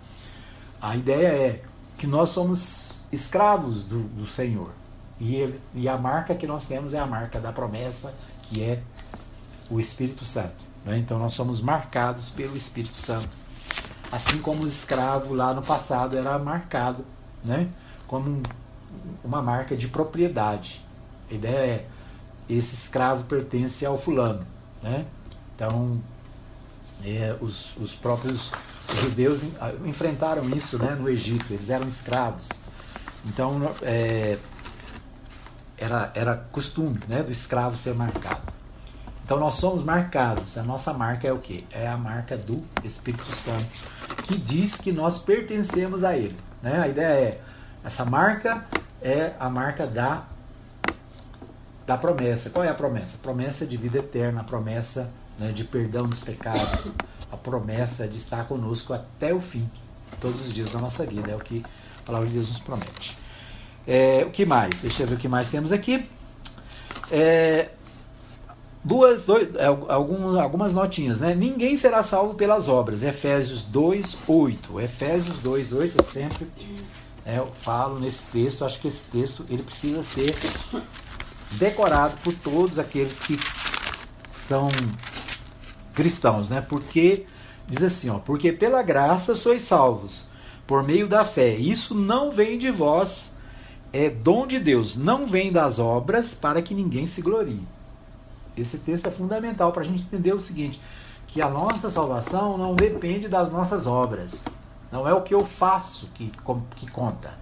A 0.81 0.97
ideia 0.97 1.29
é 1.29 1.63
que 1.97 2.07
nós 2.07 2.31
somos 2.31 3.01
escravos 3.13 3.85
do, 3.85 4.01
do 4.01 4.27
Senhor. 4.27 4.71
E, 5.23 5.37
ele, 5.37 5.61
e 5.73 5.89
a 5.89 5.97
marca 5.97 6.35
que 6.35 6.49
nós 6.49 6.67
temos 6.67 6.93
é 6.93 6.99
a 6.99 7.07
marca 7.07 7.39
da 7.39 7.53
promessa, 7.53 8.13
que 8.43 8.61
é 8.61 8.83
o 9.71 9.79
Espírito 9.79 10.25
Santo. 10.25 10.65
Né? 10.85 10.99
Então 10.99 11.17
nós 11.17 11.33
somos 11.33 11.61
marcados 11.61 12.29
pelo 12.31 12.57
Espírito 12.57 12.97
Santo. 12.97 13.29
Assim 14.11 14.39
como 14.39 14.65
o 14.65 14.67
escravo 14.67 15.33
lá 15.33 15.55
no 15.55 15.63
passado 15.63 16.19
era 16.19 16.37
marcado 16.41 17.05
né? 17.45 17.69
como 18.09 18.29
um, 18.29 18.43
uma 19.23 19.41
marca 19.41 19.77
de 19.77 19.87
propriedade. 19.87 20.85
A 21.31 21.35
ideia 21.35 21.71
é 21.71 21.87
esse 22.51 22.75
escravo 22.75 23.23
pertence 23.23 23.87
ao 23.87 23.97
fulano. 23.97 24.45
Né? 24.83 25.07
Então 25.55 26.01
é, 27.05 27.37
os, 27.41 27.77
os 27.77 27.95
próprios 27.95 28.51
judeus 29.01 29.45
enfrentaram 29.85 30.51
isso 30.51 30.77
né, 30.81 30.97
no 30.97 31.09
Egito, 31.09 31.53
eles 31.53 31.71
eram 31.71 31.87
escravos. 31.87 32.49
Então 33.25 33.73
é, 33.83 34.37
era, 35.83 36.13
era 36.15 36.37
costume 36.37 37.01
né, 37.09 37.23
do 37.23 37.33
escravo 37.33 37.77
ser 37.77 37.95
marcado. 37.95 38.53
Então 39.25 39.39
nós 39.39 39.57
somos 39.57 39.83
marcados. 39.83 40.57
A 40.57 40.63
nossa 40.63 40.93
marca 40.93 41.27
é 41.27 41.33
o 41.33 41.39
que? 41.39 41.67
É 41.71 41.89
a 41.89 41.97
marca 41.97 42.37
do 42.37 42.63
Espírito 42.85 43.35
Santo, 43.35 43.67
que 44.25 44.37
diz 44.37 44.77
que 44.77 44.93
nós 44.93 45.19
pertencemos 45.19 46.05
a 46.05 46.17
Ele. 46.17 46.39
Né? 46.63 46.81
A 46.81 46.89
ideia 46.89 47.07
é, 47.07 47.41
essa 47.85 48.05
marca 48.05 48.65
é 49.01 49.33
a 49.41 49.49
marca 49.51 49.87
da, 49.87 50.25
da 51.85 51.97
promessa. 51.97 52.49
Qual 52.51 52.65
é 52.65 52.69
a 52.69 52.75
promessa? 52.75 53.17
A 53.17 53.21
promessa 53.21 53.67
de 53.67 53.77
vida 53.77 53.99
eterna, 53.99 54.43
a 54.43 54.45
promessa 54.45 55.11
né, 55.39 55.51
de 55.51 55.65
perdão 55.65 56.09
dos 56.09 56.21
pecados, 56.21 56.93
a 57.31 57.37
promessa 57.37 58.07
de 58.07 58.19
estar 58.19 58.47
conosco 58.47 58.93
até 58.93 59.35
o 59.35 59.41
fim, 59.41 59.69
todos 60.21 60.47
os 60.47 60.53
dias 60.53 60.71
da 60.71 60.79
nossa 60.79 61.05
vida. 61.05 61.33
É 61.33 61.35
o 61.35 61.41
que 61.41 61.65
a 61.99 62.07
palavra 62.07 62.29
de 62.29 62.35
Deus 62.35 62.51
nos 62.51 62.61
promete. 62.61 63.22
É, 63.87 64.25
o 64.27 64.31
que 64.31 64.45
mais? 64.45 64.81
Deixa 64.81 65.03
eu 65.03 65.07
ver 65.07 65.15
o 65.15 65.19
que 65.19 65.29
mais 65.29 65.51
temos 65.51 65.73
aqui. 65.73 66.09
É, 67.11 67.71
duas, 68.85 69.23
dois, 69.23 69.55
é, 69.57 69.67
algumas, 69.67 70.37
algumas 70.39 70.73
notinhas, 70.73 71.21
né? 71.21 71.35
Ninguém 71.35 71.77
será 71.77 72.03
salvo 72.03 72.35
pelas 72.35 72.69
obras. 72.69 73.03
Efésios 73.03 73.63
2, 73.65 74.17
8. 74.27 74.81
Efésios 74.81 75.39
2, 75.39 75.73
8, 75.73 75.95
eu 75.99 76.05
sempre 76.05 76.47
é, 77.25 77.39
eu 77.39 77.47
falo 77.63 78.01
nesse 78.01 78.25
texto, 78.25 78.65
acho 78.65 78.81
que 78.81 78.89
esse 78.89 79.05
texto 79.05 79.45
ele 79.49 79.63
precisa 79.63 80.03
ser 80.03 80.35
decorado 81.53 82.17
por 82.23 82.35
todos 82.35 82.79
aqueles 82.81 83.21
que 83.21 83.39
são 84.33 84.69
cristãos, 85.95 86.51
né? 86.51 86.61
Porque 86.61 87.27
diz 87.69 87.83
assim, 87.83 88.11
ó, 88.11 88.19
porque 88.19 88.53
pela 88.53 88.83
graça 88.83 89.37
sois 89.37 89.63
salvos 89.63 90.27
por 90.67 90.83
meio 90.83 91.07
da 91.07 91.25
fé. 91.25 91.55
Isso 91.55 91.95
não 91.95 92.33
vem 92.33 92.59
de 92.59 92.71
vós, 92.73 93.31
é 93.93 94.09
dom 94.09 94.47
de 94.47 94.59
Deus, 94.59 94.97
não 94.97 95.27
vem 95.27 95.53
das 95.53 95.79
obras 95.79 96.35
para 96.35 96.63
que 96.63 96.75
ninguém 96.75 97.07
se 97.07 97.21
glorie. 97.21 97.67
Esse 98.57 98.79
texto 98.79 99.07
é 99.07 99.11
fundamental 99.11 99.73
para 99.73 99.83
a 99.83 99.85
gente 99.85 100.03
entender 100.03 100.33
o 100.33 100.41
seguinte: 100.41 100.81
que 101.27 101.43
a 101.43 101.49
nossa 101.49 101.91
salvação 101.91 102.57
não 102.57 102.75
depende 102.75 103.29
das 103.29 103.51
nossas 103.51 103.87
obras. 103.87 104.43
Não 104.91 105.09
é 105.09 105.15
o 105.15 105.23
que 105.23 105.35
eu 105.35 105.45
faço 105.45 106.07
que, 106.15 106.31
que 106.77 106.91
conta, 106.91 107.33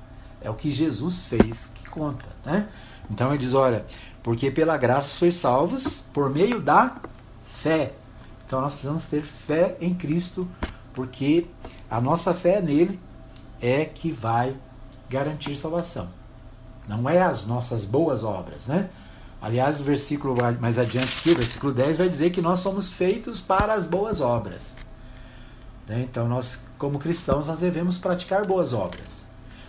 é 0.41 0.49
o 0.49 0.55
que 0.55 0.71
Jesus 0.71 1.25
fez 1.25 1.69
que 1.75 1.89
conta. 1.89 2.27
Né? 2.45 2.69
Então 3.11 3.31
ele 3.31 3.39
diz: 3.39 3.55
olha, 3.55 3.87
porque 4.23 4.51
pela 4.51 4.77
graça 4.77 5.09
sois 5.09 5.35
salvos 5.35 6.01
por 6.13 6.31
meio 6.31 6.61
da 6.61 6.97
fé. 7.55 7.93
Então 8.47 8.61
nós 8.61 8.73
precisamos 8.73 9.05
ter 9.05 9.23
fé 9.23 9.77
em 9.81 9.95
Cristo, 9.95 10.49
porque 10.93 11.47
a 11.89 12.01
nossa 12.01 12.35
fé 12.35 12.61
nele 12.61 12.99
é 13.61 13.85
que 13.85 14.11
vai 14.11 14.57
garantir 15.09 15.57
salvação. 15.57 16.20
Não 16.89 17.09
é 17.09 17.23
as 17.23 17.47
nossas 17.47 17.85
boas 17.85 18.25
obras, 18.25 18.67
né? 18.67 18.89
Aliás, 19.41 19.81
o 19.81 19.85
versículo 19.85 20.37
mais 20.61 20.79
adiante 20.79 21.19
aqui, 21.19 21.31
o 21.31 21.37
versículo 21.37 21.73
10, 21.73 21.99
vai 21.99 22.09
dizer 22.09 22.31
que 22.31 22.43
nós 22.43 22.59
somos 22.59 22.93
feitos 22.93 23.41
para 23.41 23.73
as 23.73 23.87
boas 23.87 24.21
obras. 24.21 24.77
Né? 25.89 26.03
Então, 26.03 26.29
nós, 26.29 26.61
como 26.79 26.99
cristãos, 26.99 27.47
nós 27.47 27.59
devemos 27.59 27.97
praticar 27.97 28.45
boas 28.47 28.75
obras. 28.75 29.21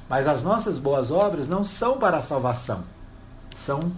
Mas 0.10 0.28
as 0.28 0.44
nossas 0.44 0.78
boas 0.78 1.10
obras 1.10 1.48
não 1.48 1.64
são 1.64 1.98
para 1.98 2.18
a 2.18 2.22
salvação, 2.22 2.84
são 3.56 3.92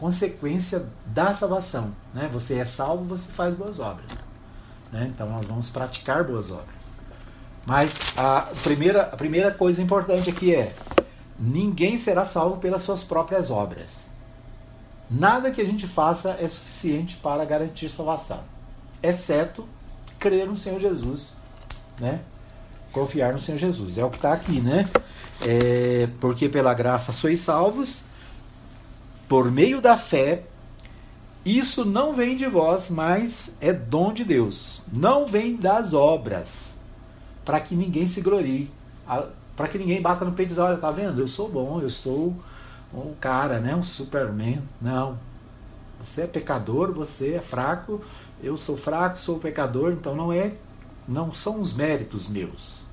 consequência 0.00 0.84
da 1.06 1.32
salvação. 1.32 1.92
Né? 2.12 2.28
Você 2.32 2.54
é 2.54 2.66
salvo, 2.66 3.04
você 3.04 3.30
faz 3.30 3.54
boas 3.54 3.78
obras. 3.78 4.10
Né? 4.90 5.12
Então 5.14 5.28
nós 5.30 5.46
vamos 5.46 5.70
praticar 5.70 6.24
boas 6.24 6.50
obras. 6.50 6.84
Mas 7.64 7.98
a 8.16 8.48
primeira, 8.62 9.02
a 9.02 9.16
primeira 9.16 9.50
coisa 9.50 9.80
importante 9.80 10.28
aqui 10.28 10.54
é: 10.54 10.74
ninguém 11.44 11.98
será 11.98 12.24
salvo 12.24 12.56
pelas 12.56 12.82
suas 12.82 13.02
próprias 13.04 13.50
obras. 13.50 14.06
Nada 15.10 15.50
que 15.50 15.60
a 15.60 15.64
gente 15.64 15.86
faça 15.86 16.36
é 16.40 16.48
suficiente 16.48 17.16
para 17.16 17.44
garantir 17.44 17.88
salvação, 17.88 18.40
exceto 19.02 19.68
crer 20.18 20.46
no 20.46 20.56
Senhor 20.56 20.80
Jesus, 20.80 21.34
né? 22.00 22.20
Confiar 22.90 23.32
no 23.32 23.40
Senhor 23.40 23.58
Jesus. 23.58 23.98
É 23.98 24.04
o 24.04 24.10
que 24.10 24.16
está 24.16 24.32
aqui, 24.32 24.60
né? 24.60 24.88
É, 25.42 26.08
porque 26.20 26.48
pela 26.48 26.72
graça 26.72 27.12
sois 27.12 27.40
salvos 27.40 28.02
por 29.28 29.50
meio 29.50 29.80
da 29.80 29.96
fé, 29.96 30.44
isso 31.44 31.84
não 31.84 32.14
vem 32.14 32.36
de 32.36 32.46
vós, 32.46 32.88
mas 32.88 33.50
é 33.60 33.72
dom 33.72 34.12
de 34.12 34.24
Deus. 34.24 34.80
Não 34.90 35.26
vem 35.26 35.56
das 35.56 35.92
obras, 35.92 36.72
para 37.44 37.60
que 37.60 37.74
ninguém 37.74 38.06
se 38.06 38.20
glorie. 38.20 38.70
Para 39.56 39.68
que 39.68 39.78
ninguém 39.78 40.02
bata 40.02 40.24
no 40.24 40.32
peito 40.32 40.50
e 40.50 40.54
diga, 40.54 40.64
olha, 40.64 40.76
tá 40.76 40.90
vendo? 40.90 41.20
Eu 41.20 41.28
sou 41.28 41.48
bom, 41.48 41.80
eu 41.80 41.90
sou 41.90 42.34
um 42.92 43.14
cara, 43.20 43.58
né? 43.58 43.74
um 43.74 43.82
superman. 43.82 44.62
Não. 44.80 45.18
Você 46.02 46.22
é 46.22 46.26
pecador, 46.26 46.92
você 46.92 47.34
é 47.34 47.40
fraco, 47.40 48.02
eu 48.42 48.56
sou 48.56 48.76
fraco, 48.76 49.18
sou 49.18 49.38
pecador, 49.38 49.92
então 49.92 50.14
não 50.14 50.32
é 50.32 50.52
não 51.06 51.32
são 51.32 51.60
os 51.60 51.74
méritos 51.74 52.26
meus, 52.26 52.84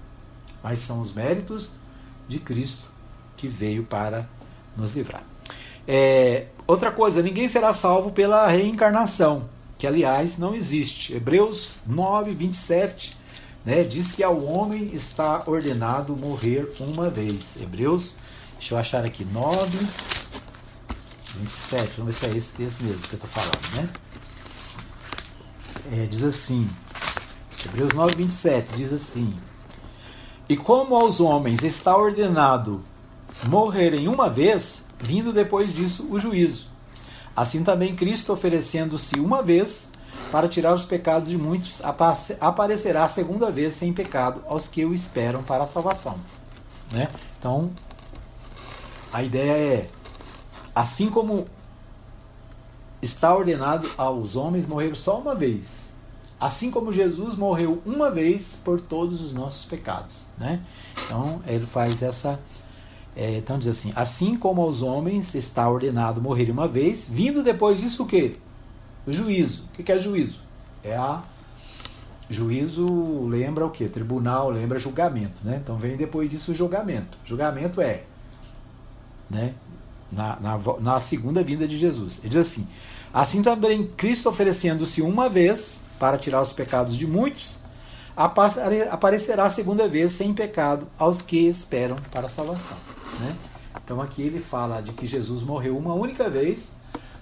mas 0.62 0.80
são 0.80 1.00
os 1.00 1.14
méritos 1.14 1.72
de 2.28 2.40
Cristo 2.40 2.90
que 3.38 3.48
veio 3.48 3.84
para 3.84 4.28
nos 4.76 4.96
livrar. 4.96 5.24
É, 5.88 6.48
outra 6.68 6.92
coisa, 6.92 7.22
ninguém 7.22 7.48
será 7.48 7.74
salvo 7.74 8.12
pela 8.12 8.48
reencarnação, 8.48 9.50
que 9.78 9.88
aliás 9.88 10.38
não 10.38 10.54
existe. 10.54 11.14
Hebreus 11.14 11.78
9, 11.88 12.34
27 12.34 13.18
né, 13.66 13.84
diz 13.84 14.12
que 14.12 14.24
ao 14.24 14.44
homem 14.44 14.92
está 14.94 15.44
ordenado 15.46 16.16
morrer 16.16 16.70
uma 16.80 17.10
vez. 17.10 17.58
Hebreus, 17.62 18.16
deixa 18.58 18.76
eu 18.76 18.80
achar 18.80 19.06
aqui, 19.06 19.24
9, 19.24 19.88
27, 21.36 21.92
vamos 21.98 22.16
ver 22.16 22.20
se 22.20 22.34
é 22.34 22.38
esse 22.38 22.52
texto 22.52 22.84
mesmo 22.84 23.02
que 23.02 23.14
eu 23.14 23.20
estou 23.24 23.30
falando, 23.30 23.76
né? 23.76 23.90
É, 25.94 26.06
diz 26.06 26.24
assim, 26.24 26.70
Hebreus 27.66 27.94
9, 27.94 28.16
27, 28.16 28.76
diz 28.76 28.94
assim: 28.94 29.36
E 30.50 30.58
como 30.58 30.96
aos 30.96 31.20
homens 31.20 31.64
está 31.64 31.96
ordenado 31.96 32.84
morrerem 33.48 34.08
uma 34.08 34.30
vez, 34.30 34.84
vindo 35.00 35.34
depois 35.34 35.74
disso 35.74 36.08
o 36.10 36.20
juízo. 36.20 36.68
Assim 37.36 37.64
também 37.64 37.96
Cristo, 37.96 38.34
oferecendo-se 38.34 39.20
uma 39.20 39.42
vez 39.42 39.91
para 40.32 40.48
tirar 40.48 40.74
os 40.74 40.86
pecados 40.86 41.30
de 41.30 41.38
muitos, 41.38 41.82
aparecerá 42.40 43.04
a 43.04 43.08
segunda 43.08 43.52
vez 43.52 43.74
sem 43.74 43.92
pecado 43.92 44.42
aos 44.48 44.68
que 44.68 44.86
o 44.86 44.94
esperam 44.94 45.44
para 45.44 45.64
a 45.64 45.68
salvação. 45.68 46.16
Né? 46.92 47.10
Então, 47.38 47.72
a 49.12 49.22
ideia 49.22 49.52
é 49.52 49.90
Assim 50.74 51.10
como 51.10 51.48
está 53.02 53.36
ordenado 53.36 53.90
aos 53.98 54.38
homens 54.38 54.66
morrer 54.66 54.96
só 54.96 55.20
uma 55.20 55.36
vez, 55.36 55.90
assim 56.40 56.72
como 56.72 56.94
Jesus 56.94 57.36
morreu 57.36 57.82
uma 57.86 58.10
vez 58.10 58.58
por 58.64 58.80
todos 58.80 59.22
os 59.22 59.34
nossos 59.34 59.66
pecados, 59.66 60.26
né? 60.38 60.62
Então 61.06 61.42
ele 61.46 61.66
faz 61.66 62.02
essa, 62.02 62.40
é, 63.18 63.38
então 63.38 63.60
diz 63.60 63.68
assim, 63.68 63.92
assim 63.98 64.38
como 64.38 64.62
aos 64.62 64.82
homens 64.82 65.36
está 65.36 65.70
ordenado 65.70 66.22
morrer 66.22 66.50
uma 66.50 66.70
vez, 66.70 67.10
vindo 67.10 67.44
depois 67.44 67.82
disso 67.82 68.04
o 68.04 68.06
que? 68.06 68.38
O 69.06 69.12
juízo. 69.12 69.64
O 69.74 69.84
que 69.84 69.92
é 69.92 70.00
juízo? 70.00 70.40
É 70.84 70.96
a 70.96 71.22
juízo 72.30 73.28
lembra 73.28 73.66
o 73.66 73.70
que? 73.70 73.88
Tribunal 73.88 74.50
lembra 74.50 74.80
julgamento, 74.80 75.42
né? 75.44 75.60
Então 75.62 75.78
vem 75.78 75.98
depois 75.98 76.30
disso 76.30 76.52
o 76.52 76.56
julgamento. 76.56 77.18
Julgamento 77.26 77.82
é, 77.82 78.04
né? 79.30 79.54
na, 80.12 80.38
na, 80.40 80.60
na 80.80 81.00
segunda 81.00 81.44
vinda 81.44 81.68
de 81.68 81.78
Jesus. 81.78 82.20
Ele 82.20 82.30
diz 82.30 82.38
assim: 82.38 82.68
Assim 83.14 83.42
também 83.42 83.88
Cristo 83.88 84.28
oferecendo-se 84.28 85.02
uma 85.02 85.30
vez 85.30 85.82
para 85.98 86.18
tirar 86.18 86.42
os 86.42 86.52
pecados 86.52 86.98
de 86.98 87.08
muitos, 87.08 87.58
aparecerá 88.16 89.46
a 89.46 89.50
segunda 89.50 89.88
vez 89.88 90.12
sem 90.12 90.34
pecado 90.34 90.88
aos 90.98 91.22
que 91.22 91.48
esperam 91.48 91.96
para 92.12 92.26
a 92.26 92.30
salvação. 92.30 92.78
Né? 93.20 93.36
Então 93.84 94.02
aqui 94.02 94.22
ele 94.22 94.42
fala 94.42 94.82
de 94.82 94.92
que 94.92 95.06
Jesus 95.06 95.44
morreu 95.44 95.78
uma 95.78 95.94
única 95.94 96.30
vez. 96.30 96.70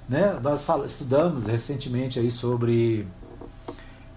Né? 0.10 0.38
Nós 0.42 0.68
estudamos 0.86 1.46
recentemente 1.46 2.20
aí 2.20 2.32
sobre 2.32 3.08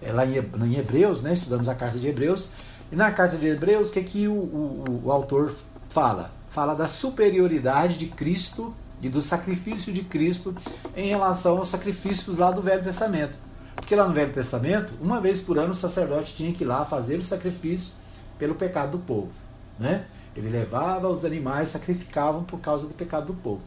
é, 0.01 0.11
lá 0.11 0.25
em 0.25 0.75
Hebreus, 0.75 1.21
né? 1.21 1.33
estudamos 1.33 1.69
a 1.69 1.75
carta 1.75 1.99
de 1.99 2.07
Hebreus. 2.07 2.49
E 2.91 2.95
na 2.95 3.11
carta 3.11 3.37
de 3.37 3.47
Hebreus, 3.47 3.89
o 3.89 3.93
que, 3.93 4.03
que 4.03 4.27
o, 4.27 4.33
o, 4.33 5.01
o 5.05 5.11
autor 5.11 5.55
fala? 5.89 6.31
fala 6.53 6.75
da 6.75 6.87
superioridade 6.87 7.97
de 7.97 8.05
Cristo 8.05 8.73
e 9.01 9.09
do 9.09 9.23
sacrifício 9.23 9.91
de 9.91 10.03
Cristo 10.03 10.55
em 10.95 11.09
relação 11.09 11.57
aos 11.57 11.69
sacrifícios 11.69 12.37
lá 12.37 12.51
do 12.51 12.61
Velho 12.61 12.83
Testamento. 12.83 13.35
Porque 13.75 13.95
lá 13.95 14.07
no 14.07 14.13
Velho 14.13 14.31
Testamento, 14.31 14.93
uma 15.01 15.19
vez 15.19 15.41
por 15.41 15.57
ano 15.57 15.71
o 15.71 15.73
sacerdote 15.73 16.35
tinha 16.35 16.53
que 16.53 16.63
ir 16.63 16.67
lá 16.67 16.85
fazer 16.85 17.17
o 17.17 17.23
sacrifício 17.23 17.91
pelo 18.37 18.53
pecado 18.53 18.91
do 18.91 18.99
povo. 18.99 19.31
Né? 19.79 20.05
Ele 20.35 20.47
levava 20.47 21.09
os 21.09 21.25
animais, 21.25 21.69
sacrificavam 21.69 22.43
por 22.43 22.59
causa 22.59 22.87
do 22.87 22.93
pecado 22.93 23.27
do 23.27 23.33
povo. 23.33 23.61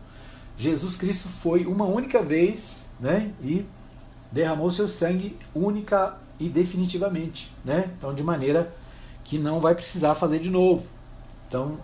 Jesus 0.58 0.96
Cristo 0.96 1.28
foi 1.28 1.66
uma 1.66 1.84
única 1.84 2.22
vez 2.22 2.86
né? 2.98 3.30
e 3.42 3.64
derramou 4.32 4.70
seu 4.70 4.88
sangue 4.88 5.36
única 5.54 6.16
e 6.38 6.48
definitivamente. 6.48 7.52
Né? 7.64 7.90
Então, 7.98 8.14
de 8.14 8.22
maneira 8.22 8.74
que 9.24 9.38
não 9.38 9.60
vai 9.60 9.74
precisar 9.74 10.14
fazer 10.14 10.38
de 10.38 10.50
novo. 10.50 10.86
Então, 11.48 11.78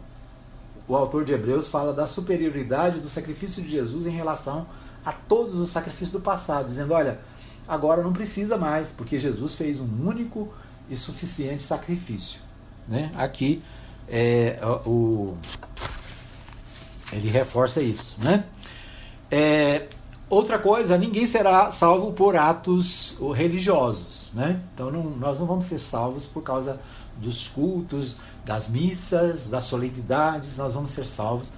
o 0.88 0.96
autor 0.96 1.24
de 1.24 1.32
Hebreus 1.32 1.68
fala 1.68 1.92
da 1.92 2.06
superioridade 2.06 3.00
do 3.00 3.08
sacrifício 3.08 3.62
de 3.62 3.70
Jesus 3.70 4.06
em 4.06 4.10
relação 4.10 4.66
a 5.04 5.12
todos 5.12 5.58
os 5.58 5.70
sacrifícios 5.70 6.10
do 6.10 6.20
passado, 6.20 6.66
dizendo: 6.66 6.94
olha, 6.94 7.20
agora 7.66 8.02
não 8.02 8.12
precisa 8.12 8.56
mais, 8.56 8.90
porque 8.90 9.18
Jesus 9.18 9.54
fez 9.54 9.80
um 9.80 10.06
único 10.06 10.52
e 10.88 10.96
suficiente 10.96 11.62
sacrifício. 11.62 12.40
Né? 12.86 13.10
Aqui 13.14 13.62
é, 14.08 14.58
o, 14.84 15.36
ele 17.12 17.28
reforça 17.28 17.80
isso. 17.80 18.14
Né? 18.18 18.44
É, 19.34 19.88
outra 20.28 20.58
coisa, 20.58 20.98
ninguém 20.98 21.24
será 21.24 21.70
salvo 21.70 22.12
por 22.12 22.36
atos 22.36 23.16
religiosos. 23.34 24.30
Né? 24.34 24.60
Então 24.74 24.90
não, 24.90 25.04
nós 25.04 25.40
não 25.40 25.46
vamos 25.46 25.64
ser 25.64 25.78
salvos 25.78 26.26
por 26.26 26.42
causa 26.42 26.78
dos 27.16 27.48
cultos, 27.48 28.20
das 28.44 28.68
missas, 28.68 29.48
das 29.48 29.64
solenidades, 29.64 30.58
nós 30.58 30.74
vamos 30.74 30.90
ser 30.90 31.06
salvos 31.06 31.50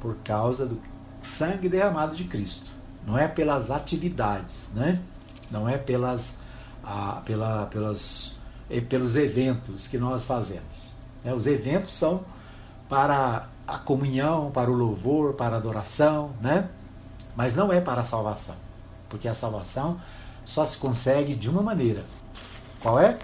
por 0.00 0.16
causa 0.24 0.64
do 0.64 0.80
sangue 1.22 1.68
derramado 1.68 2.16
de 2.16 2.24
Cristo. 2.24 2.64
Não 3.06 3.18
é 3.18 3.28
pelas 3.28 3.70
atividades, 3.70 4.70
né? 4.74 4.98
não 5.50 5.68
é 5.68 5.76
pelas, 5.76 6.38
pela, 7.26 7.66
pelas, 7.66 8.34
pelos 8.88 9.16
eventos 9.16 9.86
que 9.86 9.98
nós 9.98 10.24
fazemos. 10.24 10.62
Né? 11.22 11.34
Os 11.34 11.46
eventos 11.46 11.94
são 11.94 12.24
para 12.88 13.48
a 13.66 13.76
comunhão, 13.76 14.50
para 14.50 14.70
o 14.70 14.74
louvor, 14.74 15.34
para 15.34 15.56
a 15.56 15.58
adoração, 15.58 16.30
né? 16.40 16.70
Mas 17.38 17.54
não 17.54 17.72
é 17.72 17.80
para 17.80 18.00
a 18.00 18.04
salvação, 18.04 18.56
porque 19.08 19.28
a 19.28 19.34
salvação 19.34 20.00
só 20.44 20.64
se 20.64 20.76
consegue 20.76 21.36
de 21.36 21.48
uma 21.48 21.62
maneira. 21.62 22.04
Qual 22.80 22.98
é? 22.98 23.16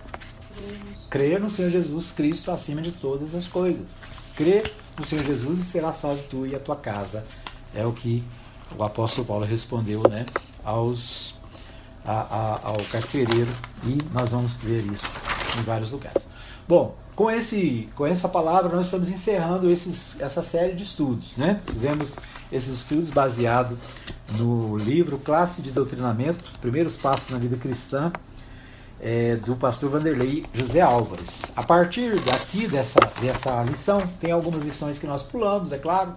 Crer 1.10 1.40
no 1.40 1.50
Senhor 1.50 1.68
Jesus 1.68 2.12
Cristo 2.12 2.52
acima 2.52 2.80
de 2.80 2.92
todas 2.92 3.34
as 3.34 3.48
coisas. 3.48 3.96
Crer 4.36 4.72
no 4.96 5.04
Senhor 5.04 5.24
Jesus 5.24 5.58
e 5.58 5.64
será 5.64 5.92
salvo 5.92 6.22
tu 6.30 6.46
e 6.46 6.54
a 6.54 6.60
tua 6.60 6.76
casa. 6.76 7.26
É 7.74 7.84
o 7.84 7.92
que 7.92 8.22
o 8.78 8.84
apóstolo 8.84 9.26
Paulo 9.26 9.44
respondeu 9.44 10.00
né, 10.08 10.26
aos, 10.62 11.34
a, 12.04 12.12
a, 12.12 12.68
ao 12.68 12.76
carcereiro 12.92 13.50
e 13.82 13.98
nós 14.12 14.30
vamos 14.30 14.58
ver 14.58 14.86
isso 14.92 15.08
em 15.58 15.62
vários 15.64 15.90
lugares. 15.90 16.28
Bom, 16.68 16.96
com, 17.14 17.30
esse, 17.30 17.88
com 17.94 18.06
essa 18.06 18.28
palavra 18.28 18.74
nós 18.74 18.86
estamos 18.86 19.08
encerrando 19.08 19.70
esses, 19.70 20.20
essa 20.20 20.42
série 20.42 20.74
de 20.74 20.82
estudos. 20.82 21.36
Né? 21.36 21.60
Fizemos 21.66 22.14
esses 22.50 22.76
estudos 22.76 23.10
baseados 23.10 23.78
no 24.36 24.76
livro 24.76 25.18
Classe 25.18 25.62
de 25.62 25.70
Doutrinamento, 25.70 26.44
Primeiros 26.60 26.96
Passos 26.96 27.28
na 27.28 27.38
Vida 27.38 27.56
Cristã, 27.56 28.12
é, 29.00 29.36
do 29.36 29.54
pastor 29.56 29.90
Vanderlei 29.90 30.44
José 30.52 30.80
Álvares. 30.80 31.42
A 31.54 31.62
partir 31.62 32.18
daqui, 32.20 32.66
dessa, 32.66 33.00
dessa 33.20 33.62
lição, 33.62 34.06
tem 34.20 34.32
algumas 34.32 34.64
lições 34.64 34.98
que 34.98 35.06
nós 35.06 35.22
pulamos, 35.22 35.72
é 35.72 35.78
claro, 35.78 36.14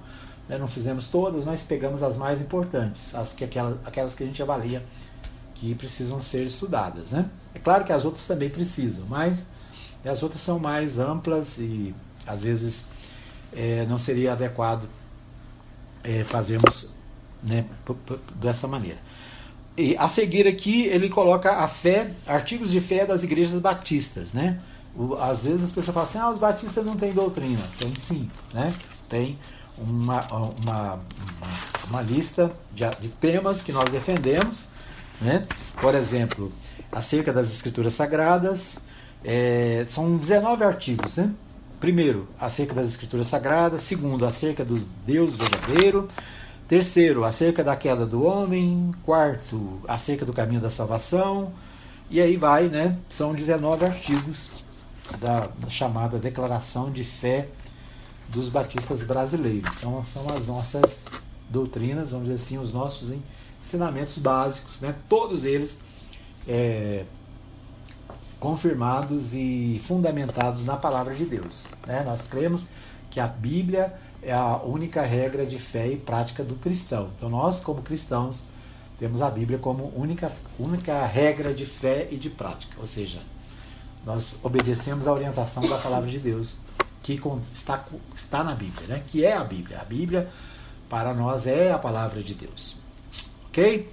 né, 0.48 0.58
não 0.58 0.68
fizemos 0.68 1.08
todas, 1.08 1.44
mas 1.44 1.62
pegamos 1.62 2.02
as 2.02 2.16
mais 2.16 2.40
importantes, 2.40 3.14
as 3.14 3.34
que, 3.34 3.44
aquelas, 3.44 3.78
aquelas 3.86 4.14
que 4.14 4.24
a 4.24 4.26
gente 4.26 4.42
avalia 4.42 4.84
que 5.56 5.76
precisam 5.76 6.22
ser 6.22 6.44
estudadas. 6.44 7.12
Né? 7.12 7.26
É 7.54 7.60
claro 7.60 7.84
que 7.84 7.92
as 7.92 8.06
outras 8.06 8.26
também 8.26 8.50
precisam, 8.50 9.06
mas 9.08 9.40
as 10.08 10.24
outras 10.24 10.42
são 10.42 10.60
mais 10.60 11.00
amplas 11.00 11.58
e 11.58 11.94
às 12.26 12.42
vezes 12.42 12.86
é, 13.54 13.86
não 13.88 13.98
seria 13.98 14.34
adequado 14.34 14.88
é, 16.04 16.24
fazermos 16.24 16.90
né, 17.44 17.66
dessa 18.36 18.68
maneira. 18.68 19.00
E 19.78 19.96
a 19.98 20.08
seguir 20.08 20.48
aqui 20.48 20.86
ele 20.86 21.10
coloca 21.10 21.52
a 21.52 21.68
fé, 21.68 22.12
artigos 22.26 22.72
de 22.72 22.82
fé 22.82 23.06
das 23.06 23.24
igrejas 23.24 23.60
batistas, 23.60 24.34
né? 24.34 24.60
Às 25.20 25.44
vezes 25.44 25.66
as 25.66 25.72
pessoas 25.72 25.94
falam 25.94 26.10
assim, 26.10 26.18
ah, 26.18 26.32
os 26.32 26.40
batistas 26.40 26.84
não 26.84 26.96
têm 26.96 27.14
doutrina. 27.14 27.64
Tem 27.78 27.96
sim, 27.96 28.28
né? 28.52 28.74
Tem 29.08 29.38
uma, 29.78 30.26
uma, 30.32 31.00
uma 31.88 32.02
lista 32.02 32.52
de, 32.74 32.84
de 33.00 33.10
temas 33.10 33.62
que 33.62 33.72
nós 33.72 33.88
defendemos, 33.92 34.68
né? 35.22 35.46
Por 35.80 35.94
exemplo, 35.94 36.52
acerca 36.92 37.32
das 37.32 37.54
escrituras 37.54 37.94
sagradas, 37.94 38.80
é, 39.24 39.86
são 39.88 40.18
19 40.18 40.64
artigos, 40.64 41.18
né? 41.18 41.32
Primeiro, 41.80 42.28
acerca 42.40 42.74
das 42.74 42.90
escrituras 42.90 43.28
sagradas. 43.28 43.84
Segundo, 43.84 44.26
acerca 44.26 44.66
do 44.66 44.80
Deus 45.06 45.36
verdadeiro. 45.36 46.08
Terceiro, 46.68 47.24
acerca 47.24 47.64
da 47.64 47.76
queda 47.76 48.06
do 48.06 48.24
homem. 48.24 48.92
Quarto, 49.04 49.80
acerca 49.88 50.26
do 50.26 50.34
caminho 50.34 50.62
da 50.62 50.70
salvação. 50.70 51.54
E 52.10 52.20
aí 52.20 52.38
vai, 52.38 52.68
né? 52.68 52.98
São 53.10 53.34
19 53.34 53.86
artigos 53.86 54.50
da, 55.20 55.50
chamada 55.70 56.18
Declaração 56.18 56.92
de 56.92 57.04
Fé 57.04 57.48
dos 58.30 58.50
Batistas 58.50 59.04
Brasileiros. 59.04 59.72
Então, 59.78 60.04
são 60.04 60.28
as 60.30 60.48
nossas 60.48 61.06
doutrinas, 61.50 62.12
vamos 62.12 62.28
dizer 62.28 62.42
assim, 62.42 62.58
os 62.58 62.74
nossos 62.74 63.14
ensinamentos 63.60 64.18
básicos, 64.18 64.80
né? 64.82 64.96
todos 65.08 65.46
eles 65.46 65.80
é, 66.48 67.06
confirmados 68.40 69.34
e 69.34 69.80
fundamentados 69.84 70.64
na 70.64 70.76
palavra 70.76 71.16
de 71.16 71.26
Deus. 71.26 71.66
Né? 71.86 72.04
Nós 72.04 72.24
cremos 72.24 72.68
que 73.10 73.20
a 73.20 73.28
Bíblia 73.28 73.94
é 74.22 74.34
a 74.34 74.58
única 74.58 75.02
regra 75.02 75.46
de 75.46 75.60
fé 75.60 75.88
e 75.88 75.98
prática 75.98 76.44
do 76.44 76.56
cristão. 76.56 77.10
Então, 77.18 77.30
nós, 77.30 77.60
como 77.60 77.82
cristãos, 77.82 78.44
temos 79.00 79.22
a 79.22 79.30
Bíblia 79.30 79.60
como 79.60 79.92
única, 79.96 80.32
única 80.60 81.06
regra 81.06 81.54
de 81.54 81.66
fé 81.66 82.08
e 82.12 82.18
de 82.18 82.30
prática. 82.30 82.76
Ou 82.80 82.88
seja, 82.88 83.22
nós 84.06 84.40
obedecemos 84.44 85.08
a 85.08 85.14
orientação 85.14 85.68
da 85.68 85.78
palavra 85.78 86.10
de 86.10 86.20
Deus 86.20 86.58
que 87.04 87.22
está, 87.54 87.86
está 88.16 88.44
na 88.44 88.54
Bíblia, 88.54 88.88
né? 88.88 89.04
que 89.08 89.24
é 89.24 89.34
a 89.34 89.44
Bíblia. 89.44 89.80
A 89.80 89.86
Bíblia, 89.86 90.30
para 90.90 91.14
nós, 91.14 91.48
é 91.48 91.72
a 91.72 91.78
palavra 91.78 92.22
de 92.22 92.34
Deus. 92.34 92.76
Ok? 93.48 93.90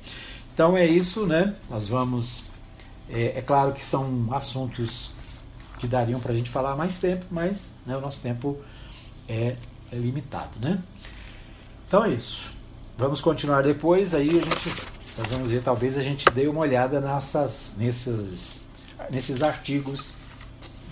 Então 0.52 0.76
é 0.76 0.86
isso, 0.86 1.26
né? 1.26 1.54
Nós 1.68 1.88
vamos. 1.88 2.44
É, 3.08 3.38
é 3.38 3.42
claro 3.42 3.72
que 3.72 3.84
são 3.84 4.28
assuntos 4.32 5.10
que 5.78 5.86
dariam 5.86 6.20
para 6.20 6.32
a 6.32 6.36
gente 6.36 6.50
falar 6.50 6.76
mais 6.76 6.98
tempo, 6.98 7.26
mas 7.30 7.62
né, 7.86 7.96
o 7.96 8.00
nosso 8.00 8.20
tempo 8.20 8.58
é, 9.28 9.56
é 9.92 9.96
limitado, 9.96 10.58
né? 10.60 10.82
Então 11.86 12.04
é 12.04 12.10
isso. 12.10 12.52
Vamos 12.96 13.20
continuar 13.20 13.62
depois, 13.62 14.14
aí 14.14 14.30
a 14.30 14.42
gente. 14.42 14.72
Nós 15.16 15.28
vamos 15.28 15.48
ver, 15.48 15.62
talvez 15.62 15.96
a 15.96 16.02
gente 16.02 16.24
dê 16.30 16.48
uma 16.48 16.60
olhada 16.60 17.00
nessas, 17.00 17.74
nesses, 17.76 18.60
nesses 19.10 19.42
artigos 19.42 20.12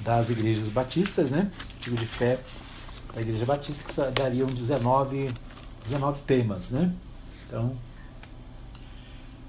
das 0.03 0.31
igrejas 0.31 0.69
batistas, 0.69 1.31
né? 1.31 1.51
Artigo 1.77 1.97
de 1.97 2.07
fé 2.07 2.39
da 3.15 3.21
igreja 3.21 3.45
batista, 3.45 3.85
que 3.85 4.21
dariam 4.21 4.47
19, 4.49 5.33
19 5.83 6.21
temas, 6.23 6.71
né? 6.71 6.93
Então, 7.47 7.77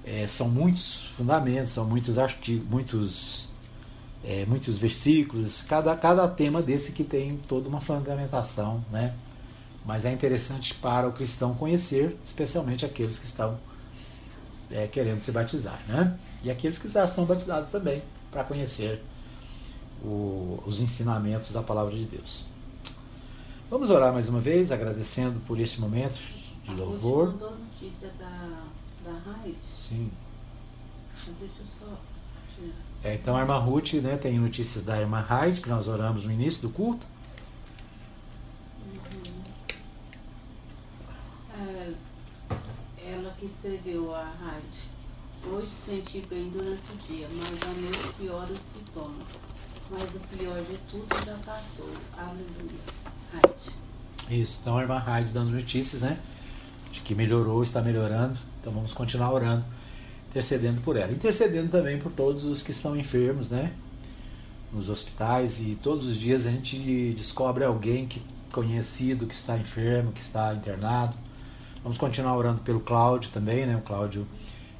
é, 0.04 0.26
são 0.26 0.48
muitos 0.48 1.06
fundamentos, 1.16 1.72
são 1.72 1.84
muitos 1.86 2.18
artigos, 2.18 2.68
muitos, 2.68 3.48
é, 4.22 4.44
muitos 4.46 4.76
versículos, 4.76 5.62
cada, 5.62 5.96
cada 5.96 6.28
tema 6.28 6.60
desse 6.60 6.92
que 6.92 7.02
tem 7.02 7.38
toda 7.48 7.68
uma 7.68 7.80
fundamentação, 7.80 8.84
né? 8.90 9.14
Mas 9.84 10.04
é 10.04 10.12
interessante 10.12 10.74
para 10.74 11.08
o 11.08 11.12
cristão 11.12 11.54
conhecer, 11.54 12.16
especialmente 12.24 12.84
aqueles 12.84 13.18
que 13.18 13.26
estão 13.26 13.58
é, 14.70 14.86
querendo 14.86 15.20
se 15.20 15.30
batizar, 15.30 15.80
né? 15.88 16.18
E 16.42 16.50
aqueles 16.50 16.78
que 16.78 16.88
já 16.88 17.06
são 17.06 17.24
batizados 17.24 17.70
também, 17.70 18.02
para 18.30 18.44
conhecer 18.44 19.02
o, 20.02 20.62
os 20.66 20.80
ensinamentos 20.80 21.50
da 21.50 21.62
palavra 21.62 21.94
de 21.94 22.04
Deus. 22.04 22.46
Vamos 23.70 23.88
orar 23.90 24.12
mais 24.12 24.28
uma 24.28 24.40
vez, 24.40 24.70
agradecendo 24.70 25.40
por 25.40 25.58
este 25.58 25.80
momento 25.80 26.20
de 26.64 26.74
louvor. 26.74 27.26
Você 27.26 27.32
mandou 27.32 27.50
notícia 27.58 28.08
da, 28.18 28.62
da 29.04 29.12
Raid? 29.12 29.56
Sim. 29.62 30.10
Deixa 31.38 31.60
eu 31.60 31.66
só. 31.66 32.00
É, 33.02 33.14
então 33.14 33.36
a 33.36 33.40
irmã 33.40 33.58
Ruth 33.58 33.94
né, 33.94 34.16
tem 34.16 34.38
notícias 34.38 34.84
da 34.84 34.98
irmã 35.00 35.20
Raid, 35.20 35.60
que 35.60 35.68
nós 35.68 35.88
oramos 35.88 36.24
no 36.24 36.32
início 36.32 36.62
do 36.62 36.70
culto. 36.70 37.06
É, 41.56 41.92
ela 43.04 43.34
que 43.38 43.46
escreveu 43.46 44.14
a 44.14 44.24
Raid. 44.24 44.94
Hoje 45.46 45.68
senti 45.84 46.22
bem 46.28 46.48
durante 46.48 46.82
o 46.92 46.96
dia, 47.06 47.28
mas 47.30 47.48
à 47.62 47.72
noite 47.74 48.14
piora 48.18 48.52
os 48.52 48.58
sintomas. 48.58 49.26
Mas 49.90 50.14
o 50.14 50.36
pior 50.36 50.62
de 50.62 50.78
tudo 50.90 51.26
já 51.26 51.36
passou. 51.44 51.90
Aleluia. 52.16 52.80
Raid. 53.32 54.40
Isso, 54.40 54.58
então 54.62 54.78
a 54.78 54.82
irmã 54.82 54.98
Raid 54.98 55.30
dando 55.32 55.50
notícias, 55.50 56.00
né? 56.00 56.18
De 56.90 57.02
que 57.02 57.14
melhorou, 57.14 57.62
está 57.62 57.82
melhorando. 57.82 58.38
Então 58.64 58.72
vamos 58.72 58.94
continuar 58.94 59.30
orando, 59.30 59.62
intercedendo 60.30 60.80
por 60.80 60.96
ela. 60.96 61.12
Intercedendo 61.12 61.68
também 61.70 61.98
por 61.98 62.10
todos 62.10 62.44
os 62.44 62.62
que 62.62 62.70
estão 62.70 62.96
enfermos, 62.96 63.50
né? 63.50 63.74
Nos 64.72 64.88
hospitais 64.88 65.60
e 65.60 65.74
todos 65.74 66.08
os 66.08 66.16
dias 66.16 66.46
a 66.46 66.50
gente 66.50 67.12
descobre 67.14 67.62
alguém 67.62 68.06
que 68.06 68.22
conhecido 68.50 69.26
que 69.26 69.34
está 69.34 69.58
enfermo, 69.58 70.12
que 70.12 70.22
está 70.22 70.54
internado. 70.54 71.14
Vamos 71.82 71.98
continuar 71.98 72.34
orando 72.38 72.62
pelo 72.62 72.80
Cláudio 72.80 73.30
também, 73.32 73.66
né? 73.66 73.76
O 73.76 73.82
Cláudio 73.82 74.26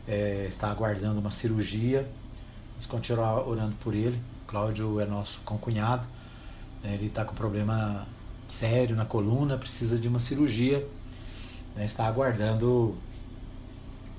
é, 0.08 0.46
está 0.48 0.70
aguardando 0.70 1.20
uma 1.20 1.30
cirurgia. 1.30 2.08
Vamos 2.70 2.86
continuar 2.86 3.46
orando 3.46 3.76
por 3.82 3.94
ele. 3.94 4.18
O 4.44 4.46
Cláudio 4.46 4.98
é 4.98 5.04
nosso 5.04 5.42
concunhado. 5.44 6.08
Né? 6.82 6.94
Ele 6.94 7.08
está 7.08 7.22
com 7.22 7.34
problema 7.34 8.06
sério 8.48 8.96
na 8.96 9.04
coluna, 9.04 9.58
precisa 9.58 9.98
de 9.98 10.08
uma 10.08 10.20
cirurgia. 10.20 10.88
Né? 11.76 11.84
Está 11.84 12.06
aguardando 12.06 12.96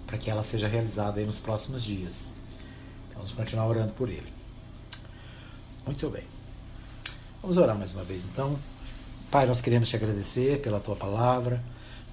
para 0.06 0.18
que 0.18 0.30
ela 0.30 0.44
seja 0.44 0.68
realizada 0.68 1.22
nos 1.26 1.40
próximos 1.40 1.84
dias. 1.84 2.32
Então, 3.08 3.18
vamos 3.18 3.34
continuar 3.34 3.68
orando 3.68 3.94
por 3.94 4.10
ele. 4.10 4.32
Muito 5.86 6.10
bem. 6.10 6.24
Vamos 7.42 7.58
orar 7.58 7.78
mais 7.78 7.94
uma 7.94 8.04
vez 8.04 8.26
então. 8.26 8.58
Pai, 9.30 9.46
nós 9.46 9.62
queremos 9.62 9.90
te 9.90 9.96
agradecer 9.96 10.62
pela 10.62 10.80
tua 10.80 10.96
palavra, 10.96 11.62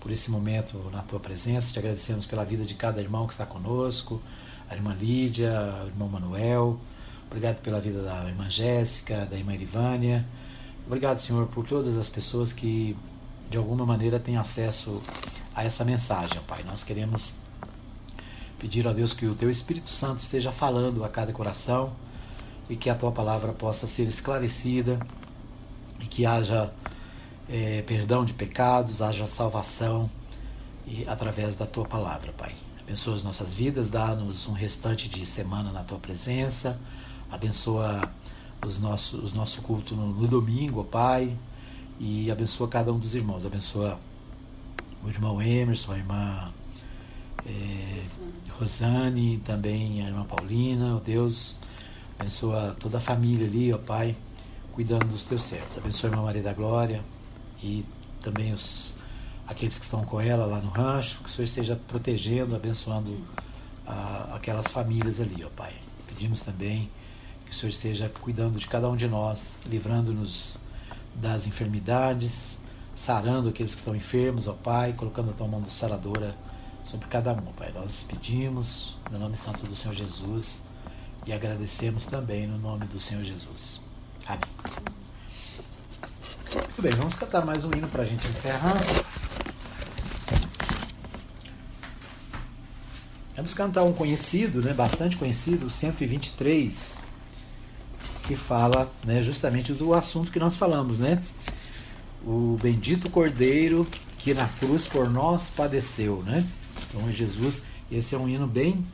por 0.01 0.11
esse 0.11 0.31
momento 0.31 0.77
na 0.91 1.03
tua 1.03 1.21
presença. 1.21 1.73
Te 1.73 1.79
agradecemos 1.79 2.27
pela 2.27 2.45
vida 2.45 2.65
de 2.65 2.75
cada 2.75 3.01
irmão 3.01 3.27
que 3.27 3.33
está 3.33 3.47
conosco, 3.47 4.21
a 4.69 4.75
irmã 4.75 4.95
Lídia, 4.95 5.53
o 5.85 5.87
irmão 5.87 6.09
Manuel. 6.09 6.79
Obrigado 7.27 7.63
pela 7.63 7.81
vida 7.81 8.03
da 8.03 8.29
irmã 8.29 8.51
Jéssica, 8.51 9.25
da 9.25 9.37
irmã 9.37 9.55
Irivânia. 9.55 10.27
Obrigado, 10.87 11.19
Senhor, 11.19 11.47
por 11.47 11.67
todas 11.67 11.97
as 11.97 12.09
pessoas 12.09 12.53
que 12.53 12.97
de 13.49 13.57
alguma 13.57 13.87
maneira 13.87 14.19
têm 14.19 14.37
acesso 14.37 15.01
a 15.55 15.65
essa 15.65 15.85
mensagem, 15.85 16.41
Pai. 16.47 16.63
Nós 16.65 16.85
queremos 16.85 17.33
pedir 18.63 18.87
a 18.87 18.93
Deus 18.93 19.13
que 19.13 19.27
o 19.27 19.35
teu 19.35 19.51
Espírito 19.51 19.93
Santo 19.93 20.21
esteja 20.21 20.53
falando 20.53 21.05
a 21.05 21.09
cada 21.09 21.33
coração 21.33 21.95
e 22.71 22.77
que 22.77 22.89
a 22.89 22.95
tua 22.95 23.11
palavra 23.11 23.53
possa 23.53 23.89
ser 23.89 24.05
esclarecida 24.05 25.05
e 25.99 26.07
que 26.07 26.25
haja 26.25 26.73
é, 27.49 27.83
perdão 27.83 28.25
de 28.25 28.33
pecados, 28.33 29.03
haja 29.03 29.27
salvação 29.27 30.09
e 30.87 31.05
através 31.09 31.57
da 31.57 31.67
tua 31.67 31.85
palavra, 31.85 32.33
Pai. 32.33 32.55
Abençoa 32.81 33.17
as 33.17 33.23
nossas 33.25 33.53
vidas, 33.53 33.91
dá-nos 33.91 34.47
um 34.47 34.53
restante 34.53 35.09
de 35.09 35.27
semana 35.27 35.73
na 35.73 35.83
tua 35.83 35.99
presença, 35.99 36.79
abençoa 37.33 38.09
os 38.65 38.79
nosso, 38.79 39.17
os 39.17 39.33
nosso 39.33 39.61
culto 39.61 39.97
no, 39.97 40.07
no 40.07 40.29
domingo, 40.29 40.85
Pai, 40.85 41.37
e 41.99 42.31
abençoa 42.31 42.69
cada 42.69 42.93
um 42.93 42.99
dos 43.01 43.17
irmãos, 43.17 43.45
abençoa 43.45 43.99
o 45.05 45.09
irmão 45.09 45.43
Emerson, 45.43 45.93
a 45.95 45.99
irmã 45.99 46.53
é, 47.47 48.05
Rosane, 48.59 49.39
também 49.45 50.03
a 50.05 50.09
irmã 50.09 50.25
Paulina, 50.25 50.97
ó 50.97 51.01
Deus, 51.01 51.57
abençoa 52.19 52.77
toda 52.79 52.99
a 52.99 53.01
família 53.01 53.47
ali, 53.47 53.73
ó 53.73 53.79
Pai, 53.79 54.17
cuidando 54.73 55.07
dos 55.07 55.25
teus 55.25 55.45
servos. 55.45 55.77
Abençoa 55.77 56.11
a 56.11 56.13
irmã 56.13 56.23
Maria 56.23 56.43
da 56.43 56.53
Glória 56.53 57.03
e 57.63 57.85
também 58.21 58.53
os, 58.53 58.95
aqueles 59.47 59.77
que 59.79 59.85
estão 59.85 60.05
com 60.05 60.21
ela 60.21 60.47
lá 60.47 60.61
no 60.61 60.71
rancho, 60.71 61.23
que 61.23 61.29
o 61.29 61.33
Senhor 61.33 61.45
esteja 61.45 61.77
protegendo, 61.89 62.55
abençoando 62.55 63.19
a, 63.87 64.37
aquelas 64.37 64.69
famílias 64.69 65.21
ali, 65.21 65.45
ó 65.45 65.49
Pai. 65.49 65.75
Pedimos 66.07 66.41
também 66.43 66.89
que 67.45 67.53
o 67.53 67.55
Senhor 67.55 67.71
esteja 67.71 68.09
cuidando 68.09 68.59
de 68.59 68.69
cada 68.69 68.89
um 68.89 68.97
de 68.97 69.09
nós, 69.09 69.53
livrando-nos 69.67 70.59
das 71.15 71.47
enfermidades, 71.47 72.59
sarando 72.95 73.49
aqueles 73.49 73.75
que 73.75 73.81
estão 73.81 73.97
enfermos, 73.97 74.47
ó 74.47 74.53
Pai, 74.53 74.93
colocando 74.93 75.31
a 75.31 75.33
tua 75.33 75.49
mão 75.49 75.69
saradora 75.69 76.37
sobre 76.85 77.07
cada 77.09 77.33
um, 77.33 77.53
Pai. 77.53 77.73
Nós 77.75 78.05
pedimos 78.09 78.97
no 79.11 79.19
nome 79.19 79.37
santo 79.37 79.67
do 79.67 79.77
Senhor 79.77 79.95
Jesus 79.95 80.61
e 81.27 81.33
agradecemos 81.33 82.07
também 82.07 82.47
no 82.47 82.59
nome 82.59 82.87
do 82.87 83.01
Senhor 83.01 83.25
Jesus. 83.25 83.81
Amém. 84.27 84.41
Muito 86.55 86.83
bem, 86.83 86.93
vamos 86.93 87.15
cantar 87.15 87.45
mais 87.45 87.65
um 87.65 87.71
hino 87.73 87.89
para 87.89 88.03
a 88.03 88.07
gente 88.07 88.27
encerrar. 88.27 88.77
Vamos 93.35 93.55
cantar 93.55 93.83
um 93.85 93.93
conhecido, 93.93 94.61
né, 94.61 94.75
bastante 94.75 95.17
conhecido, 95.17 95.67
o 95.67 95.71
123, 95.71 97.03
que 98.25 98.37
fala 98.37 98.91
né, 99.05 99.23
justamente 99.23 99.73
do 99.73 99.95
assunto 99.95 100.31
que 100.31 100.39
nós 100.39 100.55
falamos, 100.55 100.99
né? 100.99 101.23
O 102.25 102.57
bendito 102.63 103.11
Cordeiro 103.11 103.87
que 104.19 104.33
na 104.33 104.47
cruz 104.47 104.87
por 104.87 105.11
nós 105.11 105.51
padeceu, 105.51 106.23
né? 106.23 106.47
Então 106.89 107.09
é 107.09 107.13
Jesus, 107.13 107.63
esse 107.91 108.15
é 108.15 108.19
um 108.19 108.29
hino 108.29 108.47
bem 108.47 108.87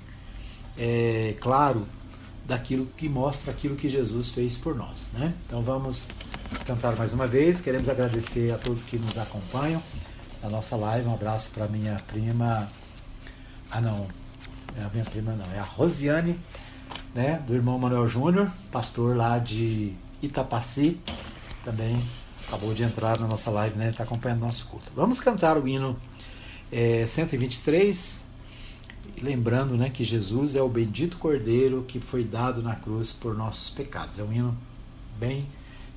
é, 0.77 1.35
claro 1.41 1.87
daquilo 2.45 2.87
que 2.97 3.09
mostra 3.09 3.51
aquilo 3.51 3.77
que 3.77 3.89
Jesus 3.89 4.31
fez 4.31 4.57
por 4.57 4.75
nós. 4.75 5.11
Né? 5.13 5.35
Então 5.47 5.63
vamos 5.63 6.09
cantar 6.65 6.97
mais 6.97 7.13
uma 7.13 7.27
vez. 7.27 7.61
Queremos 7.61 7.89
agradecer 7.89 8.53
a 8.53 8.59
todos 8.59 8.83
que 8.83 8.97
nos 8.99 9.19
acompanham 9.19 9.83
na 10.43 10.49
nossa 10.49 10.77
live. 10.77 11.07
Um 11.07 11.15
abraço 11.15 11.51
para 11.51 11.67
minha 11.69 11.97
prima. 12.07 12.71
Ah 13.71 13.81
não, 13.81 14.09
é 14.77 14.83
a 14.83 14.89
minha 14.89 15.05
prima 15.05 15.33
não, 15.33 15.53
é 15.53 15.59
a 15.59 15.63
Rosiane, 15.63 16.39
né? 17.15 17.43
Do 17.47 17.55
irmão 17.55 17.79
Manuel 17.79 18.09
Júnior, 18.09 18.51
pastor 18.73 19.15
lá 19.15 19.39
de 19.39 19.93
Itapaci, 20.23 20.99
também 21.65 22.03
acabou 22.47 22.73
de 22.73 22.83
entrar 22.83 23.19
na 23.19 23.27
nossa 23.27 23.51
live, 23.51 23.77
né? 23.77 23.91
Está 23.91 24.05
acompanhando 24.05 24.41
nosso 24.41 24.67
culto. 24.69 24.91
Vamos 24.97 25.21
cantar 25.21 25.59
o 25.59 25.69
hino 25.69 25.99
é, 26.71 27.07
123 27.07 28.27
E 29.17 29.21
lembrando 29.21 29.77
né, 29.77 29.91
que 29.91 30.05
Jesus 30.05 30.55
é 30.55 30.63
o 30.63 30.69
bendito 30.69 31.19
Cordeiro 31.19 31.85
que 31.87 32.01
foi 32.01 32.25
dado 32.25 32.63
na 32.63 32.77
cruz 32.77 33.13
por 33.13 33.35
nossos 33.35 33.71
pecados. 33.71 34.19
É 34.19 34.23
um 34.23 34.33
hino 34.33 34.57
bem 35.19 35.47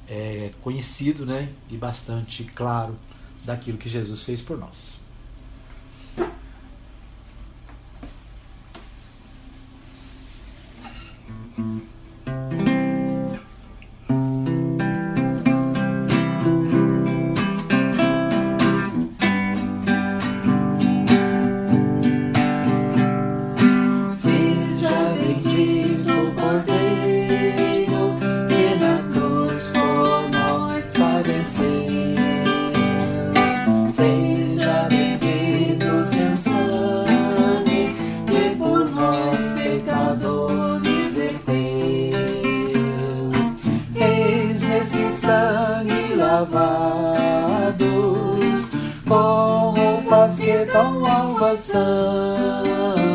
é, 0.08 0.52
conhecido 0.62 1.26
né, 1.26 1.50
e 1.70 1.78
bastante 1.78 2.44
claro 2.44 2.96
daquilo 3.44 3.78
que 3.78 3.90
Jesus 3.90 4.24
fez 4.24 4.42
por 4.42 4.58
nós. 4.58 5.00
Que 49.12 49.18
a 51.78 53.11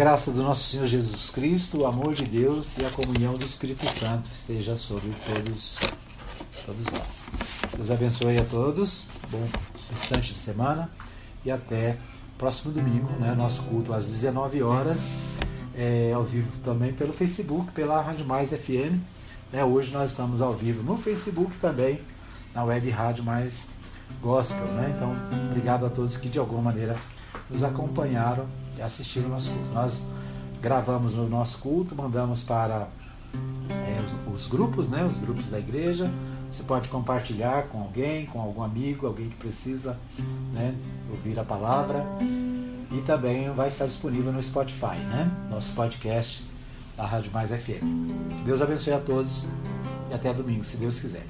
graça 0.00 0.32
do 0.32 0.42
nosso 0.42 0.66
Senhor 0.70 0.86
Jesus 0.86 1.28
Cristo, 1.28 1.82
o 1.82 1.86
amor 1.86 2.14
de 2.14 2.24
Deus 2.24 2.78
e 2.78 2.86
a 2.86 2.88
comunhão 2.88 3.34
do 3.34 3.44
Espírito 3.44 3.86
Santo 3.86 4.30
esteja 4.32 4.74
sobre 4.78 5.12
todos, 5.26 5.78
todos 6.64 6.86
nós. 6.86 7.22
Deus 7.76 7.90
abençoe 7.90 8.38
a 8.38 8.44
todos. 8.46 9.04
Bom 9.30 9.46
instante 9.92 10.32
de 10.32 10.38
semana 10.38 10.90
e 11.44 11.50
até 11.50 11.98
próximo 12.38 12.72
domingo, 12.72 13.12
né, 13.18 13.34
nosso 13.34 13.62
culto 13.64 13.92
às 13.92 14.06
19 14.06 14.62
horas, 14.62 15.10
é, 15.76 16.12
ao 16.14 16.24
vivo 16.24 16.50
também 16.64 16.94
pelo 16.94 17.12
Facebook, 17.12 17.70
pela 17.72 18.00
Rádio 18.00 18.24
Mais 18.24 18.52
FM. 18.54 18.96
Né, 19.52 19.62
hoje 19.62 19.92
nós 19.92 20.12
estamos 20.12 20.40
ao 20.40 20.54
vivo 20.54 20.82
no 20.82 20.96
Facebook 20.96 21.54
também, 21.58 22.00
na 22.54 22.64
Web 22.64 22.88
Rádio 22.88 23.22
Mais 23.22 23.68
Gospel. 24.22 24.64
Né? 24.64 24.94
Então, 24.96 25.14
obrigado 25.50 25.84
a 25.84 25.90
todos 25.90 26.16
que 26.16 26.30
de 26.30 26.38
alguma 26.38 26.62
maneira 26.62 26.96
nos 27.50 27.62
acompanharam 27.62 28.46
assistir 28.80 29.20
o 29.20 29.28
nosso 29.28 29.50
culto. 29.50 29.72
Nós 29.72 30.06
gravamos 30.60 31.16
o 31.16 31.22
nosso 31.24 31.58
culto, 31.58 31.94
mandamos 31.94 32.42
para 32.42 32.88
é, 33.68 34.00
os, 34.04 34.34
os, 34.34 34.46
grupos, 34.46 34.88
né, 34.88 35.04
os 35.04 35.18
grupos 35.20 35.48
da 35.48 35.58
igreja. 35.58 36.10
Você 36.50 36.62
pode 36.62 36.88
compartilhar 36.88 37.64
com 37.68 37.80
alguém, 37.80 38.26
com 38.26 38.40
algum 38.40 38.62
amigo, 38.62 39.06
alguém 39.06 39.28
que 39.28 39.36
precisa 39.36 39.96
né, 40.52 40.74
ouvir 41.10 41.38
a 41.38 41.44
palavra. 41.44 42.04
E 42.90 43.00
também 43.02 43.48
vai 43.52 43.68
estar 43.68 43.86
disponível 43.86 44.32
no 44.32 44.42
Spotify, 44.42 44.96
né? 45.08 45.30
Nosso 45.48 45.72
podcast 45.74 46.44
da 46.96 47.06
Rádio 47.06 47.32
Mais 47.32 47.50
FM. 47.50 48.44
Deus 48.44 48.60
abençoe 48.60 48.94
a 48.94 48.98
todos 48.98 49.46
e 50.10 50.14
até 50.14 50.34
domingo, 50.34 50.64
se 50.64 50.76
Deus 50.76 50.98
quiser. 50.98 51.24